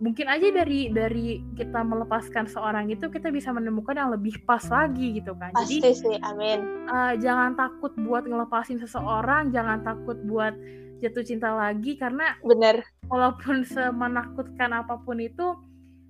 mungkin 0.00 0.26
aja 0.32 0.48
dari 0.48 0.88
dari 0.90 1.44
kita 1.56 1.84
melepaskan 1.84 2.48
seorang 2.48 2.88
itu 2.88 3.08
kita 3.12 3.28
bisa 3.28 3.52
menemukan 3.52 3.96
yang 3.96 4.10
lebih 4.12 4.36
pas 4.44 4.64
lagi 4.68 5.20
gitu 5.20 5.36
kan. 5.36 5.52
Pasti 5.56 5.80
Jadi 5.80 5.92
sih, 5.92 6.16
amin. 6.20 6.88
Uh, 6.88 7.14
jangan 7.20 7.56
takut 7.56 7.92
buat 8.00 8.24
ngelepasin 8.28 8.80
seseorang, 8.80 9.52
jangan 9.52 9.84
takut 9.84 10.16
buat 10.24 10.56
jatuh 11.00 11.24
cinta 11.24 11.50
lagi 11.52 11.96
karena 11.96 12.36
benar 12.44 12.84
walaupun 13.08 13.64
semenakutkan 13.72 14.70
apa 14.72 15.00
pun 15.02 15.18
itu 15.18 15.56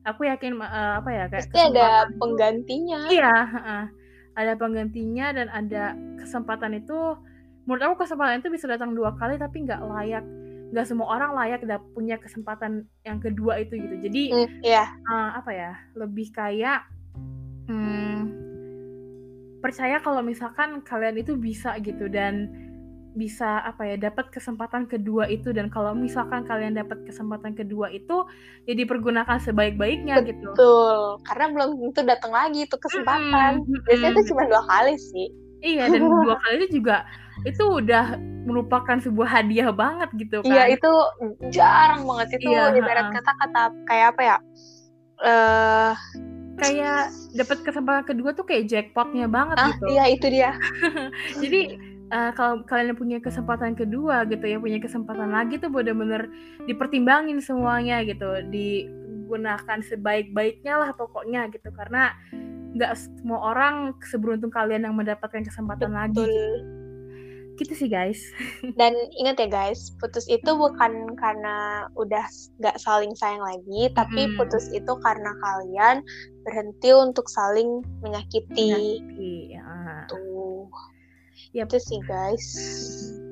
aku 0.03 0.27
yakin 0.27 0.59
uh, 0.59 1.01
apa 1.01 1.11
ya 1.13 1.25
kayak 1.29 1.47
pasti 1.49 1.59
ada 1.61 2.09
penggantinya. 2.17 3.01
Iya 3.09 3.35
uh, 3.53 3.85
ada 4.39 4.53
penggantinya 4.57 5.27
dan 5.35 5.47
ada 5.53 5.95
kesempatan 6.19 6.77
itu. 6.77 7.17
Menurut 7.69 7.83
aku 7.93 8.09
kesempatan 8.09 8.41
itu 8.41 8.49
bisa 8.51 8.67
datang 8.67 8.97
dua 8.97 9.15
kali 9.15 9.37
tapi 9.37 9.63
nggak 9.69 9.81
layak. 9.85 10.25
Nggak 10.71 10.87
semua 10.87 11.13
orang 11.13 11.35
layak 11.37 11.61
dap 11.67 11.83
punya 11.93 12.17
kesempatan 12.17 12.87
yang 13.05 13.19
kedua 13.21 13.61
itu 13.61 13.77
gitu. 13.77 13.97
Jadi 14.01 14.23
Mm, 14.33 14.49
Iya. 14.65 14.85
uh, 15.07 15.31
apa 15.37 15.51
ya 15.53 15.73
lebih 15.99 16.33
kayak 16.33 16.89
hmm, 17.69 18.19
percaya 19.61 20.01
kalau 20.01 20.25
misalkan 20.25 20.81
kalian 20.81 21.21
itu 21.21 21.37
bisa 21.37 21.77
gitu 21.85 22.09
dan 22.09 22.49
bisa 23.11 23.59
apa 23.63 23.83
ya 23.85 23.97
dapat 23.99 24.31
kesempatan 24.31 24.87
kedua 24.87 25.27
itu 25.27 25.51
dan 25.51 25.67
kalau 25.67 25.93
misalkan 25.93 26.47
kalian 26.47 26.79
dapat 26.79 27.03
kesempatan 27.03 27.59
kedua 27.59 27.91
itu 27.91 28.23
ya 28.65 28.75
dipergunakan 28.75 29.39
sebaik-baiknya 29.43 30.23
gitu 30.23 30.47
Betul. 30.55 31.19
Karena 31.27 31.47
belum 31.51 31.71
tentu 31.91 32.07
datang 32.07 32.31
lagi 32.31 32.65
itu 32.65 32.77
kesempatan. 32.79 33.67
Mm-mm, 33.67 33.83
Biasanya 33.85 34.11
itu 34.15 34.23
mm-mm. 34.23 34.31
cuma 34.31 34.43
dua 34.47 34.63
kali 34.65 34.95
sih. 34.97 35.29
iya 35.61 35.91
dan 35.91 36.01
dua 36.25 36.37
kali 36.39 36.55
itu 36.63 36.81
juga 36.81 37.03
itu 37.43 37.65
udah 37.65 38.17
merupakan 38.41 38.97
sebuah 39.01 39.29
hadiah 39.29 39.69
banget 39.73 40.09
gitu 40.17 40.41
kan 40.41 40.49
Iya 40.49 40.65
itu 40.73 40.93
jarang 41.51 42.09
banget 42.09 42.41
itu 42.41 42.49
Iya, 42.49 42.73
ibarat 42.73 43.11
ha-ha. 43.11 43.17
kata 43.21 43.33
kata 43.37 43.63
kayak 43.85 44.07
apa 44.17 44.23
ya? 44.23 44.37
Eh 45.21 45.93
kayak 46.57 47.01
dapat 47.33 47.59
kesempatan 47.65 48.05
kedua 48.05 48.37
tuh 48.37 48.45
kayak 48.45 48.69
jackpotnya 48.69 49.25
banget 49.25 49.57
ah 49.57 49.73
gitu 49.73 49.85
iya 49.89 50.05
itu 50.09 50.27
dia. 50.29 50.51
jadi 51.43 51.61
eh, 52.11 52.33
kalau 52.35 52.67
kalian 52.67 52.99
punya 52.99 53.19
kesempatan 53.23 53.79
kedua 53.79 54.27
gitu 54.27 54.43
ya 54.43 54.59
punya 54.59 54.83
kesempatan 54.83 55.31
lagi 55.31 55.57
tuh 55.63 55.71
bener-bener 55.71 56.29
dipertimbangin 56.67 57.39
semuanya 57.39 58.03
gitu 58.03 58.43
digunakan 58.51 59.79
sebaik-baiknya 59.81 60.75
lah 60.77 60.91
pokoknya 60.95 61.47
gitu 61.55 61.71
karena 61.71 62.13
nggak 62.71 62.93
semua 62.99 63.55
orang 63.55 63.75
seberuntung 64.07 64.51
kalian 64.51 64.87
yang 64.87 64.95
mendapatkan 64.95 65.43
kesempatan 65.43 65.91
lagi 65.91 66.23
Betul. 66.23 66.55
gitu 67.59 67.73
sih 67.75 67.91
guys 67.91 68.23
Dan 68.81 68.95
ingat 69.19 69.37
ya 69.43 69.49
guys, 69.51 69.93
putus 70.01 70.25
itu 70.31 70.49
bukan 70.49 71.13
karena 71.19 71.85
udah 71.99 72.25
nggak 72.63 72.77
saling 72.81 73.13
sayang 73.13 73.43
lagi, 73.43 73.93
tapi 73.93 74.31
Mm-mm. 74.31 74.39
putus 74.41 74.71
itu 74.73 74.93
karena 75.05 75.35
kalian 75.45 76.01
berhenti 76.47 76.89
untuk 76.95 77.29
saling 77.29 77.85
menyakiti. 78.01 79.05
Iya. 79.19 80.09
Tuh. 80.09 80.71
Yap. 81.53 81.67
Itu 81.71 81.79
sih 81.81 82.01
guys. 82.05 82.47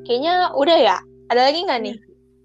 Kayaknya 0.05 0.53
udah 0.57 0.79
ya. 0.79 0.97
Ada 1.29 1.53
lagi 1.53 1.61
nggak 1.65 1.83
nih? 1.85 1.97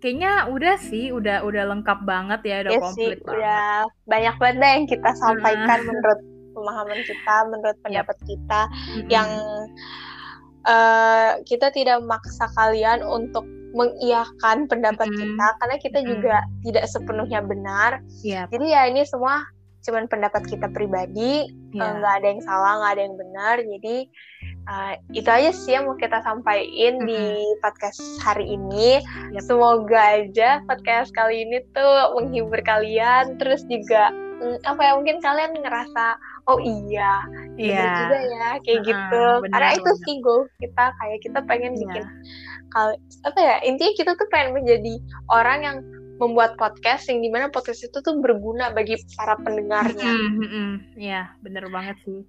kayaknya 0.03 0.51
udah 0.51 0.75
sih 0.83 1.15
udah 1.15 1.47
udah 1.47 1.63
lengkap 1.63 2.03
banget 2.03 2.43
ya 2.43 2.55
udah 2.67 2.71
Ya 2.75 2.75
sih, 2.75 2.83
komplit 2.83 3.19
banget 3.23 3.39
udah 3.39 3.67
banyak 4.03 4.35
banget 4.35 4.55
deh 4.59 4.71
yang 4.75 4.85
kita 4.91 5.09
sampaikan 5.15 5.79
Ah. 5.79 5.85
menurut 5.87 6.19
pemahaman 6.51 6.99
kita, 7.07 7.35
menurut 7.47 7.77
pendapat 7.79 8.17
kita 8.27 8.61
Mm-mm. 8.67 9.07
yang 9.07 9.29
eh, 10.67 11.31
kita 11.47 11.71
tidak 11.71 12.03
memaksa 12.03 12.51
kalian 12.51 12.99
untuk 12.99 13.47
mengiyakan 13.71 14.67
pendapat 14.67 15.07
Mm-mm. 15.07 15.19
kita 15.23 15.47
karena 15.63 15.75
kita 15.79 15.99
Mm-mm. 16.03 16.11
juga 16.11 16.35
tidak 16.67 16.85
sepenuhnya 16.91 17.39
benar. 17.39 17.91
Iya, 18.27 18.51
Jadi 18.51 18.65
ya 18.75 18.91
ini 18.91 19.07
semua 19.07 19.39
cuman 19.83 20.07
pendapat 20.07 20.43
kita 20.47 20.67
pribadi, 20.71 21.47
eh, 21.47 21.75
iya. 21.75 21.95
nggak 21.95 22.13
ada 22.19 22.27
yang 22.27 22.41
salah, 22.43 22.73
nggak 22.79 22.91
ada 22.95 23.03
yang 23.07 23.15
benar. 23.15 23.55
Jadi 23.59 23.95
eh, 24.63 24.93
itu 25.11 25.27
aja 25.27 25.51
sih 25.51 25.75
yang 25.75 25.85
mau 25.85 25.95
kita 25.95 26.19
sampaikan 26.21 27.03
di 27.03 27.21
podcast 27.59 27.99
hari 28.23 28.55
ini. 28.55 29.03
Yap. 29.35 29.43
Semoga 29.43 30.23
aja 30.23 30.63
podcast 30.65 31.11
kali 31.11 31.43
ini 31.43 31.63
tuh 31.71 32.15
menghibur 32.15 32.59
kalian, 32.63 33.35
terus 33.37 33.63
juga 33.67 34.09
mm, 34.39 34.63
apa 34.63 34.81
ya 34.81 34.91
mungkin 34.95 35.17
kalian 35.19 35.51
ngerasa 35.55 36.05
oh 36.47 36.59
iya 36.59 37.23
Iya. 37.55 37.87
juga 38.03 38.17
ya 38.19 38.47
kayak 38.59 38.67
Heeh, 38.67 38.87
gitu. 38.87 39.23
Karena 39.51 39.69
itu 39.75 39.91
sih 40.03 40.15
goal 40.19 40.41
kita 40.59 40.85
kayak 40.99 41.19
kita 41.21 41.39
pengen 41.45 41.73
Iya. 41.75 41.81
bikin 41.85 42.03
kal- 42.73 42.99
apa 43.23 43.39
ya 43.39 43.55
intinya 43.61 43.93
kita 43.95 44.11
tuh 44.17 44.27
pengen 44.33 44.57
menjadi 44.57 44.93
orang 45.29 45.59
yang 45.61 45.77
membuat 46.17 46.55
podcast 46.57 47.09
yang 47.09 47.19
di 47.21 47.29
mana 47.29 47.49
podcast 47.49 47.83
itu 47.83 47.97
tuh 47.99 48.15
berguna 48.21 48.69
bagi 48.71 48.95
para 49.17 49.33
pendengarnya. 49.41 50.13
Mm, 50.13 50.45
mm. 50.45 50.71
Iya, 50.95 51.33
bener 51.41 51.67
banget 51.67 51.97
sih. 52.05 52.21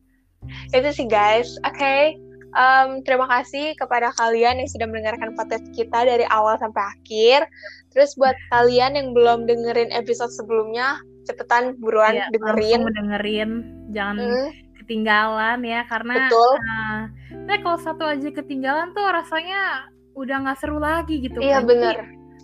Itu 0.70 0.88
sih 0.90 1.06
guys. 1.06 1.48
Oke. 1.62 2.18
Em, 2.54 3.02
terima 3.02 3.26
kasih 3.26 3.74
kepada 3.74 4.14
kalian 4.14 4.62
yang 4.62 4.70
sudah 4.70 4.86
mendengarkan 4.86 5.34
podcast 5.34 5.66
kita 5.74 6.06
dari 6.06 6.22
awal 6.30 6.54
sampai 6.54 6.86
akhir. 6.86 7.50
Terus 7.90 8.14
buat 8.14 8.38
kalian 8.50 8.94
yang 8.94 9.08
belum 9.10 9.50
dengerin 9.50 9.90
episode 9.90 10.30
sebelumnya, 10.30 11.02
cepetan 11.26 11.74
buruan 11.82 12.14
Iya, 12.14 12.30
dengerin. 12.30 12.86
dengerin, 12.94 13.50
jangan 13.90 14.16
Hmm, 14.22 14.48
ketinggalan 14.78 15.58
ya 15.66 15.82
karena 15.90 16.14
betul. 16.30 16.52
uh, 16.54 17.00
nah, 17.42 17.58
kalau 17.58 17.78
satu 17.82 18.04
aja 18.06 18.28
ketinggalan 18.30 18.94
tuh 18.94 19.02
rasanya 19.02 19.90
udah 20.14 20.46
nggak 20.46 20.58
seru 20.62 20.78
lagi 20.78 21.26
gitu 21.26 21.42
Iya 21.42 21.58
kan. 21.58 21.66
Bener. 21.66 21.96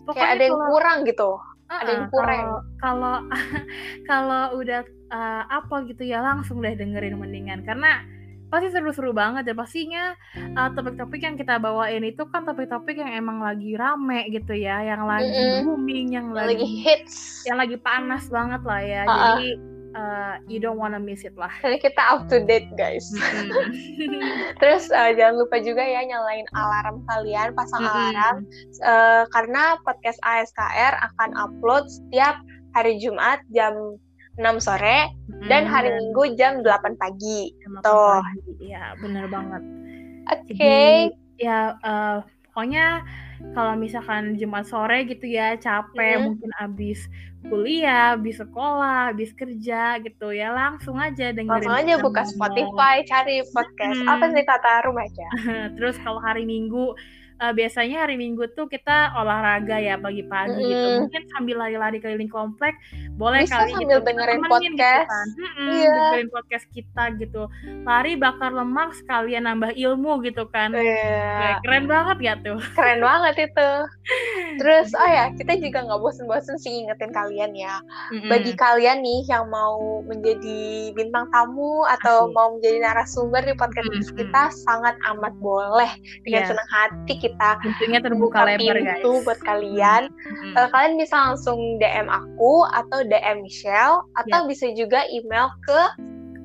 Pokoknya 0.03 0.27
Kayak 0.27 0.35
ada 0.35 0.43
yang 0.43 0.59
kurang 0.67 0.99
gitu. 1.07 1.31
Uh-uh, 1.71 1.81
ada 1.81 1.91
yang 1.95 2.07
kurang. 2.11 2.43
Kalau 2.83 3.15
kalau 4.05 4.43
udah 4.61 4.83
uh, 5.15 5.43
apa 5.47 5.87
gitu 5.87 6.03
ya 6.03 6.19
langsung 6.21 6.59
deh 6.61 6.75
dengerin 6.75 7.17
mendingan 7.17 7.63
karena 7.63 8.03
pasti 8.51 8.67
seru-seru 8.75 9.15
banget 9.15 9.47
ya 9.47 9.55
pastinya 9.55 10.19
uh, 10.59 10.75
topik-topik 10.75 11.23
yang 11.23 11.39
kita 11.39 11.63
bawain 11.63 12.03
itu 12.03 12.27
kan 12.35 12.43
topik-topik 12.43 12.99
yang 12.99 13.15
emang 13.15 13.39
lagi 13.39 13.79
rame 13.79 14.27
gitu 14.35 14.59
ya 14.59 14.83
yang 14.83 15.07
lagi 15.07 15.31
Mm-mm. 15.31 15.71
booming 15.71 16.11
yang 16.11 16.35
Yang 16.35 16.35
lagi 16.35 16.55
lagi 16.59 16.69
hits. 16.83 17.47
yang 17.47 17.57
lagi 17.63 17.79
panas 17.79 18.27
banget 18.27 18.63
lah 18.67 18.83
ya 18.83 19.03
Uh-uh. 19.07 19.39
jadi 19.39 19.49
uh, 19.93 20.39
you 20.45 20.57
don't 20.57 20.77
wanna 20.77 20.97
miss 20.97 21.23
it 21.23 21.35
lah 21.35 21.51
Jadi 21.61 21.81
kita 21.81 22.03
up 22.09 22.27
to 22.27 22.41
date 22.41 22.69
guys. 22.75 23.07
Terus 24.61 24.89
eh, 24.89 25.11
jangan 25.15 25.35
lupa 25.39 25.59
juga 25.59 25.81
ya 25.81 26.03
nyalain 26.03 26.47
alarm 26.53 27.03
kalian, 27.07 27.53
pasang 27.53 27.83
Mm-mm. 27.83 27.95
alarm 28.13 28.39
Eh, 28.81 29.23
karena 29.31 29.63
podcast 29.81 30.19
ASKR 30.23 30.95
akan 31.03 31.31
upload 31.35 31.87
setiap 31.87 32.39
hari 32.73 32.97
Jumat 32.97 33.43
jam 33.51 33.99
6 34.37 34.47
sore 34.59 35.11
dan 35.45 35.65
Mm, 35.65 35.69
hari 35.69 35.91
Minggu 35.93 36.33
jam 36.35 36.63
8 36.63 36.71
pagi. 36.97 37.53
jam 37.59 37.77
Tuh. 37.81 38.19
8 38.19 38.25
pagi. 38.25 38.53
ya 38.63 38.95
bener 38.97 39.27
banget 39.27 39.63
Oke. 40.29 40.55
Jadi 40.55 41.13
ya 41.39 41.75
eh, 41.77 42.17
pokoknya 42.47 43.03
kalau 43.51 43.75
misalkan 43.75 44.37
Jumat 44.37 44.69
sore 44.69 45.03
gitu 45.05 45.27
ya 45.27 45.57
capek 45.57 46.17
Mhm. 46.17 46.23
mungkin 46.23 46.51
abis 46.57 47.09
kuliah, 47.41 48.15
abis 48.15 48.37
sekolah, 48.39 49.11
abis 49.11 49.33
kerja 49.33 49.97
gitu 49.99 50.29
ya 50.29 50.53
langsung 50.53 51.01
aja 51.01 51.33
dengerin 51.33 51.65
Langsung 51.65 51.73
aja 51.73 51.95
buka. 51.99 52.23
Spotify, 52.29 53.01
cari 53.09 53.41
podcast. 53.49 53.97
Mm. 53.97 54.09
Apa 54.09 54.25
sih 54.29 54.45
kata 54.45 54.71
remaja? 54.85 55.29
Terus 55.81 55.97
kalau 56.05 56.21
hari 56.21 56.45
Minggu 56.45 56.93
eh, 57.41 57.53
biasanya 57.53 58.05
hari 58.05 58.15
Minggu 58.15 58.45
tuh 58.53 58.67
kita 58.67 59.13
olahraga 59.15 59.77
ya 59.77 59.97
pagi-pagi 59.97 60.61
gitu. 60.61 60.87
Mm-mm. 60.87 61.01
Mungkin 61.05 61.23
sambil 61.31 61.57
lari-lari 61.59 61.99
keliling 61.99 62.29
komplek 62.29 62.77
boleh 63.15 63.43
Bisa 63.43 63.65
kali 63.65 63.73
sambil 63.75 63.99
gitu. 63.99 64.07
dengerin 64.07 64.39
temenin 64.39 64.51
gitu 64.71 64.77
podcast. 64.77 65.09
kan. 65.09 65.27
Mm-mm, 65.35 65.69
Iya. 65.71 65.91
dengerin 65.91 66.31
podcast 66.31 66.67
kita 66.71 67.05
gitu. 67.17 67.43
Lari 67.83 68.13
bakar 68.15 68.51
lemak 68.51 68.91
sekalian 68.95 69.45
nambah 69.45 69.73
ilmu 69.73 70.21
gitu 70.23 70.45
kan. 70.47 70.71
Iya, 70.71 71.17
Kayak 71.33 71.59
keren 71.65 71.85
banget 71.87 72.19
ya 72.21 72.35
tuh. 72.39 72.59
keren 72.75 73.01
banget 73.01 73.35
itu. 73.49 73.71
Terus, 74.57 74.89
oh 75.01 75.09
ya, 75.09 75.33
kita 75.33 75.57
juga 75.57 75.83
nggak 75.83 75.99
bosen-bosen 75.99 76.57
sih 76.57 76.85
ingetin 76.85 77.11
kalian 77.11 77.53
ya. 77.53 77.81
Bagi 78.29 78.53
kalian 78.53 79.01
nih 79.01 79.25
yang 79.27 79.49
mau 79.49 79.81
menjadi 80.03 80.61
bintang 80.93 81.27
tamu 81.31 81.83
atau 81.89 82.27
Asik. 82.27 82.35
mau 82.35 82.49
menjadi 82.53 82.79
narasumber 82.83 83.43
di 83.43 83.55
podcast 83.55 83.89
Mm-mm. 83.89 84.19
kita, 84.19 84.43
sangat 84.53 84.95
amat 85.09 85.33
boleh 85.39 85.91
dengan 86.23 86.43
Iya. 86.43 86.49
senang 86.51 86.69
hati 86.69 87.15
kita 87.17 87.30
pintunya 87.37 87.99
terbuka 88.01 88.43
buka 88.43 88.49
lebar 88.49 88.77
guys. 88.79 89.01
pintu 89.01 89.13
buat 89.23 89.41
kalian. 89.43 90.03
Mm-mm. 90.11 90.55
Eh, 90.57 90.69
kalian 90.71 90.95
bisa 90.97 91.17
langsung 91.17 91.59
DM 91.79 92.07
aku 92.07 92.65
atau 92.71 93.03
DM 93.03 93.43
Michelle 93.43 94.03
atau 94.17 94.45
Iya. 94.45 94.49
bisa 94.49 94.67
juga 94.73 95.05
email 95.07 95.51
ke 95.63 95.81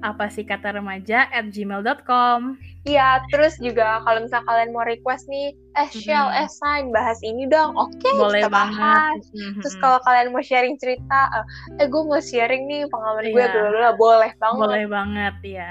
apa 0.03 0.29
sih 0.29 0.45
kata 0.45 0.77
remaja 0.77 1.25
at 1.33 1.49
gmail.com 1.49 2.61
ya 2.85 3.25
terus 3.33 3.57
juga 3.57 4.05
kalau 4.05 4.21
misal 4.21 4.45
kalian 4.45 4.69
mau 4.69 4.85
request 4.85 5.25
nih 5.25 5.49
eh 5.73 5.89
Shell 5.89 6.29
eh 6.29 6.45
sign 6.45 6.93
bahas 6.93 7.17
ini 7.25 7.49
dong 7.49 7.73
oke 7.73 8.05
boleh 8.13 8.45
kita 8.45 8.53
banget 8.53 8.77
bahas 8.77 9.21
terus 9.65 9.73
kalau 9.81 9.97
kalian 10.05 10.29
mau 10.29 10.45
sharing 10.45 10.77
cerita 10.77 11.19
eh, 11.33 11.45
eh 11.81 11.87
gue 11.89 12.01
mau 12.05 12.21
sharing 12.21 12.69
nih 12.69 12.85
pengalaman 12.85 13.33
gue 13.33 13.41
Iya. 13.41 13.49
bla 13.49 13.69
bla, 13.73 13.89
boleh 13.97 14.31
banget 14.37 14.61
boleh 14.61 14.85
banget 14.85 15.35
ya 15.41 15.69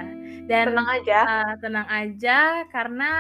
dan 0.50 0.64
tenang 0.72 0.88
aja 0.90 1.18
uh, 1.22 1.52
tenang 1.62 1.86
aja 1.86 2.38
karena 2.74 3.10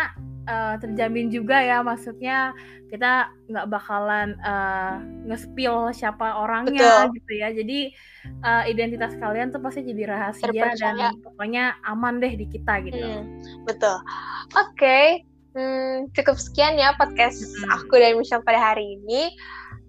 uh, 0.46 0.74
terjamin 0.80 1.28
juga 1.28 1.60
ya 1.60 1.80
maksudnya 1.80 2.52
kita 2.88 3.28
nggak 3.50 3.66
bakalan 3.68 4.38
uh, 4.40 5.02
nge-spill 5.26 5.90
siapa 5.90 6.38
orangnya 6.38 7.08
Betul. 7.10 7.16
gitu 7.20 7.32
ya 7.42 7.48
jadi 7.50 7.78
uh, 8.44 8.62
identitas 8.68 9.12
kalian 9.18 9.50
tuh 9.50 9.60
pasti 9.60 9.82
jadi 9.82 10.14
rahasia 10.14 10.48
Terpercaya. 10.48 10.94
dan 10.94 11.20
pokoknya 11.20 11.64
aman 11.84 12.22
deh 12.22 12.32
di 12.32 12.46
kita 12.48 12.80
gitu 12.86 13.02
Hmm, 13.02 13.24
betul 13.66 13.96
oke 14.54 15.00
hmm, 15.52 16.12
cukup 16.14 16.36
sekian 16.38 16.78
ya 16.78 16.94
podcast 16.94 17.42
Mm-mm. 17.42 17.74
aku 17.74 17.98
dan 17.98 18.16
Michelle 18.16 18.44
pada 18.44 18.60
hari 18.72 19.00
ini 19.00 19.34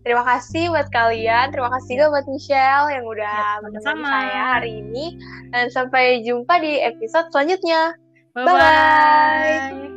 Terima 0.05 0.21
kasih 0.21 0.69
buat 0.69 0.85
kalian, 0.93 1.49
terima 1.49 1.73
kasih 1.73 1.97
juga 1.97 2.21
buat 2.21 2.25
Michelle 2.29 2.93
yang 2.93 3.09
udah 3.09 3.57
Ya, 3.57 3.57
menemani 3.65 4.05
saya 4.05 4.41
hari 4.53 4.71
ini. 4.85 5.17
Dan 5.49 5.65
sampai 5.73 6.21
jumpa 6.21 6.61
di 6.61 6.77
episode 6.77 7.33
selanjutnya. 7.33 7.97
bye 8.37 8.45
bye 8.45 9.94